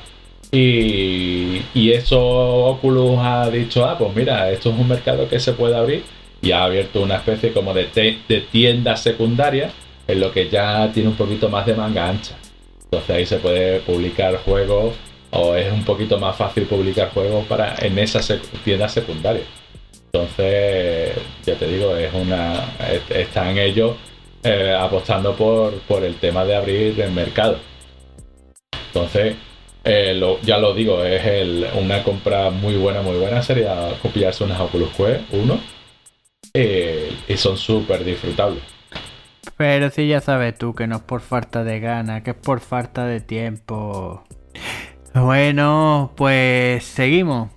Y, 0.53 1.63
y 1.75 1.93
eso 1.93 2.21
Oculus 2.21 3.19
ha 3.19 3.51
dicho, 3.51 3.85
ah, 3.85 3.97
pues 3.99 4.15
mira, 4.15 4.51
esto 4.51 4.71
es 4.71 4.79
un 4.79 4.87
mercado 4.87 5.29
que 5.29 5.41
se 5.41 5.55
puede 5.55 5.77
abrir 5.77 6.05
y 6.43 6.51
ha 6.53 6.65
abierto 6.65 7.01
una 7.03 7.17
especie 7.17 7.53
como 7.53 7.73
de, 7.73 7.89
de 8.29 8.41
tienda 8.51 8.97
secundaria 8.97 9.71
en 10.07 10.21
lo 10.21 10.33
que 10.33 10.49
ya 10.51 10.91
tiene 10.93 11.09
un 11.09 11.15
poquito 11.17 11.49
más 11.49 11.65
de 11.65 11.75
manga 11.75 12.09
ancha. 12.09 12.35
Entonces 12.85 13.11
ahí 13.17 13.25
se 13.27 13.37
puede 13.39 13.79
publicar 13.81 14.37
juegos 14.45 14.95
o 15.31 15.55
es 15.55 15.73
un 15.73 15.85
poquito 15.85 16.19
más 16.19 16.37
fácil 16.37 16.65
publicar 16.65 17.11
juegos 17.15 17.47
para 17.47 17.75
en 17.81 17.99
esa 17.99 18.19
sec- 18.21 18.43
tienda 18.65 18.89
secundaria. 18.89 19.43
Entonces, 20.13 21.13
ya 21.47 21.55
te 21.55 21.67
digo, 21.69 21.97
es 21.97 22.13
una. 22.13 22.55
est- 22.93 23.11
Están 23.13 23.57
ellos 23.57 23.93
eh, 24.43 24.77
apostando 24.79 25.35
por, 25.35 25.73
por 25.89 26.05
el 26.05 26.17
tema 26.17 26.45
de 26.45 26.55
abrir 26.57 27.01
el 27.01 27.13
mercado. 27.13 27.57
Entonces, 28.89 29.37
eh, 29.85 30.21
ya 30.43 30.59
lo 30.59 30.75
digo, 30.75 31.03
es 31.05 31.23
una 31.81 32.03
compra 32.03 32.51
muy 32.51 32.75
buena, 32.75 33.01
muy 33.01 33.17
buena. 33.17 33.43
Sería 33.43 33.89
copiarse 34.03 34.45
unas 34.45 34.61
Oculus 34.61 34.91
Quest 34.91 35.23
1. 35.33 35.61
Eh, 36.55 37.17
y 37.29 37.37
son 37.37 37.57
súper 37.57 38.05
disfrutables. 38.05 38.63
Pero 39.57 39.91
si 39.91 40.09
ya 40.09 40.21
sabes 40.21 40.57
tú 40.57 40.75
que 40.75 40.87
no 40.87 40.97
es 40.97 41.03
por 41.03 41.21
falta 41.21 41.65
de 41.65 41.81
ganas, 41.81 42.23
que 42.23 42.31
es 42.31 42.37
por 42.37 42.61
falta 42.61 43.07
de 43.07 43.21
tiempo. 43.21 44.25
Bueno, 45.15 46.13
pues 46.17 46.85
seguimos. 46.85 47.51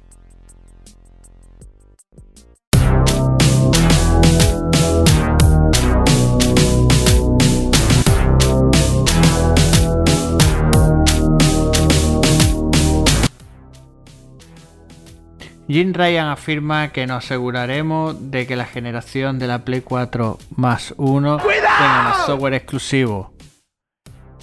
Jim 15.67 15.93
Ryan 15.93 16.27
afirma 16.27 16.89
que 16.91 17.07
nos 17.07 17.25
aseguraremos 17.25 18.31
de 18.31 18.45
que 18.45 18.55
la 18.55 18.65
generación 18.65 19.39
de 19.39 19.47
la 19.47 19.65
Play 19.65 19.81
4 19.81 20.37
más 20.55 20.93
1 20.97 21.37
tenga 21.37 22.03
más 22.03 22.25
software 22.25 22.53
exclusivo. 22.53 23.33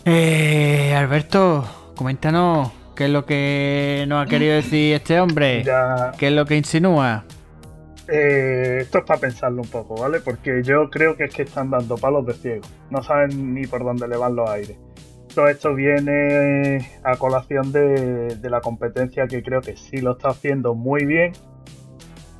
Eh, 0.04 0.94
Alberto, 0.96 1.64
coméntanos 1.94 2.72
qué 2.96 3.04
es 3.04 3.10
lo 3.10 3.24
que 3.24 4.04
nos 4.08 4.26
ha 4.26 4.28
querido 4.28 4.54
decir 4.54 4.94
este 4.94 5.20
hombre. 5.20 5.62
Ya, 5.62 6.10
¿Qué 6.18 6.26
es 6.28 6.32
lo 6.32 6.44
que 6.44 6.56
insinúa? 6.56 7.24
eh, 8.08 8.78
esto 8.80 8.98
es 8.98 9.04
para 9.04 9.20
pensarlo 9.20 9.62
un 9.62 9.68
poco, 9.68 9.94
¿vale? 9.94 10.20
Porque 10.20 10.60
yo 10.64 10.90
creo 10.90 11.16
que 11.16 11.24
es 11.24 11.34
que 11.34 11.42
están 11.42 11.70
dando 11.70 11.96
palos 11.96 12.26
de 12.26 12.34
ciego. 12.34 12.62
No 12.90 13.00
saben 13.02 13.54
ni 13.54 13.66
por 13.66 13.84
dónde 13.84 14.08
le 14.08 14.16
van 14.16 14.34
los 14.34 14.50
aires. 14.50 14.76
Todo 15.34 15.48
esto 15.48 15.74
viene 15.74 16.86
a 17.04 17.16
colación 17.16 17.72
de, 17.72 18.36
de 18.36 18.50
la 18.50 18.60
competencia 18.60 19.26
que 19.26 19.42
creo 19.42 19.60
que 19.60 19.76
sí 19.76 19.98
lo 19.98 20.12
está 20.12 20.28
haciendo 20.28 20.74
muy 20.74 21.04
bien. 21.04 21.32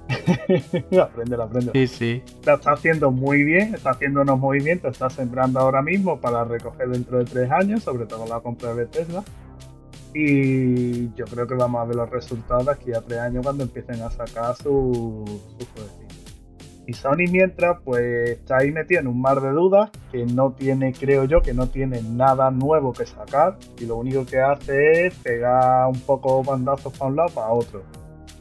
aprende, 1.00 1.36
aprende. 1.42 1.72
Sí, 1.72 1.86
sí. 1.86 2.22
La 2.44 2.54
está 2.54 2.72
haciendo 2.72 3.10
muy 3.10 3.44
bien, 3.44 3.74
está 3.74 3.90
haciendo 3.90 4.22
unos 4.22 4.38
movimientos, 4.38 4.92
está 4.92 5.10
sembrando 5.10 5.60
ahora 5.60 5.82
mismo 5.82 6.20
para 6.20 6.44
recoger 6.44 6.88
dentro 6.88 7.18
de 7.18 7.24
tres 7.24 7.50
años, 7.50 7.82
sobre 7.82 8.06
todo 8.06 8.26
la 8.26 8.40
compra 8.40 8.74
de 8.74 8.86
Tesla. 8.86 9.22
Y 10.14 11.14
yo 11.14 11.24
creo 11.24 11.46
que 11.46 11.54
vamos 11.54 11.80
a 11.80 11.84
ver 11.86 11.96
los 11.96 12.10
resultados 12.10 12.68
aquí 12.68 12.92
a 12.92 13.00
tres 13.00 13.18
años 13.18 13.42
cuando 13.42 13.64
empiecen 13.64 14.02
a 14.02 14.10
sacar 14.10 14.54
su, 14.56 15.24
su. 15.58 16.01
Y 16.86 16.94
Sony 16.94 17.26
mientras, 17.30 17.78
pues 17.84 18.30
está 18.30 18.58
ahí 18.58 18.72
metido 18.72 19.00
en 19.00 19.06
un 19.06 19.20
mar 19.20 19.40
de 19.40 19.50
dudas 19.50 19.90
que 20.10 20.26
no 20.26 20.52
tiene, 20.52 20.92
creo 20.92 21.24
yo, 21.24 21.40
que 21.40 21.54
no 21.54 21.68
tiene 21.68 22.02
nada 22.02 22.50
nuevo 22.50 22.92
que 22.92 23.06
sacar 23.06 23.56
y 23.78 23.86
lo 23.86 23.96
único 23.96 24.26
que 24.26 24.40
hace 24.40 25.06
es 25.06 25.14
pegar 25.16 25.88
un 25.88 26.00
poco 26.00 26.42
bandazos 26.42 26.96
para 26.98 27.10
un 27.10 27.16
lado 27.16 27.28
para 27.34 27.52
otro. 27.52 27.84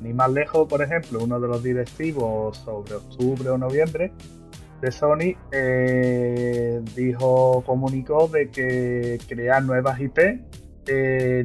Ni 0.02 0.14
más 0.14 0.32
lejos, 0.32 0.68
por 0.68 0.82
ejemplo, 0.82 1.20
uno 1.24 1.40
de 1.40 1.48
los 1.48 1.62
directivos 1.62 2.58
sobre 2.58 2.96
octubre 2.96 3.50
o 3.50 3.58
noviembre 3.58 4.12
de 4.82 4.92
Sony 4.92 5.38
eh, 5.52 6.82
dijo, 6.96 7.64
comunicó 7.66 8.28
de 8.28 8.50
que 8.50 9.20
crear 9.28 9.64
nuevas 9.64 10.02
IP 10.02 10.20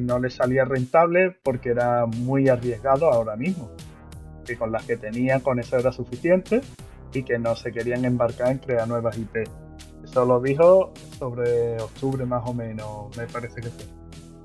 no 0.01 0.19
le 0.19 0.29
salía 0.29 0.65
rentable 0.65 1.35
porque 1.43 1.69
era 1.69 2.05
muy 2.05 2.49
arriesgado 2.49 3.11
ahora 3.11 3.35
mismo. 3.35 3.69
Que 4.47 4.57
con 4.57 4.71
las 4.71 4.85
que 4.85 4.97
tenían 4.97 5.41
con 5.41 5.59
eso 5.59 5.77
era 5.77 5.91
suficiente 5.91 6.61
y 7.13 7.23
que 7.23 7.37
no 7.37 7.55
se 7.55 7.71
querían 7.71 8.05
embarcar 8.05 8.51
en 8.51 8.57
crear 8.59 8.87
nuevas 8.87 9.17
IP. 9.17 9.47
Eso 10.03 10.25
lo 10.25 10.39
dijo 10.39 10.93
sobre 11.19 11.79
octubre 11.81 12.25
más 12.25 12.47
o 12.47 12.53
menos, 12.53 13.15
me 13.17 13.27
parece 13.27 13.61
que 13.61 13.69
fue. 13.69 13.85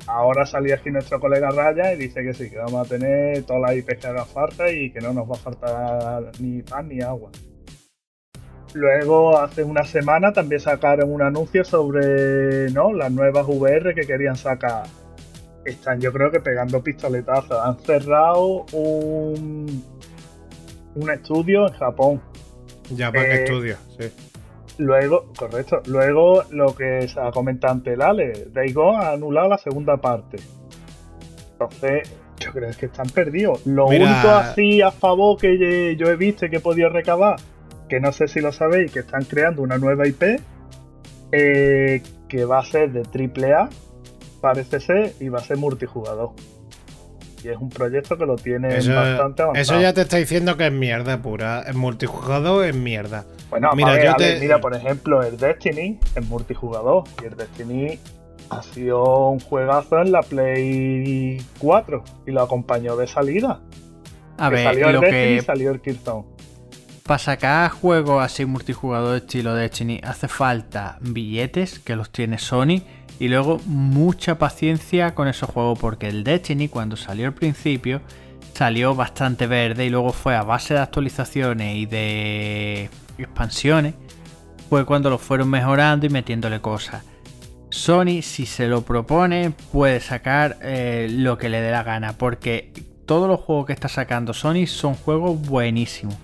Ahora 0.06 0.44
salía 0.44 0.74
aquí 0.74 0.90
nuestro 0.90 1.20
colega 1.20 1.50
Raya 1.50 1.92
y 1.94 1.96
dice 1.96 2.22
que 2.24 2.34
sí, 2.34 2.50
que 2.50 2.58
vamos 2.58 2.84
a 2.84 2.88
tener 2.88 3.44
todas 3.44 3.62
las 3.62 3.76
IP 3.76 3.98
que 4.00 4.06
haga 4.08 4.24
falta 4.24 4.70
y 4.70 4.90
que 4.90 5.00
no 5.00 5.12
nos 5.12 5.30
va 5.30 5.34
a 5.34 5.38
faltar 5.38 6.32
ni 6.40 6.62
pan 6.62 6.88
ni 6.88 7.00
agua. 7.00 7.30
Luego, 8.74 9.38
hace 9.38 9.62
una 9.62 9.84
semana 9.84 10.32
también 10.32 10.60
sacaron 10.60 11.12
un 11.12 11.22
anuncio 11.22 11.64
sobre 11.64 12.70
¿no? 12.70 12.92
las 12.92 13.12
nuevas 13.12 13.46
VR 13.46 13.94
que 13.94 14.06
querían 14.06 14.36
sacar. 14.36 14.84
Están, 15.64 16.00
yo 16.00 16.12
creo 16.12 16.30
que 16.30 16.40
pegando 16.40 16.82
pistoletazos. 16.82 17.58
Han 17.62 17.78
cerrado 17.80 18.64
un, 18.72 19.84
un 20.94 21.10
estudio 21.10 21.66
en 21.68 21.72
Japón. 21.74 22.22
Japan 22.96 23.24
Eh, 23.26 23.44
Studio, 23.46 23.76
sí. 23.98 24.08
Luego, 24.78 25.32
correcto. 25.38 25.80
Luego, 25.86 26.44
lo 26.50 26.74
que 26.74 27.06
se 27.08 27.20
ha 27.20 27.30
comentado 27.30 27.74
ante 27.74 27.92
el 27.92 28.02
Ale, 28.02 28.46
Daigo 28.52 28.96
ha 28.96 29.12
anulado 29.12 29.48
la 29.48 29.58
segunda 29.58 29.96
parte. 29.98 30.38
Entonces, 31.52 32.10
yo 32.40 32.50
creo 32.52 32.70
que 32.78 32.86
están 32.86 33.06
perdidos. 33.08 33.64
Lo 33.66 33.88
Mira- 33.88 34.04
único 34.06 34.28
así 34.30 34.80
a 34.82 34.90
favor 34.90 35.38
que 35.38 35.94
yo 35.96 36.06
he 36.08 36.16
visto 36.16 36.46
y 36.46 36.50
que 36.50 36.56
he 36.56 36.60
podido 36.60 36.88
recabar, 36.88 37.36
que 37.88 38.00
no 38.00 38.12
sé 38.12 38.26
si 38.28 38.40
lo 38.40 38.50
sabéis, 38.50 38.90
que 38.92 39.00
están 39.00 39.24
creando 39.24 39.62
una 39.62 39.78
nueva 39.78 40.06
IP 40.08 40.40
eh, 41.32 42.02
que 42.28 42.44
va 42.44 42.58
a 42.58 42.64
ser 42.64 42.90
de 42.92 43.02
AAA, 43.02 43.68
parece 44.40 44.80
ser, 44.80 45.12
y 45.20 45.28
va 45.28 45.38
a 45.38 45.42
ser 45.42 45.56
multijugador. 45.58 46.30
Y 47.44 47.48
es 47.48 47.56
un 47.56 47.68
proyecto 47.70 48.16
que 48.16 48.24
lo 48.24 48.36
tiene 48.36 48.76
Eso, 48.76 48.94
bastante 48.94 49.42
avanzado. 49.42 49.52
eso 49.76 49.80
ya 49.80 49.92
te 49.92 50.02
está 50.02 50.16
diciendo 50.18 50.56
que 50.56 50.66
es 50.68 50.72
mierda 50.72 51.20
pura. 51.20 51.62
El 51.66 51.74
multijugador 51.74 52.64
es 52.66 52.74
mierda. 52.76 53.24
Bueno, 53.50 53.70
Mira, 53.74 53.92
mira, 53.94 54.04
yo 54.04 54.16
te- 54.16 54.38
mira, 54.40 54.60
por 54.60 54.74
ejemplo, 54.76 55.22
el 55.22 55.36
Destiny 55.36 55.98
es 56.14 56.26
multijugador. 56.28 57.04
Y 57.20 57.26
el 57.26 57.36
Destiny 57.36 57.98
ha 58.50 58.62
sido 58.62 59.30
un 59.30 59.40
juegazo 59.40 59.98
en 60.00 60.12
la 60.12 60.20
Play 60.22 61.42
4 61.58 62.04
y 62.26 62.30
lo 62.30 62.42
acompañó 62.42 62.96
de 62.96 63.06
salida. 63.06 63.60
A 64.38 64.48
Que 64.48 64.54
ver, 64.56 64.64
salió 64.64 64.86
el 64.88 64.94
lo 64.94 65.00
Destiny 65.00 65.32
y 65.32 65.36
que 65.36 65.42
salió 65.42 65.70
el 65.72 65.80
Killzone. 65.80 66.24
para 67.04 67.18
sacar 67.18 67.70
juegos 67.70 68.22
así 68.24 68.44
multijugador 68.46 69.16
estilo 69.16 69.54
Destiny 69.54 70.00
hace 70.04 70.28
falta 70.28 70.98
billetes 71.00 71.80
que 71.80 71.96
los 71.96 72.10
tiene 72.10 72.38
Sony 72.38 72.82
y 73.22 73.28
luego 73.28 73.60
mucha 73.66 74.36
paciencia 74.36 75.14
con 75.14 75.28
esos 75.28 75.48
juegos 75.48 75.78
porque 75.78 76.08
el 76.08 76.24
Destiny 76.24 76.66
cuando 76.66 76.96
salió 76.96 77.28
al 77.28 77.34
principio 77.34 78.00
salió 78.52 78.96
bastante 78.96 79.46
verde 79.46 79.86
y 79.86 79.90
luego 79.90 80.12
fue 80.12 80.34
a 80.34 80.42
base 80.42 80.74
de 80.74 80.80
actualizaciones 80.80 81.76
y 81.76 81.86
de 81.86 82.90
expansiones 83.18 83.94
fue 84.68 84.84
cuando 84.84 85.08
lo 85.08 85.18
fueron 85.18 85.48
mejorando 85.50 86.04
y 86.04 86.08
metiéndole 86.08 86.60
cosas. 86.60 87.04
Sony, 87.70 88.22
si 88.22 88.44
se 88.44 88.66
lo 88.66 88.82
propone, 88.82 89.52
puede 89.70 90.00
sacar 90.00 90.58
eh, 90.60 91.06
lo 91.08 91.38
que 91.38 91.48
le 91.48 91.60
dé 91.60 91.70
la 91.70 91.84
gana, 91.84 92.18
porque 92.18 92.72
todos 93.06 93.28
los 93.28 93.38
juegos 93.38 93.66
que 93.66 93.72
está 93.72 93.88
sacando 93.88 94.34
Sony 94.34 94.66
son 94.66 94.94
juegos 94.94 95.40
buenísimos. 95.40 96.16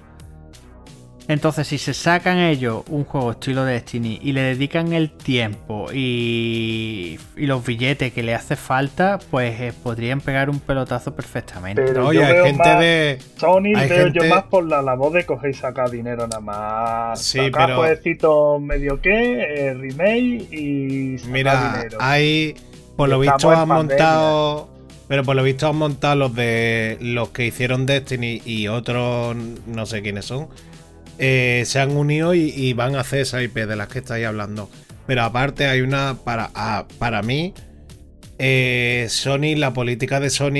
Entonces, 1.28 1.66
si 1.68 1.76
se 1.76 1.92
sacan 1.92 2.38
ellos 2.38 2.84
un 2.88 3.04
juego 3.04 3.32
estilo 3.32 3.64
Destiny 3.66 4.18
y 4.22 4.32
le 4.32 4.40
dedican 4.40 4.94
el 4.94 5.10
tiempo 5.10 5.88
y, 5.92 7.18
y 7.36 7.44
los 7.46 7.64
billetes 7.66 8.14
que 8.14 8.22
le 8.22 8.34
hace 8.34 8.56
falta, 8.56 9.18
pues 9.30 9.60
eh, 9.60 9.74
podrían 9.82 10.22
pegar 10.22 10.48
un 10.48 10.58
pelotazo 10.58 11.14
perfectamente. 11.14 11.82
Pero 11.82 12.06
Oye, 12.06 12.20
yo 12.20 12.26
hay 12.26 12.32
veo 12.32 12.44
gente 12.46 12.68
más- 12.68 12.80
de. 12.80 13.18
Sony 13.36 13.62
hay 13.76 13.88
veo 13.88 14.04
gente- 14.04 14.20
yo 14.22 14.34
más 14.34 14.44
por 14.44 14.64
la 14.66 14.80
labor 14.80 15.12
de 15.12 15.26
coger 15.26 15.50
y 15.50 15.54
sacar 15.54 15.90
dinero 15.90 16.26
nada 16.26 16.40
más. 16.40 17.20
Sí, 17.22 17.38
sacar 17.38 17.66
pero- 17.66 17.78
jueguecitos 17.80 18.60
medio 18.62 18.98
que, 19.02 19.42
eh, 19.68 19.74
remake 19.74 20.48
y 20.50 21.18
sacar 21.18 21.32
Mira, 21.32 21.72
dinero. 21.76 21.98
hay. 22.00 22.56
Por 22.96 23.10
lo 23.10 23.20
visto 23.20 23.50
han 23.50 23.68
montado. 23.68 24.70
Pero 25.08 25.24
por 25.24 25.36
lo 25.36 25.42
visto 25.42 25.68
han 25.68 25.76
montado 25.76 26.16
los 26.16 26.34
de. 26.34 26.96
Los 27.02 27.28
que 27.30 27.44
hicieron 27.46 27.84
Destiny 27.84 28.40
y 28.46 28.68
otros. 28.68 29.36
No 29.66 29.84
sé 29.86 30.00
quiénes 30.00 30.24
son. 30.24 30.48
Eh, 31.18 31.64
se 31.66 31.80
han 31.80 31.96
unido 31.96 32.34
y, 32.34 32.72
van 32.72 32.96
a 32.96 33.00
hacer 33.00 33.20
esa 33.20 33.42
IP 33.42 33.56
de 33.56 33.76
las 33.76 33.88
que 33.88 34.00
estáis 34.00 34.26
hablando. 34.26 34.70
Pero 35.06 35.22
aparte 35.22 35.66
hay 35.66 35.80
una. 35.80 36.16
Para, 36.24 36.50
ah, 36.54 36.86
para 36.98 37.22
mí. 37.22 37.54
eh, 38.38 39.06
Sony, 39.10 39.56
la 39.56 39.72
política 39.72 40.20
de 40.20 40.30
Sony 40.30 40.54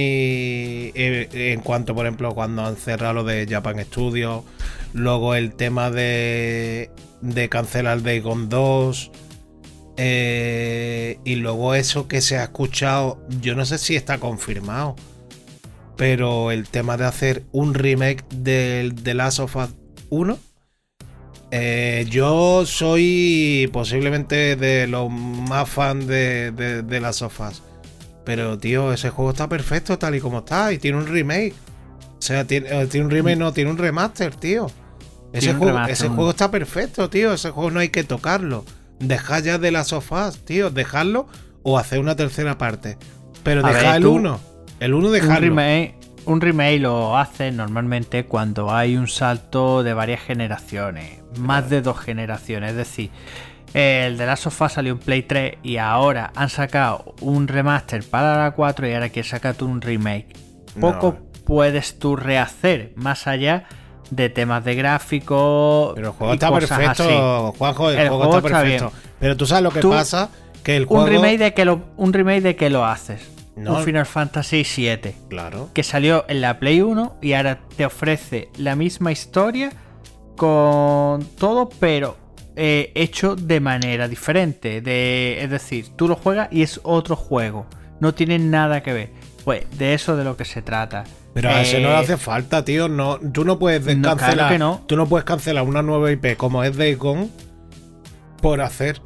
eh, 0.94 1.28
en 1.32 1.60
cuanto, 1.60 1.94
por 1.94 2.06
ejemplo, 2.06 2.34
cuando 2.34 2.64
han 2.64 2.76
cerrado 2.76 3.14
lo 3.14 3.24
de 3.24 3.46
Japan 3.48 3.78
Studios, 3.84 4.44
luego 4.92 5.34
el 5.34 5.54
tema 5.54 5.90
de, 5.90 6.90
de 7.20 7.48
cancelar 7.48 8.02
Days 8.02 8.22
Gone 8.22 8.46
2, 8.48 9.10
eh, 10.00 11.18
y 11.24 11.34
luego 11.34 11.74
eso 11.74 12.06
que 12.06 12.20
se 12.20 12.38
ha 12.38 12.44
escuchado, 12.44 13.20
yo 13.40 13.56
no 13.56 13.64
sé 13.66 13.78
si 13.78 13.96
está 13.96 14.18
confirmado, 14.18 14.94
pero 15.96 16.52
el 16.52 16.68
tema 16.68 16.96
de 16.96 17.04
hacer 17.04 17.44
un 17.50 17.74
remake 17.74 18.24
del 18.32 18.94
The 18.94 19.14
Last 19.14 19.40
of 19.40 19.56
Us 19.56 19.70
1. 20.10 20.38
Eh, 21.50 22.06
yo 22.10 22.64
soy 22.66 23.68
posiblemente 23.72 24.56
de 24.56 24.86
los 24.86 25.10
más 25.10 25.68
fans 25.68 26.06
de, 26.06 26.50
de, 26.52 26.82
de 26.82 27.00
Last 27.00 27.22
of 27.22 27.40
Us. 27.40 27.62
Pero 28.24 28.58
tío, 28.58 28.92
ese 28.92 29.08
juego 29.10 29.30
está 29.30 29.48
perfecto 29.48 29.98
tal 29.98 30.14
y 30.14 30.20
como 30.20 30.40
está 30.40 30.72
y 30.72 30.78
tiene 30.78 30.98
un 30.98 31.06
remake. 31.06 31.54
O 32.18 32.20
sea, 32.22 32.44
tiene, 32.44 32.68
eh, 32.70 32.86
tiene 32.86 33.06
un 33.06 33.10
remake, 33.10 33.36
no, 33.38 33.52
tiene 33.52 33.70
un 33.70 33.78
remaster, 33.78 34.34
tío. 34.34 34.66
Ese, 35.32 35.50
un 35.52 35.58
juego, 35.58 35.72
remaster, 35.72 35.92
ese 35.94 36.08
un- 36.08 36.14
juego 36.16 36.30
está 36.30 36.50
perfecto, 36.50 37.08
tío. 37.08 37.32
Ese 37.32 37.50
juego 37.50 37.70
no 37.70 37.80
hay 37.80 37.88
que 37.88 38.04
tocarlo. 38.04 38.64
Dejad 38.98 39.44
ya 39.44 39.58
de 39.58 39.70
las 39.70 39.88
sofás, 39.88 40.38
tío. 40.44 40.70
Dejarlo 40.70 41.26
o 41.62 41.78
hacer 41.78 42.00
una 42.00 42.16
tercera 42.16 42.58
parte. 42.58 42.98
Pero 43.44 43.64
A 43.64 43.68
dejar 43.68 43.84
ver, 43.86 43.96
el 43.96 44.02
tú- 44.02 44.12
1. 44.12 44.40
El 44.80 44.94
1 44.94 45.06
Un 45.06 45.12
dejarlo. 45.12 45.40
remake, 45.40 45.94
un 46.26 46.40
remake 46.40 46.80
lo 46.80 47.16
hace 47.16 47.50
normalmente 47.52 48.26
cuando 48.26 48.70
hay 48.74 48.96
un 48.96 49.08
salto 49.08 49.82
de 49.82 49.94
varias 49.94 50.20
generaciones, 50.20 51.17
más 51.38 51.68
de 51.70 51.82
dos 51.82 51.98
generaciones. 51.98 52.70
Es 52.70 52.76
decir, 52.76 53.10
el 53.74 54.16
de 54.16 54.26
la 54.26 54.36
sofá 54.36 54.68
salió 54.68 54.92
en 54.92 54.98
Play 54.98 55.22
3 55.22 55.56
y 55.62 55.76
ahora 55.76 56.32
han 56.34 56.48
sacado 56.48 57.14
un 57.20 57.48
remaster 57.48 58.02
para 58.04 58.36
la 58.42 58.50
4 58.52 58.88
y 58.88 58.94
ahora 58.94 59.08
quieren 59.10 59.30
sacar 59.30 59.54
tú 59.54 59.66
un 59.66 59.80
remake. 59.80 60.28
Poco 60.80 61.18
puedes 61.44 61.98
tú 61.98 62.16
rehacer 62.16 62.92
más 62.96 63.26
allá 63.26 63.64
de 64.10 64.28
temas 64.30 64.64
de 64.64 64.74
gráficos. 64.74 65.92
Pero 65.94 66.08
el 66.08 66.12
juego 66.14 66.32
está 66.34 66.52
perfecto, 66.52 67.02
así. 67.04 67.58
Juanjo. 67.58 67.90
El, 67.90 67.98
El 67.98 68.08
juego, 68.08 68.24
juego 68.24 68.36
está 68.38 68.48
está 68.48 68.60
perfecto. 68.62 68.90
bien. 68.90 69.12
Pero 69.20 69.36
tú 69.36 69.46
sabes 69.46 69.64
lo 69.64 69.70
que 69.70 69.80
Tú- 69.80 69.90
pasa: 69.90 70.30
que 70.62 70.76
el 70.76 70.84
juego. 70.86 71.04
Un 71.04 71.10
remake 71.10 71.38
de 71.38 71.54
que 71.54 71.64
lo, 71.64 71.82
un 71.96 72.12
remake 72.12 72.40
de 72.42 72.56
que 72.56 72.70
lo 72.70 72.84
haces. 72.86 73.30
No. 73.56 73.76
Un 73.78 73.82
Final 73.84 74.06
Fantasy 74.06 74.62
7 74.62 75.16
Claro. 75.28 75.70
que 75.74 75.82
salió 75.82 76.24
en 76.28 76.40
la 76.42 76.60
Play 76.60 76.80
1 76.80 77.16
y 77.20 77.32
ahora 77.32 77.58
te 77.76 77.84
ofrece 77.84 78.50
la 78.56 78.76
misma 78.76 79.10
historia 79.10 79.72
con 80.38 81.22
todo, 81.38 81.68
pero 81.78 82.16
eh, 82.56 82.90
hecho 82.94 83.36
de 83.36 83.60
manera 83.60 84.08
diferente. 84.08 84.80
De, 84.80 85.42
es 85.42 85.50
decir, 85.50 85.88
tú 85.96 86.08
lo 86.08 86.14
juegas 86.16 86.48
y 86.50 86.62
es 86.62 86.80
otro 86.84 87.14
juego. 87.16 87.66
No 88.00 88.14
tiene 88.14 88.38
nada 88.38 88.82
que 88.82 88.92
ver. 88.94 89.10
Pues 89.44 89.66
de 89.78 89.92
eso 89.94 90.16
de 90.16 90.24
lo 90.24 90.36
que 90.36 90.44
se 90.46 90.62
trata. 90.62 91.04
Pero 91.34 91.50
a 91.50 91.60
ese 91.62 91.80
no 91.80 91.88
le 91.88 91.94
Eh, 91.94 91.98
hace 91.98 92.16
falta, 92.16 92.64
tío. 92.64 92.88
No, 92.88 93.18
tú 93.18 93.44
no 93.44 93.58
puedes 93.58 93.84
No, 93.96 94.02
claro 94.02 94.16
cancelar. 94.18 94.52
que 94.52 94.58
no. 94.58 94.82
Tú 94.86 94.96
no 94.96 95.06
puedes 95.06 95.24
cancelar 95.24 95.64
una 95.64 95.82
nueva 95.82 96.10
IP 96.10 96.36
como 96.36 96.64
es 96.64 96.76
Days 96.76 96.98
Gone 96.98 97.28
por 98.40 98.60
hacer 98.60 99.00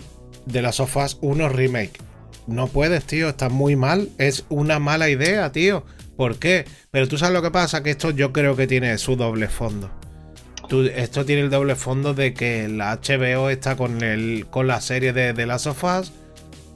de 0.46 0.62
las 0.62 0.76
sofás 0.76 1.18
unos 1.20 1.52
remake. 1.52 2.00
No 2.46 2.66
puedes, 2.68 3.04
tío. 3.04 3.28
Está 3.28 3.48
muy 3.48 3.76
mal. 3.76 4.08
Es 4.18 4.44
una 4.48 4.78
mala 4.78 5.08
idea, 5.08 5.50
tío. 5.52 5.84
¿Por 6.16 6.38
qué? 6.38 6.64
Pero 6.90 7.08
tú 7.08 7.16
sabes 7.18 7.34
lo 7.34 7.42
que 7.42 7.50
pasa, 7.50 7.82
que 7.82 7.90
esto 7.90 8.10
yo 8.10 8.32
creo 8.32 8.56
que 8.56 8.66
tiene 8.66 8.96
su 8.98 9.16
doble 9.16 9.48
fondo. 9.48 9.90
Tú- 10.68 10.86
esto 10.94 11.24
tiene 11.24 11.42
el 11.42 11.50
doble 11.50 11.74
fondo 11.76 12.14
de 12.14 12.32
que 12.34 12.68
la 12.68 12.92
HBO 12.92 13.50
está 13.50 13.76
con 13.76 14.02
el 14.02 14.46
con 14.50 14.66
la 14.66 14.80
serie 14.80 15.12
de, 15.12 15.32
de 15.32 15.46
las 15.46 15.62
sofás. 15.62 16.12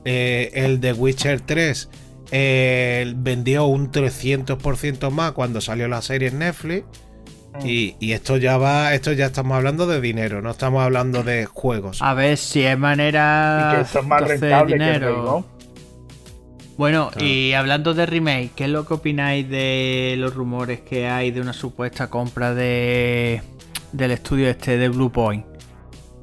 Eh, 0.05 0.51
el 0.55 0.81
de 0.81 0.93
Witcher 0.93 1.41
3 1.41 1.89
eh, 2.31 3.13
vendió 3.17 3.67
un 3.67 3.91
300% 3.91 5.11
más 5.11 5.33
cuando 5.33 5.61
salió 5.61 5.89
la 5.89 6.03
serie 6.03 6.29
en 6.29 6.39
Netflix. 6.41 6.85
Y, 7.65 7.97
y 8.01 8.13
esto 8.13 8.37
ya 8.37 8.59
va, 8.59 8.93
esto 8.95 9.13
ya 9.13 9.27
estamos 9.27 9.57
hablando 9.57 9.87
de 9.87 9.99
dinero, 10.03 10.43
no 10.43 10.51
estamos 10.51 10.83
hablando 10.83 11.23
de 11.23 11.47
juegos. 11.47 12.03
A 12.03 12.13
ver 12.13 12.37
si 12.37 12.63
es 12.63 12.79
manera 12.79 13.71
Y 13.73 13.77
que 13.77 13.83
esto 13.83 14.01
es 14.01 14.07
más 14.07 14.23
que 14.25 14.33
el 14.35 14.67
dinero. 14.67 15.23
Gone. 15.23 15.45
Bueno, 16.77 17.09
Claro. 17.11 17.27
y 17.27 17.55
hablando 17.55 17.95
de 17.95 18.05
remake, 18.05 18.51
¿qué 18.55 18.65
es 18.65 18.71
lo 18.71 18.87
que 18.87 18.93
opináis 18.95 19.49
de 19.49 20.17
los 20.19 20.35
rumores 20.35 20.81
que 20.81 21.07
hay 21.09 21.31
de 21.31 21.41
una 21.41 21.55
supuesta 21.55 22.11
compra 22.11 22.53
de 22.55 23.41
del 23.97 24.11
estudio 24.13 24.49
este 24.49 24.77
de 24.79 24.89
Blue 24.89 25.11
Point? 25.11 25.45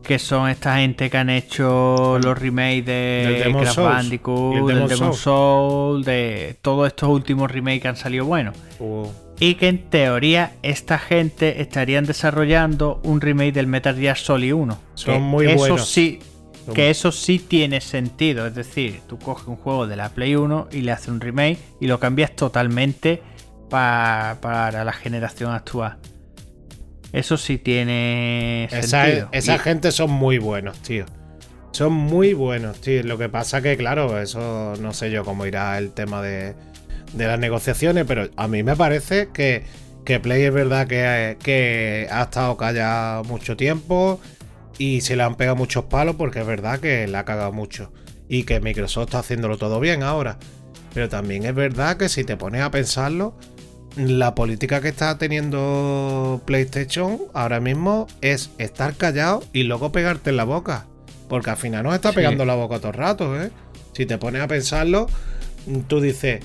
Que 0.04 0.20
son 0.20 0.50
esta 0.50 0.78
gente 0.78 1.10
que 1.10 1.18
han 1.18 1.30
hecho 1.30 2.20
los 2.22 2.38
remakes 2.38 2.86
de 2.86 3.24
Crash. 3.54 3.76
Bandicoot, 3.78 4.68
del 4.68 4.88
Demon's 4.90 5.18
Soul, 5.18 6.04
de 6.04 6.58
todos 6.62 6.88
estos 6.88 7.08
últimos 7.10 7.50
remakes 7.50 7.82
que 7.82 7.88
han 7.88 7.96
salido 7.96 8.26
buenos. 8.26 8.56
Y 9.40 9.56
que 9.56 9.68
en 9.70 9.90
teoría 9.90 10.54
esta 10.62 11.00
gente 11.00 11.62
estarían 11.62 12.06
desarrollando 12.06 13.00
un 13.04 13.22
remake 13.22 13.54
del 13.54 13.68
Metal 13.68 13.96
Gear 13.96 14.18
Solid 14.18 14.54
1. 14.54 14.78
Son 14.96 15.14
Que 15.14 15.20
muy 15.20 15.46
eso 15.48 15.58
buenos. 15.58 15.88
Sí, 15.88 16.20
Son- 16.66 16.74
que 16.74 16.90
eso 16.90 17.12
sí 17.14 17.40
tiene 17.40 17.80
sentido. 17.82 18.46
Es 18.46 18.56
decir, 18.56 19.00
tú 19.08 19.18
coges 19.18 19.48
un 19.48 19.56
juego 19.56 19.88
de 19.88 19.96
la 19.96 20.10
Play 20.10 20.36
1 20.36 20.68
y 20.72 20.82
le 20.82 20.92
haces 20.92 21.08
un 21.08 21.22
remake 21.22 21.58
y 21.80 21.88
lo 21.88 22.00
cambias 22.00 22.36
totalmente 22.36 23.22
pa- 23.70 24.38
para 24.42 24.84
la 24.84 24.94
generación 24.94 25.52
actual. 25.54 25.98
Eso 27.14 27.38
sí 27.38 27.58
tiene 27.60 28.66
esa 28.66 29.06
sentido. 29.06 29.30
esa 29.32 29.56
Y- 29.56 29.60
gente 29.60 29.92
son 29.92 30.12
muy 30.12 30.38
buenos, 30.40 30.80
tío. 30.80 31.06
Son 31.72 31.94
muy 31.94 32.34
buenos, 32.34 32.82
tío. 32.82 33.02
Lo 33.04 33.18
que 33.18 33.30
pasa 33.30 33.62
que, 33.62 33.78
claro, 33.78 34.20
eso 34.22 34.74
no 34.82 34.94
sé 34.94 35.10
yo 35.12 35.24
cómo 35.24 35.46
irá 35.46 35.78
el 35.78 35.92
tema 35.92 36.22
de, 36.22 36.54
de 37.14 37.28
las 37.28 37.40
negociaciones, 37.40 38.06
pero 38.08 38.30
a 38.36 38.48
mí 38.48 38.62
me 38.64 38.76
parece 38.76 39.30
que, 39.34 39.64
que 40.06 40.20
Play 40.20 40.44
es 40.44 40.54
verdad 40.54 40.88
que, 40.88 41.38
que 41.42 42.08
ha 42.12 42.24
estado 42.24 42.58
callado 42.58 43.24
mucho 43.24 43.56
tiempo 43.58 44.20
y 44.78 45.02
se 45.02 45.16
le 45.16 45.24
han 45.24 45.36
pegado 45.36 45.56
muchos 45.56 45.86
palos 45.86 46.16
porque 46.16 46.42
es 46.42 46.46
verdad 46.48 46.80
que 46.80 47.08
le 47.08 47.18
ha 47.18 47.26
cagado 47.26 47.52
mucho 47.52 47.92
y 48.28 48.44
que 48.44 48.60
Microsoft 48.60 49.06
está 49.06 49.20
haciéndolo 49.20 49.58
todo 49.58 49.80
bien 49.80 50.02
ahora. 50.04 50.38
Pero 50.94 51.10
también 51.10 51.44
es 51.46 51.56
verdad 51.56 51.98
que 51.98 52.08
si 52.10 52.24
te 52.24 52.38
pones 52.38 52.62
a 52.62 52.70
pensarlo, 52.70 53.36
la 53.96 54.34
política 54.36 54.82
que 54.82 54.90
está 54.90 55.18
teniendo 55.18 56.42
PlayStation 56.46 57.20
ahora 57.34 57.60
mismo 57.60 58.08
es 58.22 58.50
estar 58.58 58.96
callado 58.96 59.44
y 59.54 59.64
luego 59.64 59.92
pegarte 59.92 60.32
en 60.32 60.38
la 60.38 60.44
boca. 60.46 60.86
Porque 61.30 61.50
al 61.52 61.58
final 61.58 61.84
nos 61.84 61.96
está 61.96 62.10
Sí. 62.10 62.16
pegando 62.16 62.46
la 62.46 62.56
boca 62.56 62.78
todo 62.80 62.90
el 62.90 62.98
rato, 62.98 63.42
¿eh? 63.42 63.52
Si 63.94 64.06
te 64.06 64.18
pones 64.18 64.42
a 64.42 64.48
pensarlo, 64.48 65.08
tú 65.88 66.02
dices, 66.02 66.44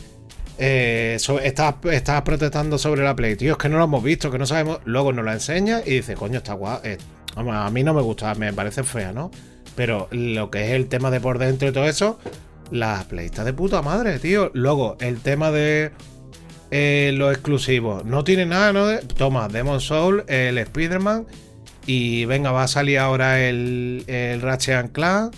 eh, 0.59 1.17
so- 1.19 1.41
estás, 1.41 1.77
estás 1.91 2.23
protestando 2.23 2.79
sobre 2.79 3.03
la 3.03 3.15
Play, 3.17 3.37
tío, 3.37 3.53
es 3.53 3.59
que 3.59 3.69
no 3.69 3.79
lo 3.79 3.85
hemos 3.85 4.03
visto, 4.03 4.31
que 4.31 4.39
no 4.39 4.47
sabemos. 4.47 4.81
Luego 4.85 5.13
nos 5.13 5.25
la 5.25 5.33
enseñas 5.35 5.83
y 5.87 5.91
dices, 5.93 6.17
coño, 6.17 6.39
está 6.39 6.53
guay. 6.55 6.79
eh, 6.85 6.99
a 7.37 7.71
mí 7.71 7.83
no 7.85 7.95
me 7.95 8.03
gusta, 8.03 8.35
me 8.35 8.53
parece 8.53 8.83
fea, 8.83 9.13
¿no? 9.13 9.31
Pero 9.77 10.09
lo 10.11 10.51
que 10.51 10.65
es 10.67 10.71
el 10.73 10.89
tema 10.89 11.11
de 11.11 11.21
por 11.21 11.39
dentro 11.39 11.69
y 11.69 11.73
todo 11.73 11.85
eso, 11.87 12.19
la 12.71 13.05
Play 13.09 13.27
está 13.27 13.45
de 13.45 13.53
puta 13.53 13.81
madre, 13.81 14.19
tío. 14.19 14.51
Luego, 14.55 14.97
el 15.01 15.21
tema 15.21 15.51
de 15.53 15.93
eh, 16.71 17.13
los 17.15 17.33
exclusivos. 17.33 18.05
No 18.05 18.25
tiene 18.25 18.47
nada, 18.47 18.73
¿no? 18.73 18.87
De- 18.87 18.99
Toma, 18.99 19.49
Demon 19.49 19.81
Soul, 19.81 20.25
el 20.29 20.59
Spider-Man. 20.59 21.27
Y 21.87 22.27
venga, 22.27 22.51
va 22.53 22.65
a 22.65 22.69
salir 22.69 22.99
ahora 22.99 23.41
el, 23.41 24.05
el 24.07 24.41
Ratchet 24.43 24.75
and 24.77 24.93
Clank. 24.93 25.35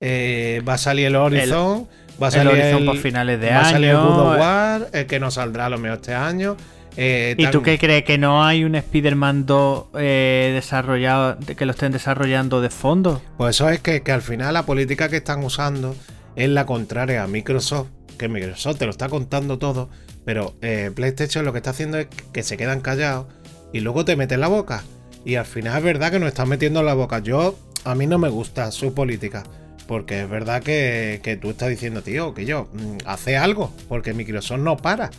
eh, 0.00 0.62
va 0.68 0.74
a 0.74 0.78
salir 0.78 1.06
el 1.06 1.16
Horizon. 1.16 1.88
va 2.22 2.26
a 2.26 2.28
el 2.28 2.34
salir 2.34 2.52
Horizon 2.52 2.78
el, 2.80 2.84
por 2.86 2.96
finales 2.98 3.40
de 3.40 3.50
va 3.50 3.60
a 3.60 3.70
salir 3.70 3.90
el 3.90 3.96
año. 3.96 4.30
War, 4.38 4.88
el 4.92 5.06
que 5.06 5.18
no 5.18 5.30
saldrá 5.30 5.66
a 5.66 5.70
lo 5.70 5.78
mejor 5.78 5.96
este 5.98 6.12
año. 6.14 6.56
eh, 6.98 7.34
¿Y 7.38 7.42
tan- 7.44 7.52
tú 7.52 7.62
qué 7.62 7.78
crees? 7.78 8.04
¿Que 8.04 8.18
no 8.18 8.44
hay 8.44 8.64
un 8.64 8.74
Spider-Man 8.74 9.46
2 9.46 9.86
eh, 9.98 10.50
desarrollado, 10.54 11.36
de- 11.36 11.54
que 11.56 11.64
lo 11.64 11.72
estén 11.72 11.92
desarrollando 11.92 12.60
de 12.60 12.68
fondo? 12.68 13.22
Pues 13.38 13.56
eso 13.56 13.70
es 13.70 13.80
que, 13.80 14.02
que 14.02 14.12
al 14.12 14.20
final 14.22 14.52
la 14.52 14.64
política 14.66 15.08
que 15.08 15.16
están 15.16 15.42
usando 15.44 15.96
es 16.36 16.48
la 16.50 16.66
contraria 16.66 17.22
a 17.22 17.26
Microsoft, 17.26 17.88
que 18.18 18.28
Microsoft 18.28 18.76
te 18.78 18.84
lo 18.84 18.90
está 18.90 19.08
contando 19.08 19.58
todo, 19.58 19.88
pero 20.26 20.54
eh, 20.60 20.90
PlayStation 20.94 21.44
lo 21.44 21.52
que 21.52 21.58
está 21.60 21.70
haciendo 21.70 21.98
es 21.98 22.08
que 22.32 22.42
se 22.42 22.56
quedan 22.58 22.80
callados 22.80 23.26
y 23.72 23.80
luego 23.80 24.04
te 24.04 24.16
meten 24.16 24.40
la 24.40 24.48
boca. 24.48 24.82
Y 25.24 25.36
al 25.36 25.46
final 25.46 25.78
es 25.78 25.84
verdad 25.84 26.10
que 26.10 26.18
nos 26.18 26.28
están 26.28 26.48
metiendo 26.48 26.80
en 26.80 26.86
la 26.86 26.94
boca. 26.94 27.20
Yo, 27.20 27.54
a 27.84 27.94
mí 27.94 28.06
no 28.06 28.18
me 28.18 28.28
gusta 28.28 28.70
su 28.72 28.92
política, 28.92 29.44
porque 29.86 30.22
es 30.22 30.28
verdad 30.28 30.62
que, 30.62 31.20
que 31.22 31.36
tú 31.36 31.50
estás 31.50 31.68
diciendo, 31.68 32.02
tío, 32.02 32.34
que 32.34 32.44
yo, 32.44 32.68
mm, 32.72 32.98
hace 33.06 33.36
algo, 33.36 33.72
porque 33.88 34.12
Microsoft 34.14 34.58
no 34.60 34.76
para. 34.76 35.10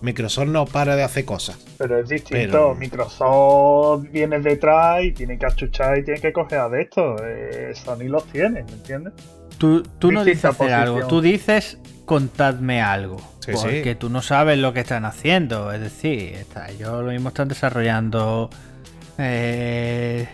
Microsoft 0.00 0.48
no 0.48 0.64
para 0.64 0.96
de 0.96 1.02
hacer 1.02 1.24
cosas. 1.26 1.58
Pero 1.78 1.98
es 1.98 2.08
distinto. 2.08 2.34
Pero- 2.52 2.74
Microsoft 2.74 4.06
viene 4.10 4.38
detrás 4.40 5.02
y 5.04 5.12
tiene 5.12 5.38
que 5.38 5.46
achuchar 5.46 5.98
y 5.98 6.04
tiene 6.04 6.20
que 6.20 6.32
coger 6.32 6.58
a 6.60 6.68
de 6.70 6.82
esto. 6.82 7.16
Eh, 7.22 7.72
Sony 7.74 8.08
los 8.08 8.24
tiene, 8.24 8.64
¿me 8.64 8.72
entiendes? 8.72 9.12
Tú, 9.58 9.82
tú 9.98 10.10
no 10.10 10.24
dices 10.24 10.46
hacer 10.46 10.72
algo, 10.72 11.06
tú 11.06 11.20
dices 11.20 11.78
contadme 12.04 12.82
algo. 12.82 13.16
Sí, 13.52 13.58
porque 13.60 13.90
sí. 13.92 13.94
tú 13.94 14.08
no 14.10 14.22
sabes 14.22 14.58
lo 14.58 14.72
que 14.72 14.80
están 14.80 15.04
haciendo. 15.04 15.72
Es 15.72 15.80
decir, 15.80 16.34
está- 16.34 16.68
ellos 16.70 17.02
lo 17.04 17.10
mismo 17.12 17.28
están 17.28 17.48
desarrollando 17.48 18.50
eh, 19.18 20.28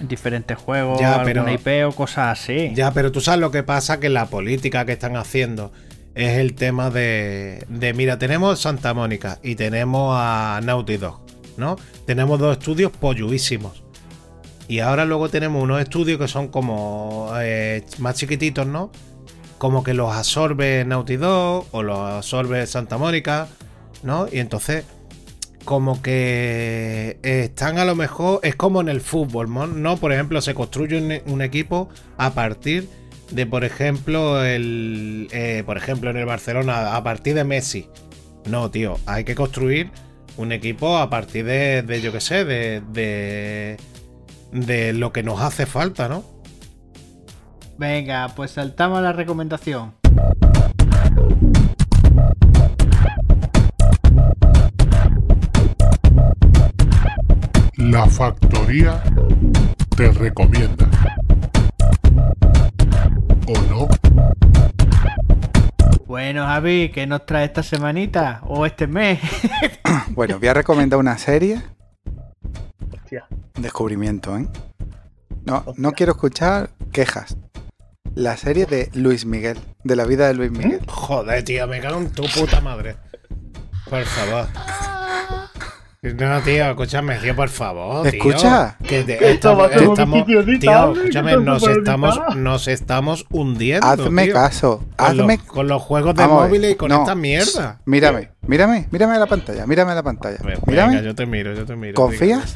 diferentes 0.00 0.56
juegos, 0.58 1.00
Ya, 1.00 1.22
pero- 1.24 1.48
IP 1.50 1.84
o 1.86 1.92
cosas 1.92 2.38
así. 2.40 2.72
Ya, 2.74 2.92
pero 2.92 3.12
tú 3.12 3.20
sabes 3.20 3.40
lo 3.40 3.50
que 3.50 3.62
pasa, 3.62 4.00
que 4.00 4.08
la 4.08 4.26
política 4.26 4.84
que 4.84 4.92
están 4.92 5.16
haciendo 5.16 5.72
es 6.14 6.38
el 6.38 6.54
tema 6.54 6.90
de, 6.90 7.64
de 7.68 7.94
mira, 7.94 8.18
tenemos 8.18 8.60
Santa 8.60 8.94
Mónica 8.94 9.38
y 9.42 9.54
tenemos 9.54 10.14
a 10.18 10.60
Naughty 10.62 10.96
Dog, 10.96 11.20
¿no? 11.56 11.76
Tenemos 12.06 12.38
dos 12.38 12.58
estudios 12.58 12.90
polluísimos. 12.92 13.82
Y 14.68 14.78
ahora 14.80 15.04
luego 15.04 15.28
tenemos 15.28 15.62
unos 15.62 15.80
estudios 15.80 16.18
que 16.18 16.28
son 16.28 16.48
como 16.48 17.30
eh, 17.40 17.84
más 17.98 18.14
chiquititos, 18.16 18.66
¿no? 18.66 18.90
Como 19.60 19.84
que 19.84 19.92
los 19.92 20.10
absorbe 20.10 20.86
Naughty 20.86 21.18
Dog 21.18 21.66
o 21.72 21.82
los 21.82 21.98
absorbe 21.98 22.66
Santa 22.66 22.96
Mónica, 22.96 23.46
¿no? 24.02 24.26
Y 24.32 24.38
entonces 24.38 24.86
como 25.66 26.00
que 26.00 27.18
están 27.22 27.76
a 27.76 27.84
lo 27.84 27.94
mejor, 27.94 28.40
es 28.42 28.56
como 28.56 28.80
en 28.80 28.88
el 28.88 29.02
fútbol, 29.02 29.50
¿no? 29.82 29.98
Por 29.98 30.14
ejemplo, 30.14 30.40
se 30.40 30.54
construye 30.54 30.96
un, 30.96 31.30
un 31.30 31.42
equipo 31.42 31.90
a 32.16 32.30
partir 32.30 32.88
de, 33.30 33.44
por 33.44 33.64
ejemplo, 33.64 34.42
el, 34.42 35.28
eh, 35.30 35.62
por 35.66 35.76
ejemplo, 35.76 36.08
en 36.08 36.16
el 36.16 36.24
Barcelona, 36.24 36.96
a 36.96 37.04
partir 37.04 37.34
de 37.34 37.44
Messi. 37.44 37.86
No, 38.46 38.70
tío, 38.70 38.96
hay 39.04 39.24
que 39.24 39.34
construir 39.34 39.90
un 40.38 40.52
equipo 40.52 40.96
a 40.96 41.10
partir 41.10 41.44
de, 41.44 41.82
de 41.82 42.00
yo 42.00 42.12
qué 42.12 42.22
sé, 42.22 42.46
de, 42.46 42.82
de, 42.92 43.76
de 44.52 44.94
lo 44.94 45.12
que 45.12 45.22
nos 45.22 45.42
hace 45.42 45.66
falta, 45.66 46.08
¿no? 46.08 46.24
Venga, 47.80 48.28
pues 48.36 48.50
saltamos 48.50 48.98
a 48.98 49.00
la 49.00 49.14
recomendación. 49.14 49.94
La 57.78 58.06
factoría 58.06 59.02
te 59.96 60.10
recomienda. 60.10 60.86
¿O 63.48 63.58
no? 63.70 63.88
Bueno, 66.04 66.44
Javi, 66.44 66.90
¿qué 66.90 67.06
nos 67.06 67.24
trae 67.24 67.46
esta 67.46 67.62
semanita 67.62 68.42
o 68.44 68.66
este 68.66 68.86
mes? 68.86 69.20
Bueno, 70.10 70.38
voy 70.38 70.48
a 70.48 70.54
recomendar 70.54 70.98
una 70.98 71.16
serie. 71.16 71.62
Hostia. 72.92 73.26
Descubrimiento, 73.54 74.36
¿eh? 74.36 74.46
No, 75.46 75.64
no 75.78 75.92
quiero 75.92 76.12
escuchar 76.12 76.68
quejas. 76.92 77.38
La 78.14 78.36
serie 78.36 78.66
de 78.66 78.90
Luis 78.94 79.24
Miguel, 79.24 79.58
de 79.84 79.96
la 79.96 80.04
vida 80.04 80.26
de 80.26 80.34
Luis 80.34 80.50
Miguel. 80.50 80.80
Joder, 80.88 81.44
tío, 81.44 81.66
me 81.66 81.80
cago 81.80 81.98
en 81.98 82.10
tu 82.10 82.24
puta 82.24 82.60
madre. 82.60 82.96
Por 83.88 84.02
favor. 84.04 84.46
No, 86.02 86.40
tío, 86.40 86.70
escúchame, 86.70 87.18
tío, 87.18 87.36
por 87.36 87.48
favor. 87.50 88.02
tío. 88.08 88.18
Escucha. 88.18 88.76
Que 88.86 89.04
te- 89.04 89.18
Que 89.18 89.32
esto 89.32 89.54
va 89.56 89.66
a 89.66 89.68
estamos, 89.68 89.98
estamos- 89.98 90.26
tío, 90.26 90.40
escúchame, 90.40 91.36
nos 91.36 91.62
estamos, 91.68 92.20
nos 92.36 92.68
estamos 92.68 93.26
hundiendo. 93.30 93.86
Hazme 93.86 94.24
tío. 94.24 94.32
caso, 94.34 94.78
Con 94.96 95.16
los, 95.16 95.20
hazme 95.24 95.38
con 95.46 95.68
los 95.68 95.82
juegos 95.82 96.14
de 96.14 96.22
Vamos 96.22 96.44
móviles 96.46 96.72
y 96.72 96.74
con 96.76 96.88
no. 96.88 97.00
esta 97.00 97.14
mierda. 97.14 97.80
Mírame, 97.84 98.30
mírame, 98.46 98.88
mírame 98.90 99.14
a 99.14 99.18
la 99.18 99.26
pantalla, 99.26 99.66
mírame 99.66 99.92
a 99.92 99.96
la 99.96 100.02
pantalla. 100.02 100.38
A 100.42 100.46
ver, 100.46 100.58
Mírame. 100.66 100.94
Venga, 100.96 101.06
yo 101.06 101.14
te 101.14 101.26
miro, 101.26 101.54
yo 101.54 101.64
te 101.66 101.76
miro. 101.76 101.94
¿Confías? 101.94 102.54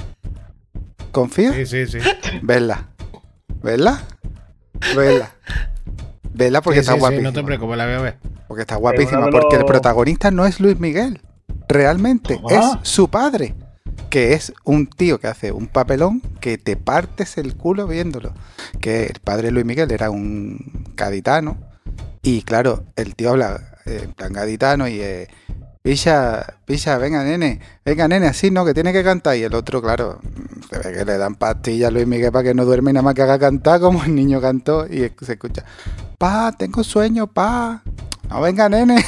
¿Confías? 1.13 1.55
Sí, 1.55 1.67
sí, 1.67 1.87
sí. 1.87 1.99
Vedla. 2.43 2.89
¿Vedla? 3.63 4.03
Vedla. 4.97 5.31
Vedla 6.33 6.61
porque 6.63 6.77
Sí, 6.79 6.81
está 6.81 6.93
sí, 6.93 6.97
sí, 6.97 7.01
guapísima. 7.01 7.29
no 7.29 7.33
te 7.33 7.43
preocupes, 7.45 7.77
la 7.77 7.85
voy 7.87 7.95
a 7.95 8.01
ver. 8.01 8.19
Porque 8.49 8.63
está 8.63 8.77
guapísima. 8.77 9.29
Porque 9.31 9.57
el 9.57 9.65
protagonista 9.65 10.31
no 10.31 10.47
es 10.47 10.61
Luis 10.61 10.79
Miguel. 10.79 11.21
Realmente 11.69 12.37
¿Cómo? 12.43 12.51
es 12.51 12.65
su 12.83 13.09
padre. 13.09 13.55
Que 14.11 14.33
es 14.35 14.53
un 14.65 14.87
tío 14.87 15.19
que 15.19 15.27
hace 15.29 15.51
un 15.53 15.67
papelón 15.67 16.21
que 16.41 16.59
te 16.59 16.77
partes 16.77 17.37
el 17.39 17.57
culo 17.57 17.87
viéndolo. 17.87 18.33
Que 18.81 19.07
el 19.07 19.21
padre 19.21 19.47
de 19.49 19.53
Luis 19.53 19.65
Miguel 19.67 19.91
era 19.93 20.11
un 20.11 20.85
gaditano. 20.97 21.57
Y 22.23 22.43
claro, 22.43 22.85
el 22.97 23.15
tío 23.15 23.31
habla 23.31 23.61
eh, 23.87 24.01
en 24.05 24.13
plan 24.13 24.33
gaditano 24.33 24.89
y... 24.89 25.01
Eh, 25.01 25.29
Picha, 25.85 26.57
picha, 26.65 26.97
venga 26.97 27.23
nene, 27.23 27.61
venga 27.85 28.09
nene, 28.09 28.27
así 28.29 28.51
no, 28.51 28.65
que 28.65 28.73
tiene 28.73 28.91
que 28.91 29.05
cantar. 29.05 29.37
Y 29.37 29.43
el 29.43 29.55
otro, 29.55 29.83
claro, 29.83 30.19
se 30.71 30.79
ve 30.79 30.97
que 30.97 31.05
le 31.05 31.19
dan 31.19 31.35
pastillas 31.35 31.89
a 31.89 31.91
Luis 31.91 32.07
Miguel 32.07 32.33
para 32.33 32.43
que 32.43 32.55
no 32.55 32.65
duerme 32.65 32.91
y 32.91 32.95
nada 32.95 33.03
más 33.03 33.15
que 33.15 33.21
haga 33.21 33.39
cantar 33.39 33.81
como 33.81 34.03
el 34.03 34.15
niño 34.15 34.41
cantó 34.41 34.87
y 34.87 35.01
se 35.21 35.33
escucha, 35.35 35.63
pa, 36.17 36.53
tengo 36.57 36.83
sueño, 36.83 37.27
pa. 37.27 37.83
No, 38.31 38.41
venga 38.41 38.67
nene. 38.71 39.05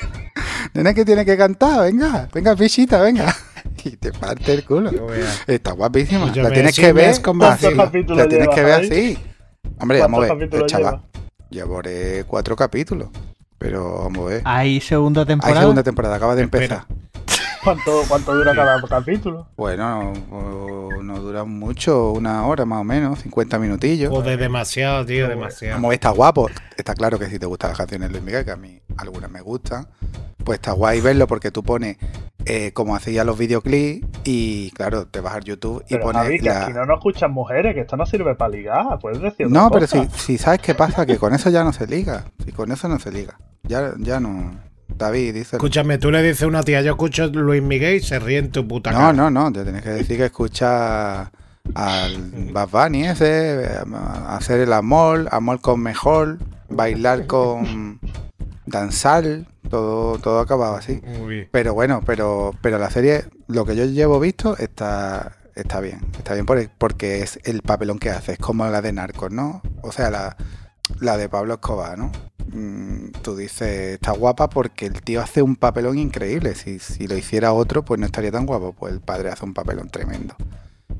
nene 0.72 0.94
que 0.94 1.04
tiene 1.04 1.22
que 1.26 1.36
cantar, 1.36 1.82
venga, 1.82 2.30
venga 2.32 2.56
pichita, 2.56 3.00
venga. 3.02 3.36
Y 3.84 3.96
te 3.96 4.10
parte 4.12 4.52
el 4.54 4.64
culo. 4.64 4.90
Está 5.46 5.72
guapísima. 5.72 6.32
Pues 6.32 6.36
la 6.36 6.50
tienes 6.50 6.76
que 6.78 6.92
ver 6.94 7.20
convencido. 7.22 7.68
así. 7.68 7.76
¿Cuántos 7.76 7.84
capítulos 7.86 8.18
La 8.18 8.28
tienes 8.28 8.48
que 8.54 8.62
ver 8.62 8.72
así. 8.72 9.18
Hombre, 9.78 10.00
vamos 10.00 10.24
a 10.24 10.26
¿Cuántos 10.28 10.50
ver, 10.50 10.60
el 10.62 10.66
chaval. 10.66 10.94
lleva? 10.94 11.04
Llevaré 11.50 12.24
cuatro 12.26 12.56
capítulos. 12.56 13.08
Pero 13.60 14.04
vamos 14.04 14.26
a 14.26 14.28
ver. 14.30 14.42
Hay 14.46 14.80
segunda 14.80 15.20
Hay 15.20 15.26
temporada. 15.26 15.60
segunda 15.60 15.82
temporada, 15.82 16.16
acaba 16.16 16.34
de 16.34 16.44
Espera. 16.44 16.64
empezar. 16.64 16.86
¿Cuánto, 17.62 18.02
cuánto 18.08 18.34
dura 18.34 18.54
cada 18.54 18.80
capítulo? 18.80 19.46
Bueno, 19.54 20.14
no, 20.30 21.02
no 21.02 21.20
dura 21.20 21.44
mucho, 21.44 22.12
una 22.12 22.46
hora 22.46 22.64
más 22.64 22.80
o 22.80 22.84
menos, 22.84 23.18
50 23.20 23.58
minutillos. 23.58 24.08
Joder, 24.10 24.38
demasiado, 24.38 25.04
tío, 25.04 25.28
demasiado. 25.28 25.76
Como 25.76 25.92
está 25.92 26.08
guapo, 26.08 26.48
está 26.74 26.94
claro 26.94 27.18
que 27.18 27.26
si 27.26 27.38
te 27.38 27.44
gustan 27.44 27.68
las 27.70 27.76
canciones 27.78 28.08
de 28.08 28.12
Luis 28.14 28.24
Miguel, 28.24 28.46
que 28.46 28.50
a 28.52 28.56
mí 28.56 28.80
algunas 28.96 29.30
me 29.30 29.42
gustan, 29.42 29.86
pues 30.42 30.56
está 30.58 30.72
guay 30.72 31.02
verlo 31.02 31.26
porque 31.26 31.50
tú 31.50 31.62
pones 31.62 31.98
eh, 32.46 32.72
como 32.72 32.96
hacía 32.96 33.24
los 33.24 33.38
videoclips 33.38 34.06
y 34.24 34.70
claro, 34.72 35.06
te 35.06 35.20
vas 35.20 35.34
a 35.34 35.40
YouTube 35.40 35.82
y 35.88 35.94
Pero 35.94 36.02
pones 36.04 36.22
Javi, 36.22 36.38
que 36.40 36.48
la... 36.48 36.62
aquí 36.64 36.72
no 36.72 36.84
nos 36.86 36.98
escuchan 36.98 37.32
mujeres, 37.32 37.74
que 37.74 37.80
esto 37.80 37.96
no 37.96 38.06
sirve 38.06 38.34
para 38.34 38.50
ligar, 38.50 38.98
puedes 39.00 39.20
decir 39.20 39.46
otra 39.46 39.60
No, 39.60 39.70
pero 39.70 39.86
cosa. 39.86 40.08
si, 40.10 40.18
si 40.18 40.38
sabes 40.38 40.60
qué 40.60 40.74
pasa, 40.74 41.04
que 41.06 41.18
con 41.18 41.34
eso 41.34 41.50
ya 41.50 41.64
no 41.64 41.72
se 41.72 41.86
liga. 41.86 42.24
Si 42.44 42.52
con 42.52 42.72
eso 42.72 42.88
no 42.88 42.98
se 42.98 43.12
liga. 43.12 43.38
Ya, 43.64 43.92
ya 43.98 44.20
no... 44.20 44.52
David 44.96 45.34
dice... 45.34 45.56
Escúchame, 45.56 45.98
tú 45.98 46.10
le 46.10 46.22
dices 46.22 46.42
a 46.42 46.46
una 46.48 46.62
tía, 46.62 46.82
yo 46.82 46.90
escucho 46.92 47.26
Luis 47.28 47.62
Miguel 47.62 47.96
y 47.96 48.00
se 48.00 48.18
ríe 48.18 48.38
en 48.38 48.50
tu 48.50 48.66
puta 48.66 48.90
No, 48.90 48.98
cara. 48.98 49.12
no, 49.12 49.30
no, 49.30 49.52
te 49.52 49.62
tienes 49.62 49.82
que 49.82 49.90
decir 49.90 50.16
que 50.16 50.24
escucha 50.26 51.30
al 51.74 52.16
Bad 52.52 52.68
Bunny 52.70 53.06
ese, 53.06 53.68
hacer 54.26 54.60
el 54.60 54.72
amor, 54.72 55.28
amor 55.30 55.60
con 55.60 55.80
mejor, 55.80 56.38
bailar 56.68 57.26
con 57.26 58.00
danzar, 58.66 59.24
todo, 59.68 60.18
todo 60.18 60.40
acabado 60.40 60.76
así. 60.76 61.00
Muy 61.18 61.34
bien. 61.34 61.48
Pero 61.50 61.74
bueno, 61.74 62.02
pero, 62.04 62.54
pero 62.62 62.78
la 62.78 62.90
serie, 62.90 63.24
lo 63.48 63.64
que 63.64 63.76
yo 63.76 63.84
llevo 63.84 64.20
visto, 64.20 64.56
está, 64.58 65.36
está 65.54 65.80
bien. 65.80 66.00
Está 66.18 66.34
bien 66.34 66.46
por- 66.46 66.68
porque 66.78 67.22
es 67.22 67.38
el 67.44 67.62
papelón 67.62 67.98
que 67.98 68.10
hace, 68.10 68.32
es 68.32 68.38
como 68.38 68.66
la 68.66 68.82
de 68.82 68.92
Narcos, 68.92 69.30
¿no? 69.30 69.62
O 69.82 69.92
sea, 69.92 70.10
la, 70.10 70.36
la 71.00 71.16
de 71.16 71.28
Pablo 71.28 71.54
Escobar, 71.54 71.98
¿no? 71.98 72.10
Mm, 72.52 73.10
tú 73.22 73.36
dices, 73.36 73.94
está 73.94 74.10
guapa 74.12 74.48
porque 74.50 74.86
el 74.86 75.02
tío 75.02 75.20
hace 75.22 75.40
un 75.42 75.56
papelón 75.56 75.98
increíble. 75.98 76.54
Si, 76.54 76.78
si 76.80 77.06
lo 77.06 77.16
hiciera 77.16 77.52
otro, 77.52 77.84
pues 77.84 78.00
no 78.00 78.06
estaría 78.06 78.32
tan 78.32 78.46
guapo. 78.46 78.72
Pues 78.72 78.92
el 78.92 79.00
padre 79.00 79.30
hace 79.30 79.44
un 79.44 79.54
papelón 79.54 79.88
tremendo. 79.88 80.34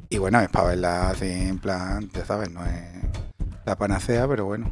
Y 0.08 0.18
bueno, 0.18 0.40
es 0.40 0.48
para 0.48 0.68
verla 0.68 1.11
así 1.11 1.26
en 1.30 1.58
plan, 1.58 2.08
ya 2.12 2.24
sabes, 2.24 2.50
no 2.50 2.64
es 2.66 2.72
la 3.64 3.76
panacea, 3.76 4.26
pero 4.28 4.44
bueno. 4.44 4.70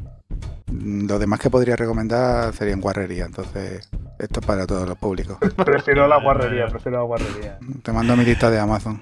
Lo 0.71 1.19
demás 1.19 1.41
que 1.41 1.49
podría 1.49 1.77
recomendar 1.77 2.53
serían 2.53 2.81
guarrería, 2.81 3.25
entonces 3.25 3.89
esto 4.19 4.41
es 4.41 4.47
para 4.47 4.67
todos 4.67 4.87
los 4.87 4.99
públicos. 4.99 5.39
Prefiero 5.57 6.07
la 6.07 6.21
guarrería, 6.21 6.67
prefiero 6.67 6.99
la 6.99 7.05
guarrería. 7.05 7.59
Te 7.83 7.93
mando 7.93 8.17
mi 8.17 8.25
lista 8.25 8.51
de 8.51 8.59
Amazon. 8.59 9.01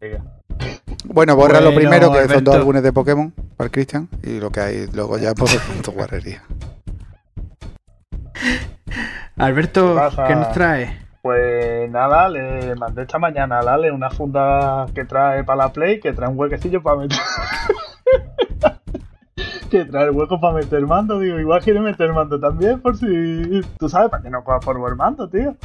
Venga. 0.00 0.22
Bueno, 1.04 1.36
borra 1.36 1.60
lo 1.60 1.72
Bueno, 1.72 1.80
primero, 1.80 2.12
que 2.12 2.28
son 2.28 2.44
dos 2.44 2.56
álbumes 2.56 2.82
de 2.82 2.92
Pokémon 2.92 3.32
para 3.56 3.66
el 3.66 3.70
Cristian, 3.70 4.08
y 4.22 4.40
lo 4.40 4.50
que 4.50 4.60
hay 4.60 4.86
luego 4.92 5.18
ya 5.18 5.34
por 5.34 5.48
tu 5.82 5.92
guarrería. 5.92 6.42
Alberto. 9.36 10.00
¿qué 10.26 10.34
nos 10.34 10.52
trae? 10.52 11.06
Pues 11.22 11.90
nada, 11.90 12.28
le 12.28 12.74
mandé 12.74 13.02
esta 13.02 13.18
mañana 13.18 13.58
a 13.58 13.62
Lale 13.62 13.90
una 13.92 14.10
funda 14.10 14.86
que 14.94 15.04
trae 15.04 15.44
para 15.44 15.64
la 15.64 15.72
Play, 15.72 16.00
que 16.00 16.12
trae 16.12 16.30
un 16.30 16.38
huequecillo 16.38 16.82
para 16.82 17.00
meter. 17.00 17.18
que 19.68 19.84
trae 19.84 20.04
el 20.06 20.10
hueco 20.10 20.40
para 20.40 20.54
meter 20.54 20.86
mando, 20.86 21.18
digo, 21.18 21.38
igual 21.38 21.62
quiere 21.62 21.80
meter 21.80 22.12
mando 22.12 22.38
también, 22.40 22.80
por 22.80 22.96
si. 22.96 23.60
Tú 23.78 23.88
sabes, 23.88 24.10
para 24.10 24.22
que 24.22 24.30
no 24.30 24.42
coja 24.44 24.60
por 24.60 24.96
mando, 24.96 25.28
tío. 25.28 25.56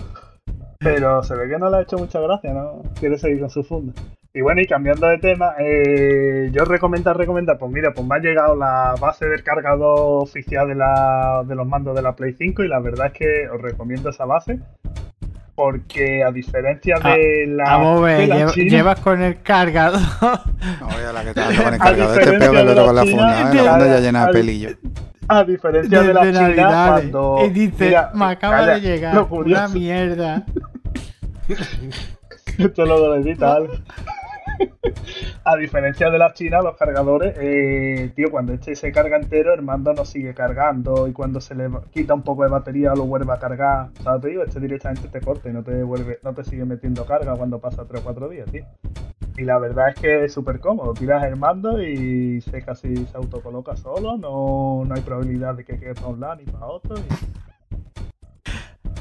Pero 0.80 1.24
se 1.24 1.36
ve 1.36 1.48
que 1.48 1.58
no 1.58 1.70
le 1.70 1.78
ha 1.78 1.82
hecho 1.82 1.98
mucha 1.98 2.20
gracia, 2.20 2.54
¿no? 2.54 2.84
Quiere 3.00 3.18
seguir 3.18 3.40
con 3.40 3.50
su 3.50 3.64
funda. 3.64 3.94
Y 4.34 4.42
bueno, 4.42 4.62
y 4.62 4.66
cambiando 4.66 5.08
de 5.08 5.20
tema, 5.20 5.54
eh, 5.60 6.50
yo 6.52 6.66
recomiendo, 6.66 7.14
recomendar, 7.14 7.58
pues 7.60 7.72
mira, 7.72 7.94
pues 7.94 8.06
me 8.08 8.16
ha 8.16 8.20
llegado 8.20 8.56
la 8.56 8.96
base 9.00 9.28
del 9.28 9.44
cargador 9.44 10.24
oficial 10.24 10.68
de, 10.68 10.76
la, 10.76 11.44
de 11.48 11.56
los 11.56 11.68
mandos 11.68 11.96
de 11.96 12.02
la 12.02 12.16
Play 12.16 12.34
5 12.34 12.64
y 12.64 12.68
la 12.68 12.80
verdad 12.80 13.08
es 13.08 13.14
que 13.14 13.48
os 13.50 13.62
recomiendo 13.62 14.10
esa 14.10 14.26
base 14.26 14.60
porque 15.56 16.24
a 16.24 16.32
diferencia 16.32 16.96
de 17.00 17.46
la, 17.48 17.64
Vamos 17.64 18.00
a 18.02 18.04
ver, 18.06 18.18
de 18.22 18.28
la 18.28 18.36
lleva- 18.38 18.52
China, 18.54 18.70
llevas 18.72 19.00
con 19.02 19.22
el 19.22 19.42
cargador. 19.42 20.00
No, 20.02 20.88
oye, 20.88 21.14
la 21.14 21.22
que 21.24 21.30
está 21.30 21.46
con 21.46 21.74
el 21.74 21.82
A 21.82 21.84
cargador, 21.86 22.20
este 22.20 22.34
es 22.34 22.40
peor 22.40 22.40
que 22.40 22.60
el 22.62 22.68
diferencia 22.68 22.72
otro 22.72 22.86
con 22.86 22.96
la 22.96 23.02
de 23.04 23.12
la 23.12 23.18
funda, 23.18 23.34
¿eh? 23.34 23.52
China, 23.52 23.64
la 23.64 23.72
funda 23.72 23.86
ya 23.88 23.96
a- 23.96 24.00
llena 24.00 24.26
de 24.28 24.34
pelillo. 24.34 24.70
a 25.28 25.44
diferencia 25.44 26.02
de 26.02 26.14
la 26.14 26.22
Desde 26.26 26.34
China, 26.34 26.48
Navidades. 26.50 26.92
cuando 27.12 27.38
Y 27.46 27.50
dice, 27.52 27.86
mira, 27.86 28.12
me 28.14 28.26
acaba 28.26 28.58
calla, 28.58 28.74
de 28.74 28.82
llegar 28.82 29.28
una 29.30 29.68
mierda. 29.68 30.44
Esto 32.58 32.86
lo 32.86 33.16
edita, 33.16 33.56
Ale. 33.56 33.70
A 35.44 35.58
diferencia 35.58 36.10
de 36.10 36.18
la 36.18 36.34
China, 36.34 36.62
los 36.62 36.78
cargadores, 36.78 37.36
eh, 37.38 38.12
tío, 38.16 38.32
cuando 38.32 38.54
este 38.54 38.76
se 38.76 38.92
carga 38.92 39.18
entero, 39.18 39.54
el 39.54 39.62
mando 39.62 39.94
no 39.94 40.06
sigue 40.06 40.34
cargando 40.34 41.08
y 41.08 41.14
cuando 41.14 41.42
se 41.42 41.56
le 41.56 41.70
quita 41.92 42.14
un 42.14 42.22
poco 42.24 42.44
de 42.44 42.50
batería 42.50 42.94
lo 42.96 43.06
vuelve 43.06 43.34
a 43.34 43.40
cargar. 43.40 43.90
¿Sabes? 44.04 44.22
Te 44.22 44.28
digo, 44.30 44.44
este 44.44 44.60
directamente 44.60 45.08
te 45.10 45.22
corta 45.22 45.50
y 45.50 45.54
no 45.54 45.64
te 45.64 45.84
vuelve, 45.84 46.20
no 46.24 46.34
te 46.34 46.44
sigue 46.44 46.66
metiendo 46.66 47.06
carga 47.06 47.36
cuando 47.36 47.60
pasa 47.60 47.86
3 47.86 48.02
o 48.02 48.04
4 48.04 48.30
días, 48.30 48.50
tío. 48.52 48.66
Y 49.38 49.44
la 49.44 49.58
verdad 49.58 49.90
es 49.90 49.96
que 49.96 50.26
es 50.26 50.34
súper 50.34 50.60
cómodo. 50.60 50.94
Tiras 50.94 51.24
el 51.26 51.36
mando 51.36 51.82
y 51.82 52.40
se 52.42 52.62
casi 52.62 52.96
se 52.96 53.18
autocoloca 53.18 53.76
solo. 53.76 54.16
No, 54.18 54.84
no 54.86 54.96
hay 54.96 55.02
probabilidad 55.02 55.56
de 55.56 55.66
que 55.66 55.80
quede 55.80 55.96
para 55.96 56.08
un 56.08 56.20
lado 56.20 56.36
ni 56.36 56.44
para 56.46 56.68
otro. 56.68 56.96
y- 56.98 57.43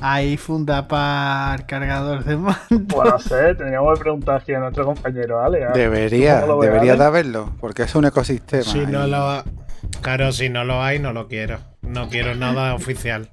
Ahí 0.05 0.37
funda 0.37 0.89
para 0.89 1.55
el 1.55 1.65
cargador 1.65 2.25
de 2.25 2.37
mando. 2.37 2.59
Bueno, 2.71 3.13
no 3.13 3.19
sé, 3.21 3.55
tendríamos 3.55 3.97
que 3.97 4.03
preguntar 4.03 4.41
aquí 4.41 4.53
a 4.53 4.59
nuestro 4.59 4.85
compañero 4.85 5.41
Ale. 5.41 5.67
Debería, 5.75 6.41
¿Cómo 6.41 6.55
lo 6.55 6.59
ve, 6.59 6.67
debería 6.67 6.97
de 6.97 7.05
haberlo, 7.05 7.53
porque 7.61 7.85
es 7.85 7.95
un 7.95 8.07
ecosistema. 8.07 8.65
Si 8.65 8.85
no 8.85 9.07
lo 9.07 9.45
Claro, 10.01 10.33
si 10.33 10.49
no 10.49 10.65
lo 10.65 10.83
hay, 10.83 10.99
no 10.99 11.13
lo 11.13 11.29
quiero. 11.29 11.59
No 11.83 12.09
quiero 12.09 12.35
nada 12.35 12.75
oficial. 12.75 13.31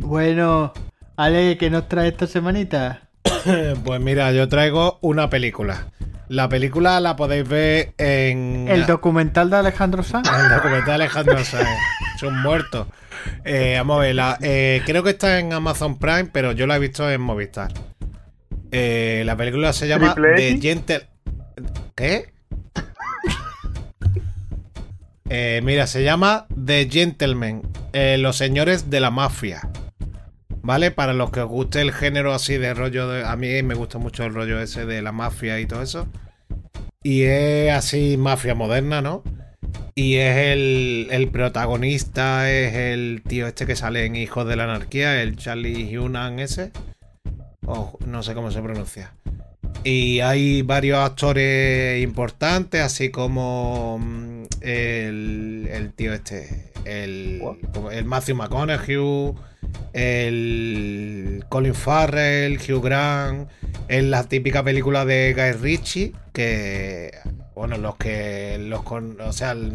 Bueno, 0.00 0.72
Ale, 1.16 1.58
¿qué 1.58 1.68
nos 1.68 1.88
trae 1.88 2.08
esta 2.08 2.26
semanita? 2.26 3.08
Pues 3.84 4.00
mira, 4.00 4.30
yo 4.30 4.48
traigo 4.48 4.98
una 5.00 5.28
película. 5.28 5.86
La 6.28 6.48
película 6.48 7.00
la 7.00 7.16
podéis 7.16 7.48
ver 7.48 7.94
en. 7.98 8.68
El 8.68 8.86
documental 8.86 9.50
de 9.50 9.56
Alejandro 9.56 10.04
Sanz. 10.04 10.28
El 10.44 10.48
documental 10.48 10.86
de 10.86 10.92
Alejandro 10.92 11.44
Sanz. 11.44 11.68
Son 12.18 12.40
muertos. 12.40 12.86
Eh, 13.44 13.74
vamos 13.76 13.98
a 13.98 14.00
ver, 14.00 14.14
la- 14.14 14.38
eh, 14.40 14.82
creo 14.86 15.02
que 15.02 15.10
está 15.10 15.38
en 15.38 15.52
Amazon 15.52 15.98
Prime, 15.98 16.26
pero 16.32 16.52
yo 16.52 16.66
la 16.66 16.76
he 16.76 16.78
visto 16.78 17.10
en 17.10 17.20
Movistar. 17.20 17.72
Eh, 18.70 19.22
la 19.26 19.36
película 19.36 19.72
se 19.72 19.86
llama 19.88 20.14
¿Triple 20.14 20.36
The? 20.36 20.60
Gentle. 20.60 21.08
¿Qué? 21.94 22.32
Eh, 25.28 25.60
mira, 25.64 25.86
se 25.86 26.02
llama 26.04 26.46
The 26.64 26.88
Gentlemen, 26.90 27.62
eh, 27.92 28.16
los 28.18 28.36
señores 28.36 28.90
de 28.90 29.00
la 29.00 29.10
mafia. 29.10 29.68
¿Vale? 30.64 30.90
Para 30.92 31.12
los 31.12 31.30
que 31.30 31.40
os 31.40 31.48
guste 31.48 31.80
el 31.80 31.92
género 31.92 32.32
así 32.32 32.56
de 32.56 32.72
rollo. 32.74 33.08
de- 33.08 33.24
a 33.24 33.34
mí 33.36 33.62
me 33.62 33.74
gusta 33.74 33.98
mucho 33.98 34.24
el 34.24 34.32
rollo 34.34 34.60
ese 34.60 34.86
de 34.86 35.02
la 35.02 35.10
mafia 35.10 35.58
y 35.58 35.66
todo 35.66 35.82
eso. 35.82 36.06
Y 37.02 37.22
es 37.22 37.72
así, 37.72 38.16
mafia 38.16 38.54
moderna, 38.54 39.02
¿no? 39.02 39.24
Y 39.94 40.14
es 40.16 40.36
el, 40.36 41.08
el 41.10 41.28
protagonista, 41.28 42.50
es 42.50 42.74
el 42.74 43.22
tío 43.26 43.46
este 43.46 43.66
que 43.66 43.76
sale 43.76 44.06
en 44.06 44.16
Hijos 44.16 44.46
de 44.46 44.56
la 44.56 44.64
Anarquía, 44.64 45.22
el 45.22 45.36
Charlie 45.36 45.98
Hunan 45.98 46.38
ese. 46.38 46.72
O 47.66 47.98
no 48.06 48.22
sé 48.22 48.34
cómo 48.34 48.50
se 48.50 48.62
pronuncia. 48.62 49.12
Y 49.84 50.20
hay 50.20 50.62
varios 50.62 50.98
actores 50.98 52.02
importantes, 52.02 52.80
así 52.80 53.10
como 53.10 53.98
mm, 53.98 54.44
el, 54.60 55.68
el 55.70 55.92
tío 55.92 56.14
este, 56.14 56.72
el, 56.84 57.42
el 57.90 58.04
Matthew 58.04 58.36
McConaughey, 58.36 59.34
el 59.92 61.44
Colin 61.48 61.74
Farrell, 61.74 62.58
Hugh 62.58 62.82
Grant, 62.82 63.50
en 63.88 64.10
la 64.10 64.24
típica 64.28 64.62
película 64.62 65.04
de 65.04 65.34
Guy 65.34 65.60
Ritchie, 65.60 66.12
que, 66.32 67.12
bueno, 67.54 67.76
los 67.78 67.96
que, 67.96 68.58
los 68.60 68.82
con, 68.82 69.20
o 69.20 69.32
sea, 69.32 69.52
el, 69.52 69.72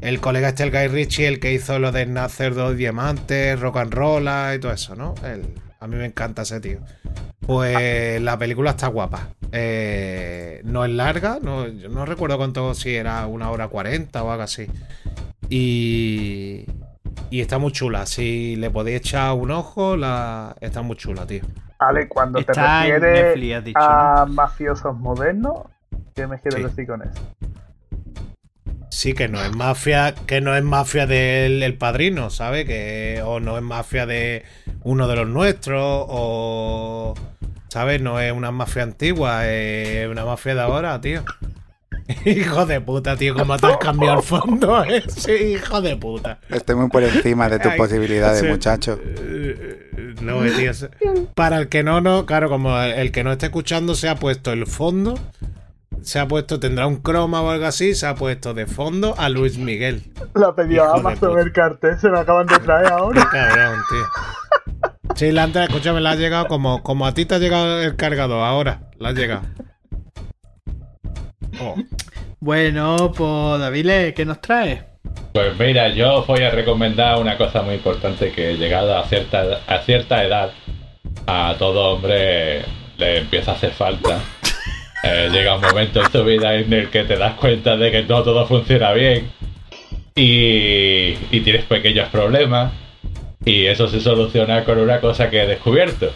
el 0.00 0.20
colega 0.20 0.48
este, 0.48 0.62
el 0.64 0.70
Guy 0.70 0.88
Ritchie, 0.88 1.26
el 1.28 1.40
que 1.40 1.52
hizo 1.52 1.78
lo 1.78 1.92
de 1.92 2.06
Nacer 2.06 2.54
dos 2.54 2.76
diamantes, 2.76 3.58
Rock 3.60 3.78
and 3.78 3.94
Roll 3.94 4.28
y 4.54 4.58
todo 4.58 4.72
eso, 4.72 4.94
¿no? 4.96 5.14
El- 5.24 5.54
a 5.80 5.86
mí 5.86 5.96
me 5.96 6.06
encanta 6.06 6.42
ese 6.42 6.60
tío. 6.60 6.78
Pues 7.46 8.20
la 8.22 8.38
película 8.38 8.70
está 8.70 8.86
guapa. 8.86 9.28
Eh, 9.52 10.62
no 10.64 10.82
es 10.84 10.90
larga, 10.90 11.38
no, 11.42 11.68
yo 11.68 11.90
no 11.90 12.06
recuerdo 12.06 12.38
cuánto, 12.38 12.72
si 12.74 12.94
era 12.94 13.26
una 13.26 13.50
hora 13.50 13.68
cuarenta 13.68 14.22
o 14.22 14.30
algo 14.30 14.44
así. 14.44 14.66
Y, 15.50 16.64
y 17.30 17.40
está 17.40 17.58
muy 17.58 17.72
chula. 17.72 18.06
Si 18.06 18.56
le 18.56 18.70
podéis 18.70 18.98
echar 18.98 19.32
un 19.34 19.50
ojo, 19.50 19.96
la, 19.96 20.56
está 20.60 20.80
muy 20.80 20.96
chula, 20.96 21.26
tío. 21.26 21.42
Ale, 21.78 22.08
cuando 22.08 22.42
te 22.44 22.52
Está 22.52 22.86
en 22.86 23.00
refieres 23.00 23.26
Netflix, 23.36 23.64
dicho, 23.64 23.78
a 23.80 24.26
mafiosos 24.26 24.96
modernos, 24.96 25.66
¿qué 26.14 26.26
me 26.26 26.38
quieres 26.40 26.60
Sí. 26.60 26.66
decir 26.68 26.86
con 26.86 27.02
eso? 27.02 27.12
Sí, 28.90 29.12
que 29.12 29.28
no 29.28 29.42
es 29.42 29.54
mafia, 29.54 30.14
que 30.26 30.40
no 30.40 30.54
es 30.56 30.62
mafia 30.62 31.06
del 31.06 31.62
el 31.62 31.74
padrino, 31.76 32.30
¿sabes? 32.30 32.64
Que 32.64 33.20
o 33.24 33.40
no 33.40 33.56
es 33.56 33.62
mafia 33.62 34.06
de 34.06 34.44
uno 34.84 35.08
de 35.08 35.16
los 35.16 35.28
nuestros, 35.28 35.82
o 35.82 37.14
¿sabes? 37.68 38.00
No 38.00 38.20
es 38.20 38.32
una 38.32 38.52
mafia 38.52 38.84
antigua, 38.84 39.48
es 39.50 40.08
una 40.08 40.24
mafia 40.24 40.54
de 40.54 40.60
ahora, 40.60 41.00
tío. 41.00 41.24
hijo 42.24 42.66
de 42.66 42.80
puta, 42.80 43.16
tío, 43.16 43.34
cómo 43.34 43.56
te 43.56 43.66
has 43.66 43.78
cambiado 43.78 44.18
el 44.18 44.22
fondo, 44.24 44.84
¿eh? 44.88 45.02
Sí, 45.08 45.32
hijo 45.32 45.80
de 45.82 45.96
puta. 45.96 46.38
Estoy 46.48 46.76
muy 46.76 46.88
por 46.88 47.02
encima 47.02 47.48
de 47.48 47.58
tus 47.58 47.72
Ay, 47.72 47.78
posibilidades, 47.78 48.40
sí. 48.40 48.46
muchacho. 48.46 49.00
Eh, 49.02 50.14
No, 50.20 50.44
eh, 50.44 50.52
tío. 50.52 50.72
Para 51.34 51.58
el 51.58 51.68
que 51.68 51.82
no, 51.82 52.00
no, 52.00 52.26
claro, 52.26 52.48
como 52.48 52.78
el, 52.80 52.92
el 52.92 53.12
que 53.12 53.24
no 53.24 53.32
esté 53.32 53.46
escuchando 53.46 53.94
se 53.96 54.08
ha 54.08 54.14
puesto 54.16 54.52
el 54.52 54.66
fondo, 54.66 55.18
se 56.02 56.18
ha 56.18 56.28
puesto, 56.28 56.60
tendrá 56.60 56.86
un 56.86 56.96
croma 56.96 57.40
o 57.42 57.50
algo 57.50 57.66
así, 57.66 57.94
se 57.94 58.06
ha 58.06 58.14
puesto 58.14 58.54
de 58.54 58.66
fondo 58.66 59.14
a 59.18 59.28
Luis 59.28 59.58
Miguel. 59.58 60.02
La 60.34 60.52
de 60.52 60.80
Amazon 60.80 61.38
el 61.38 61.52
cartel, 61.52 61.98
se 61.98 62.08
lo 62.08 62.18
acaban 62.18 62.46
de 62.46 62.58
traer 62.58 62.86
ahora. 62.86 63.28
Cabrón, 63.30 63.80
tío. 63.88 64.84
Sí, 65.14 65.32
la 65.32 65.44
antes, 65.44 65.62
escúchame, 65.62 66.00
la 66.00 66.10
ha 66.10 66.16
llegado 66.16 66.46
como, 66.46 66.82
como 66.82 67.06
a 67.06 67.14
ti 67.14 67.24
te 67.24 67.36
ha 67.36 67.38
llegado 67.38 67.80
el 67.80 67.96
cargador 67.96 68.42
ahora. 68.42 68.90
La 68.98 69.10
ha 69.10 69.12
llegado. 69.12 69.42
Oh, 71.60 71.76
Bueno, 72.40 73.12
pues 73.16 73.60
David, 73.60 74.14
¿qué 74.14 74.24
nos 74.26 74.40
trae? 74.40 74.84
Pues 75.32 75.58
mira, 75.58 75.88
yo 75.88 76.16
os 76.16 76.26
voy 76.26 76.42
a 76.42 76.50
recomendar 76.50 77.18
una 77.18 77.36
cosa 77.36 77.62
muy 77.62 77.74
importante 77.74 78.32
que 78.32 78.56
llegado 78.56 78.96
a 78.96 79.04
cierta, 79.06 79.60
a 79.66 79.78
cierta 79.78 80.22
edad 80.24 80.50
a 81.26 81.54
todo 81.58 81.94
hombre 81.94 82.64
le 82.96 83.18
empieza 83.18 83.52
a 83.52 83.54
hacer 83.54 83.72
falta. 83.72 84.20
Eh, 85.06 85.28
llega 85.30 85.56
un 85.56 85.60
momento 85.60 86.00
en 86.00 86.10
tu 86.10 86.24
vida 86.24 86.54
en 86.54 86.72
el 86.72 86.88
que 86.88 87.04
te 87.04 87.16
das 87.16 87.34
cuenta 87.34 87.76
de 87.76 87.90
que 87.90 88.02
no 88.04 88.22
todo 88.22 88.46
funciona 88.46 88.92
bien 88.92 89.28
y, 90.14 91.14
y 91.30 91.40
tienes 91.44 91.64
pequeños 91.64 92.08
problemas 92.08 92.72
y 93.44 93.66
eso 93.66 93.86
se 93.88 94.00
soluciona 94.00 94.64
con 94.64 94.78
una 94.78 95.00
cosa 95.00 95.28
que 95.28 95.42
he 95.42 95.46
descubierto. 95.46 96.10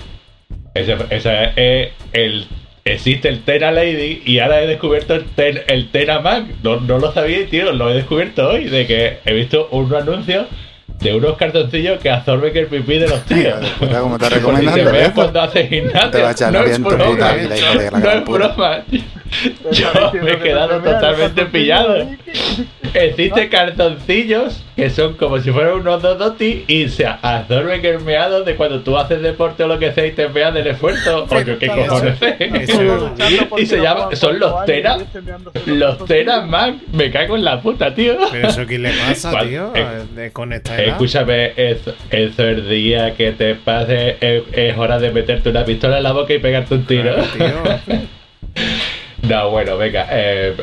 Ese, 0.74 0.97
es 1.11 1.26
el, 2.12 2.47
existe 2.84 3.28
el 3.28 3.41
Tera 3.43 3.72
Lady 3.72 4.22
y 4.24 4.39
ahora 4.39 4.62
he 4.62 4.66
descubierto 4.66 5.14
el, 5.14 5.24
Ten- 5.24 5.61
el 5.66 5.91
Tera 5.91 6.20
Mac. 6.20 6.45
No, 6.62 6.80
no 6.80 6.99
lo 6.99 7.12
sabía, 7.12 7.45
tío, 7.47 7.72
lo 7.72 7.91
he 7.91 7.95
descubierto 7.95 8.49
hoy, 8.49 8.64
de 8.64 8.86
que 8.86 9.18
he 9.26 9.34
visto 9.34 9.68
un 9.70 9.95
anuncio 9.95 10.47
de 10.99 11.14
unos 11.14 11.36
cartoncillos 11.36 12.01
que 12.01 12.11
absorben 12.11 12.57
el 12.57 12.66
pipí 12.66 12.99
de 12.99 13.09
los 13.09 13.22
tíos. 13.24 13.64
Puta, 13.78 14.01
¿cómo 14.01 14.16
estás 14.16 14.30
Por 14.30 14.38
si 14.38 14.44
recomendando 14.66 14.90
te 14.90 15.03
eso? 15.03 15.12
cuando 15.14 15.40
haces 15.42 15.68
gimnasia. 15.68 16.11
Te 16.11 16.22
va 16.22 16.28
a 16.28 16.32
echar 16.32 16.53
no 16.53 16.62
es 16.64 16.80
broma, 16.80 17.16
la 17.16 18.01
no 18.01 18.11
es 18.11 18.24
broma. 18.24 18.76
Está 18.78 19.17
Yo 19.72 20.12
me 20.22 20.33
he 20.33 20.37
que 20.37 20.43
quedado 20.43 20.81
totalmente 20.81 21.47
pillado. 21.47 22.07
Existen 22.95 23.49
cartoncillos 23.49 24.64
que 24.79 24.91
son 24.91 25.14
como 25.14 25.41
si 25.41 25.51
fueran 25.51 25.81
unos 25.81 26.01
dodoti 26.01 26.64
y 26.68 26.89
se 26.89 27.05
absorben 27.05 27.85
el 27.85 28.01
meado 28.01 28.45
de 28.45 28.55
cuando 28.55 28.81
tú 28.81 28.97
haces 28.97 29.20
deporte 29.20 29.64
o 29.64 29.66
lo 29.66 29.79
que 29.79 29.93
sea 29.93 30.07
y 30.07 30.12
te 30.12 30.29
meas 30.29 30.55
del 30.55 30.68
esfuerzo. 30.68 31.26
O 31.29 31.41
yo, 31.43 31.59
¿qué 31.59 31.66
cojones 31.66 32.16
es? 32.22 32.70
Y 33.57 33.66
se 33.66 33.81
llama, 33.81 34.14
son 34.14 34.39
los 34.39 34.53
cuatro 34.53 34.74
Tera, 34.74 34.95
años 34.95 35.09
y 35.14 35.18
meándose 35.18 35.59
los 35.66 35.79
los 35.79 35.89
calzoncillos. 35.97 36.09
Tera 36.09 36.41
Mac, 36.43 36.74
me 36.93 37.11
cago 37.11 37.37
en 37.37 37.45
la 37.45 37.61
puta, 37.61 37.95
tío. 37.95 38.16
pero 38.31 38.49
eso 38.49 38.66
¿qué 38.66 38.79
le 38.79 38.91
pasa, 38.91 39.41
tío? 39.41 39.72
Eh, 39.74 40.31
con 40.33 40.53
esta 40.53 40.76
edad. 40.76 40.93
Escúchame, 40.93 41.53
es, 41.57 41.81
el 42.11 42.68
día 42.68 43.14
que 43.14 43.33
te 43.33 43.57
pase, 43.57 44.16
es, 44.20 44.79
hora 44.79 44.99
de 44.99 45.11
meterte 45.11 45.51
una 45.51 45.64
pistola 45.64 45.99
en 45.99 46.05
la 46.05 46.12
boca 46.12 46.33
y 46.33 46.39
pegarte 46.39 46.74
un 46.74 46.87
tiro. 46.87 47.16
Tío. 47.37 48.09
No, 49.29 49.51
bueno, 49.51 49.76
venga, 49.76 50.07
eh, 50.11 50.55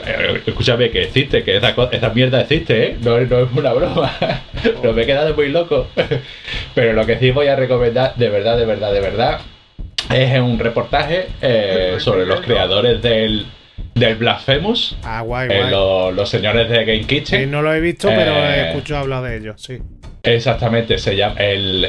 escúchame 0.45 0.89
que 0.89 1.03
existe, 1.03 1.43
que 1.43 1.57
esa, 1.57 2.09
mierda 2.13 2.41
existe, 2.41 2.83
¿eh? 2.91 2.97
No, 3.01 3.19
no 3.19 3.39
es 3.39 3.47
una 3.55 3.73
broma. 3.73 4.11
Pero 4.63 4.93
me 4.93 5.03
he 5.03 5.05
quedado 5.05 5.33
muy 5.35 5.49
loco. 5.49 5.87
Pero 6.75 6.93
lo 6.93 7.05
que 7.05 7.17
sí 7.19 7.31
voy 7.31 7.47
a 7.47 7.55
recomendar, 7.55 8.15
de 8.15 8.29
verdad, 8.29 8.57
de 8.57 8.65
verdad, 8.65 8.91
de 8.91 8.99
verdad, 9.01 9.39
es 10.13 10.39
un 10.39 10.57
reportaje 10.59 11.27
eh, 11.41 11.95
sobre 11.99 12.25
los 12.25 12.41
creadores 12.41 13.01
del, 13.01 13.45
del 13.93 14.15
Blasphemous, 14.15 14.97
Ah, 15.03 15.21
guay, 15.21 15.47
eh, 15.51 15.57
guay. 15.59 15.71
lo- 15.71 16.11
los 16.11 16.29
señores 16.29 16.69
de 16.69 16.85
Game 16.85 16.99
Sí, 17.01 17.05
Kitchen. 17.05 17.51
no 17.51 17.61
lo 17.61 17.73
he 17.73 17.79
visto, 17.79 18.07
pero 18.09 18.31
he 18.35 18.61
Eh, 18.61 18.67
escuchado 18.69 19.01
hablar 19.01 19.23
de 19.23 19.37
ellos, 19.37 19.61
sí. 19.61 19.79
Exactamente, 20.27 20.97
se 20.97 21.15
llama, 21.15 21.35
el, 21.39 21.85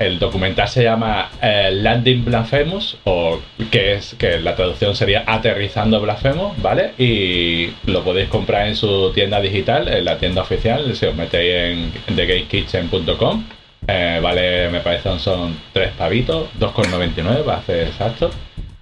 el- 0.00 0.18
documental 0.18 0.66
se 0.66 0.82
llama 0.82 1.30
eh, 1.40 1.70
Landing 1.72 2.24
Blasphemous, 2.24 2.96
o 3.04 3.38
que 3.70 3.94
es 3.94 4.16
que 4.18 4.40
la 4.40 4.56
traducción 4.56 4.96
sería 4.96 5.22
Aterrizando 5.24 6.00
Blasphemous, 6.00 6.60
¿vale? 6.60 6.94
Y 6.98 7.70
lo 7.86 8.02
podéis 8.02 8.28
comprar 8.28 8.66
en 8.66 8.74
su 8.74 9.12
tienda 9.14 9.40
digital, 9.40 9.86
en 9.86 10.04
la 10.04 10.18
tienda 10.18 10.42
oficial, 10.42 10.96
si 10.96 11.06
os 11.06 11.14
metéis 11.14 11.92
en 12.08 12.16
thegamekitchen.com. 12.16 13.44
Eh, 13.86 14.18
vale, 14.20 14.68
me 14.70 14.80
parece 14.80 15.16
son 15.20 15.56
tres 15.72 15.92
pavitos, 15.96 16.48
2,99 16.58 17.46
va 17.46 17.58
a 17.58 17.62
ser 17.62 17.86
exacto. 17.86 18.30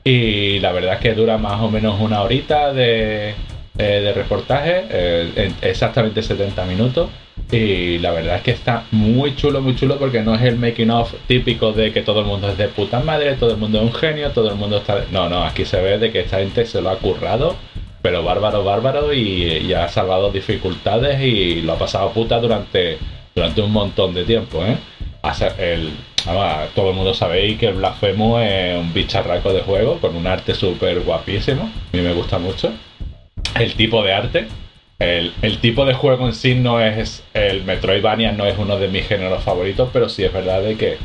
Y 0.02 0.60
la 0.60 0.72
verdad 0.72 0.94
es 0.94 1.00
que 1.00 1.12
dura 1.12 1.36
más 1.36 1.60
o 1.60 1.70
menos 1.70 2.00
una 2.00 2.22
horita 2.22 2.72
de, 2.72 3.34
eh, 3.76 4.00
de 4.00 4.12
reportaje, 4.14 4.84
en 5.36 5.54
exactamente 5.60 6.22
70 6.22 6.64
minutos. 6.64 7.10
Y 7.50 7.98
la 7.98 8.12
verdad 8.12 8.36
es 8.36 8.42
que 8.42 8.50
está 8.50 8.84
muy 8.90 9.36
chulo, 9.36 9.60
muy 9.60 9.76
chulo 9.76 9.98
porque 9.98 10.22
no 10.22 10.34
es 10.34 10.42
el 10.42 10.56
making 10.56 10.90
of 10.90 11.12
típico 11.26 11.72
de 11.72 11.92
que 11.92 12.02
todo 12.02 12.20
el 12.20 12.26
mundo 12.26 12.48
es 12.48 12.56
de 12.56 12.68
puta 12.68 13.00
madre, 13.00 13.34
todo 13.34 13.50
el 13.50 13.56
mundo 13.58 13.78
es 13.78 13.84
un 13.84 13.94
genio, 13.94 14.30
todo 14.30 14.50
el 14.50 14.56
mundo 14.56 14.78
está... 14.78 15.04
No, 15.10 15.28
no, 15.28 15.44
aquí 15.44 15.64
se 15.64 15.80
ve 15.80 15.98
de 15.98 16.10
que 16.10 16.20
esta 16.20 16.38
gente 16.38 16.64
se 16.64 16.80
lo 16.80 16.90
ha 16.90 16.98
currado, 16.98 17.56
pero 18.00 18.22
bárbaro, 18.22 18.64
bárbaro 18.64 19.12
y, 19.12 19.72
ha 19.74 19.88
salvado 19.88 20.30
dificultades 20.30 21.20
y 21.20 21.62
lo 21.62 21.74
ha 21.74 21.78
pasado 21.78 22.10
puta 22.12 22.40
durante, 22.40 22.98
durante 23.34 23.60
un 23.60 23.72
montón 23.72 24.14
de 24.14 24.24
tiempo, 24.24 24.64
¿eh? 24.64 24.76
Todo 26.74 26.90
el 26.90 26.96
mundo 26.96 27.14
sabéis 27.14 27.58
que 27.58 27.66
el 27.66 27.74
Blasphemous 27.74 28.42
es 28.42 28.78
un 28.78 28.92
bicharraco 28.92 29.52
de 29.52 29.60
juego 29.62 29.98
con 29.98 30.16
un 30.16 30.26
arte 30.26 30.54
súper 30.54 31.00
guapísimo. 31.00 31.62
A 31.62 31.96
mí 31.96 32.02
me 32.02 32.12
gusta 32.12 32.38
mucho. 32.38 32.72
El 33.58 33.74
tipo 33.74 34.02
de 34.02 34.12
arte. 34.12 34.48
El, 34.98 35.58
tipo 35.60 35.84
de 35.84 35.94
juego 35.94 36.26
en 36.26 36.34
sí 36.34 36.54
no 36.54 36.80
es. 36.80 37.24
El 37.34 37.64
Metroidvania 37.64 38.32
no 38.32 38.46
es 38.46 38.56
uno 38.58 38.78
de 38.78 38.88
mis 38.88 39.06
géneros 39.06 39.42
favoritos, 39.42 39.90
pero 39.92 40.08
sí 40.08 40.24
es 40.24 40.32
verdad 40.32 40.62
de 40.62 40.76
que 40.76 40.96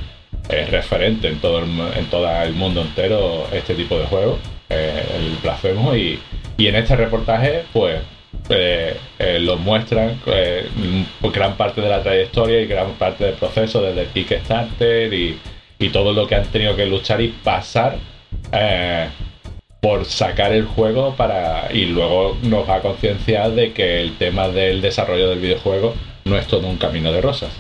es 0.50 0.70
referente 0.70 1.28
en 1.28 1.40
todo 1.40 1.60
el, 1.60 1.70
en 1.96 2.06
todo 2.06 2.30
el 2.44 2.54
mundo 2.54 2.82
entero 2.82 3.48
este 3.52 3.74
tipo 3.74 3.98
de 3.98 4.06
juego, 4.06 4.38
eh, 4.70 5.04
el 5.16 5.38
Blasphemous, 5.42 5.98
y, 5.98 6.20
y 6.58 6.68
en 6.68 6.76
este 6.76 6.96
reportaje, 6.96 7.64
pues, 7.74 8.00
eh, 8.50 8.98
eh, 9.20 9.40
lo 9.40 9.58
muestran 9.58 10.22
eh, 10.26 10.70
gran 11.34 11.58
parte 11.58 11.82
de 11.82 11.90
la 11.90 12.02
trayectoria 12.02 12.62
y 12.62 12.68
gran 12.68 12.94
parte 12.94 13.26
del 13.26 13.34
proceso 13.34 13.82
desde 13.82 14.02
el 14.02 14.08
Kickstarter 14.08 15.14
y, 15.14 15.38
y 15.80 15.90
todo 15.90 16.14
lo 16.14 16.28
que 16.28 16.36
han 16.36 16.46
tenido 16.46 16.76
que 16.76 16.86
luchar 16.86 17.20
y 17.20 17.28
pasar 17.28 17.98
eh, 18.54 19.10
por 19.82 20.06
sacar 20.06 20.52
el 20.54 20.66
juego 20.66 21.14
para 21.16 21.70
y 21.74 21.86
luego 21.86 22.38
nos 22.44 22.68
va 22.68 22.76
a 22.76 22.82
concienciar 22.82 23.52
de 23.52 23.74
que 23.74 24.02
el 24.02 24.18
tema 24.18 24.48
del 24.50 24.82
desarrollo 24.82 25.30
del 25.30 25.40
videojuego 25.40 25.94
no 26.26 26.38
es 26.38 26.48
todo 26.48 26.68
un 26.68 26.78
camino 26.78 27.12
de 27.12 27.22
rosas. 27.22 27.52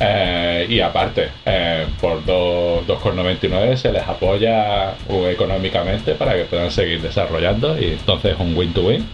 Eh, 0.00 0.66
y 0.68 0.80
aparte, 0.80 1.28
eh, 1.46 1.86
por 2.00 2.24
do- 2.24 2.82
2,99 2.86 3.76
se 3.76 3.92
les 3.92 4.02
apoya 4.02 4.94
uh, 5.08 5.26
económicamente 5.26 6.14
para 6.14 6.34
que 6.34 6.44
puedan 6.44 6.70
seguir 6.70 7.00
desarrollando 7.00 7.78
y 7.80 7.84
entonces 7.92 8.32
es 8.34 8.40
un 8.40 8.56
win-to-win. 8.56 9.06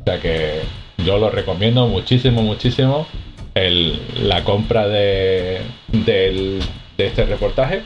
O 0.00 0.04
sea 0.04 0.18
que 0.20 0.60
yo 1.04 1.18
lo 1.18 1.30
recomiendo 1.30 1.86
muchísimo, 1.88 2.42
muchísimo 2.42 3.06
el- 3.54 3.98
la 4.22 4.42
compra 4.44 4.86
de, 4.88 5.60
del- 5.88 6.60
de 6.96 7.06
este 7.06 7.24
reportaje 7.26 7.82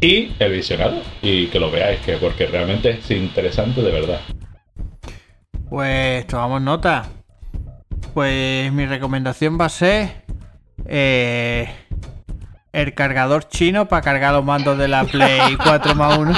y 0.00 0.34
el 0.38 0.52
visionado 0.52 1.00
y 1.22 1.46
que 1.48 1.58
lo 1.60 1.70
veáis 1.70 2.00
que 2.00 2.16
porque 2.16 2.46
realmente 2.46 2.90
es 2.90 3.10
interesante 3.10 3.82
de 3.82 3.90
verdad. 3.92 4.20
Pues 5.68 6.26
tomamos 6.26 6.62
nota. 6.62 7.06
Pues 8.14 8.72
mi 8.72 8.86
recomendación 8.86 9.58
va 9.60 9.66
a 9.66 9.70
ser 9.70 10.22
eh, 10.86 11.68
el 12.72 12.94
cargador 12.94 13.48
chino 13.48 13.86
para 13.88 14.02
cargar 14.02 14.32
los 14.34 14.44
mandos 14.44 14.78
de 14.78 14.88
la 14.88 15.04
Play 15.04 15.56
4 15.62 15.94
más 15.94 16.16
1. 16.18 16.32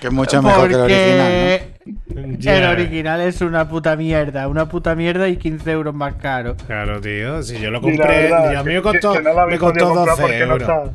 Que 0.00 0.06
es 0.08 0.12
mucho 0.12 0.42
mejor 0.42 0.68
que 0.68 0.74
el 0.74 0.80
original, 0.80 1.60
Porque 2.08 2.36
Ya. 2.38 2.56
el 2.58 2.64
original 2.64 3.20
es 3.20 3.40
una 3.40 3.68
puta 3.68 3.96
mierda. 3.96 4.48
Una 4.48 4.66
puta 4.68 4.94
mierda 4.94 5.28
y 5.28 5.36
15 5.36 5.70
euros 5.70 5.94
más 5.94 6.14
caro. 6.14 6.56
Claro, 6.66 7.00
tío. 7.00 7.42
Si 7.42 7.58
yo 7.60 7.70
lo 7.70 7.80
compré, 7.80 8.22
verdad, 8.30 8.52
y 8.52 8.56
a 8.56 8.62
mí 8.62 8.70
que- 8.70 8.76
me 8.76 8.82
costó, 8.82 9.12
que- 9.12 9.18
que 9.18 9.24
no 9.24 9.34
la 9.34 9.46
me 9.46 9.58
costó 9.58 9.84
comprar 9.86 10.06
12 10.06 10.22
porque 10.22 10.46
no 10.46 10.52
euros. 10.54 10.90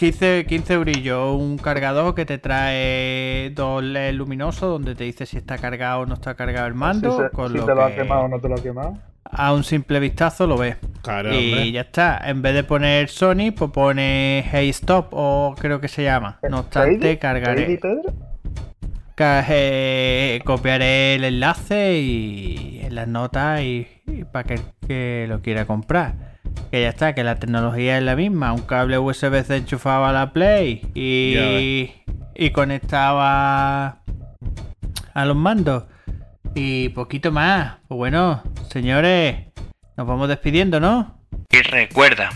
15, 0.00 0.46
15 0.46 0.72
eurillos, 0.72 1.36
un 1.36 1.58
cargador 1.58 2.14
que 2.14 2.24
te 2.24 2.38
trae 2.38 3.50
dos 3.54 3.82
LED 3.84 4.14
luminosos 4.14 4.62
donde 4.62 4.94
te 4.94 5.04
dice 5.04 5.26
si 5.26 5.36
está 5.36 5.58
cargado 5.58 6.00
o 6.00 6.06
no 6.06 6.14
está 6.14 6.34
cargado 6.36 6.66
el 6.68 6.72
mando. 6.74 7.10
si 7.10 7.22
se- 7.22 7.28
con 7.28 7.52
si 7.52 7.58
lo 7.58 7.66
te 7.66 7.74
lo 7.74 7.84
ha 7.84 7.90
que 7.90 7.96
quemado 7.96 8.22
o 8.22 8.28
no 8.28 8.40
te 8.40 8.48
lo 8.48 8.54
ha 8.54 8.62
quemado. 8.62 8.96
a 9.24 9.52
un 9.52 9.62
simple 9.62 10.00
vistazo 10.00 10.46
lo 10.46 10.56
ves. 10.56 10.78
Claro, 11.02 11.34
y 11.34 11.72
ya 11.72 11.82
está. 11.82 12.18
En 12.24 12.40
vez 12.40 12.54
de 12.54 12.64
poner 12.64 13.10
Sony, 13.10 13.52
pues 13.54 13.70
pone 13.72 14.42
Hey 14.50 14.70
Stop 14.70 15.08
o 15.10 15.54
creo 15.60 15.82
que 15.82 15.88
se 15.88 16.02
llama. 16.02 16.38
No 16.48 16.60
obstante, 16.60 16.92
¿Heidi? 16.94 17.06
¿Heidi, 17.06 17.18
cargaré. 17.18 17.76
Pedro? 17.76 18.14
eh, 19.18 20.40
copiaré 20.46 21.16
el 21.16 21.24
enlace 21.24 21.98
y 22.00 22.80
en 22.82 22.94
las 22.94 23.06
notas 23.06 23.60
y, 23.60 23.86
para 24.32 24.44
que 24.44 24.54
el 24.54 24.60
que 24.88 25.26
lo 25.28 25.42
quiera 25.42 25.66
comprar. 25.66 26.29
Que 26.70 26.82
ya 26.82 26.88
está, 26.88 27.14
que 27.14 27.24
la 27.24 27.36
tecnología 27.36 27.98
es 27.98 28.04
la 28.04 28.16
misma. 28.16 28.52
Un 28.52 28.62
cable 28.62 28.98
USB-C 28.98 29.56
enchufado 29.56 30.04
a 30.04 30.12
la 30.12 30.32
Play 30.32 30.82
y, 30.94 31.92
y 32.34 32.50
conectaba 32.50 34.02
a 35.14 35.24
los 35.24 35.36
mandos. 35.36 35.84
Y 36.54 36.90
poquito 36.90 37.32
más. 37.32 37.78
Pues 37.88 37.96
bueno, 37.96 38.42
señores, 38.70 39.46
nos 39.96 40.06
vamos 40.06 40.28
despidiendo, 40.28 40.80
¿no? 40.80 41.18
Y 41.50 41.62
recuerda 41.62 42.30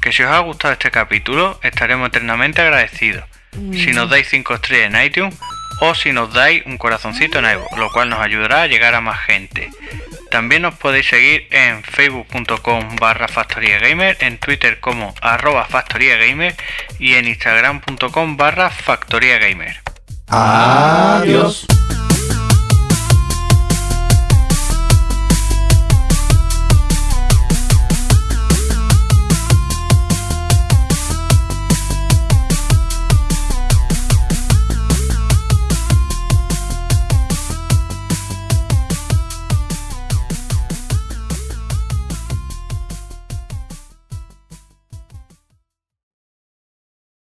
que 0.00 0.12
si 0.12 0.22
os 0.22 0.30
ha 0.30 0.40
gustado 0.40 0.72
este 0.72 0.90
capítulo 0.90 1.58
estaremos 1.62 2.08
eternamente 2.08 2.60
agradecidos 2.60 3.24
si 3.72 3.92
nos 3.92 4.08
dais 4.08 4.28
5 4.28 4.54
estrellas 4.54 4.94
en 4.94 5.04
iTunes 5.04 5.38
o 5.80 5.94
si 5.94 6.12
nos 6.12 6.32
dais 6.32 6.64
un 6.66 6.78
corazoncito 6.78 7.38
en 7.38 7.46
iVoox, 7.46 7.76
lo 7.76 7.90
cual 7.90 8.08
nos 8.08 8.20
ayudará 8.20 8.62
a 8.62 8.66
llegar 8.66 8.94
a 8.94 9.00
más 9.00 9.20
gente. 9.20 9.70
También 10.32 10.62
nos 10.62 10.74
podéis 10.76 11.08
seguir 11.08 11.46
en 11.50 11.84
facebook.com 11.84 12.96
barra 12.96 13.26
gamer, 13.54 14.16
en 14.20 14.38
twitter 14.38 14.80
como 14.80 15.14
arroba 15.20 15.68
gamer 15.68 16.56
y 16.98 17.14
en 17.14 17.28
instagram.com 17.28 18.38
barra 18.38 18.70
gamer. 18.70 19.82
Adiós. 20.28 21.66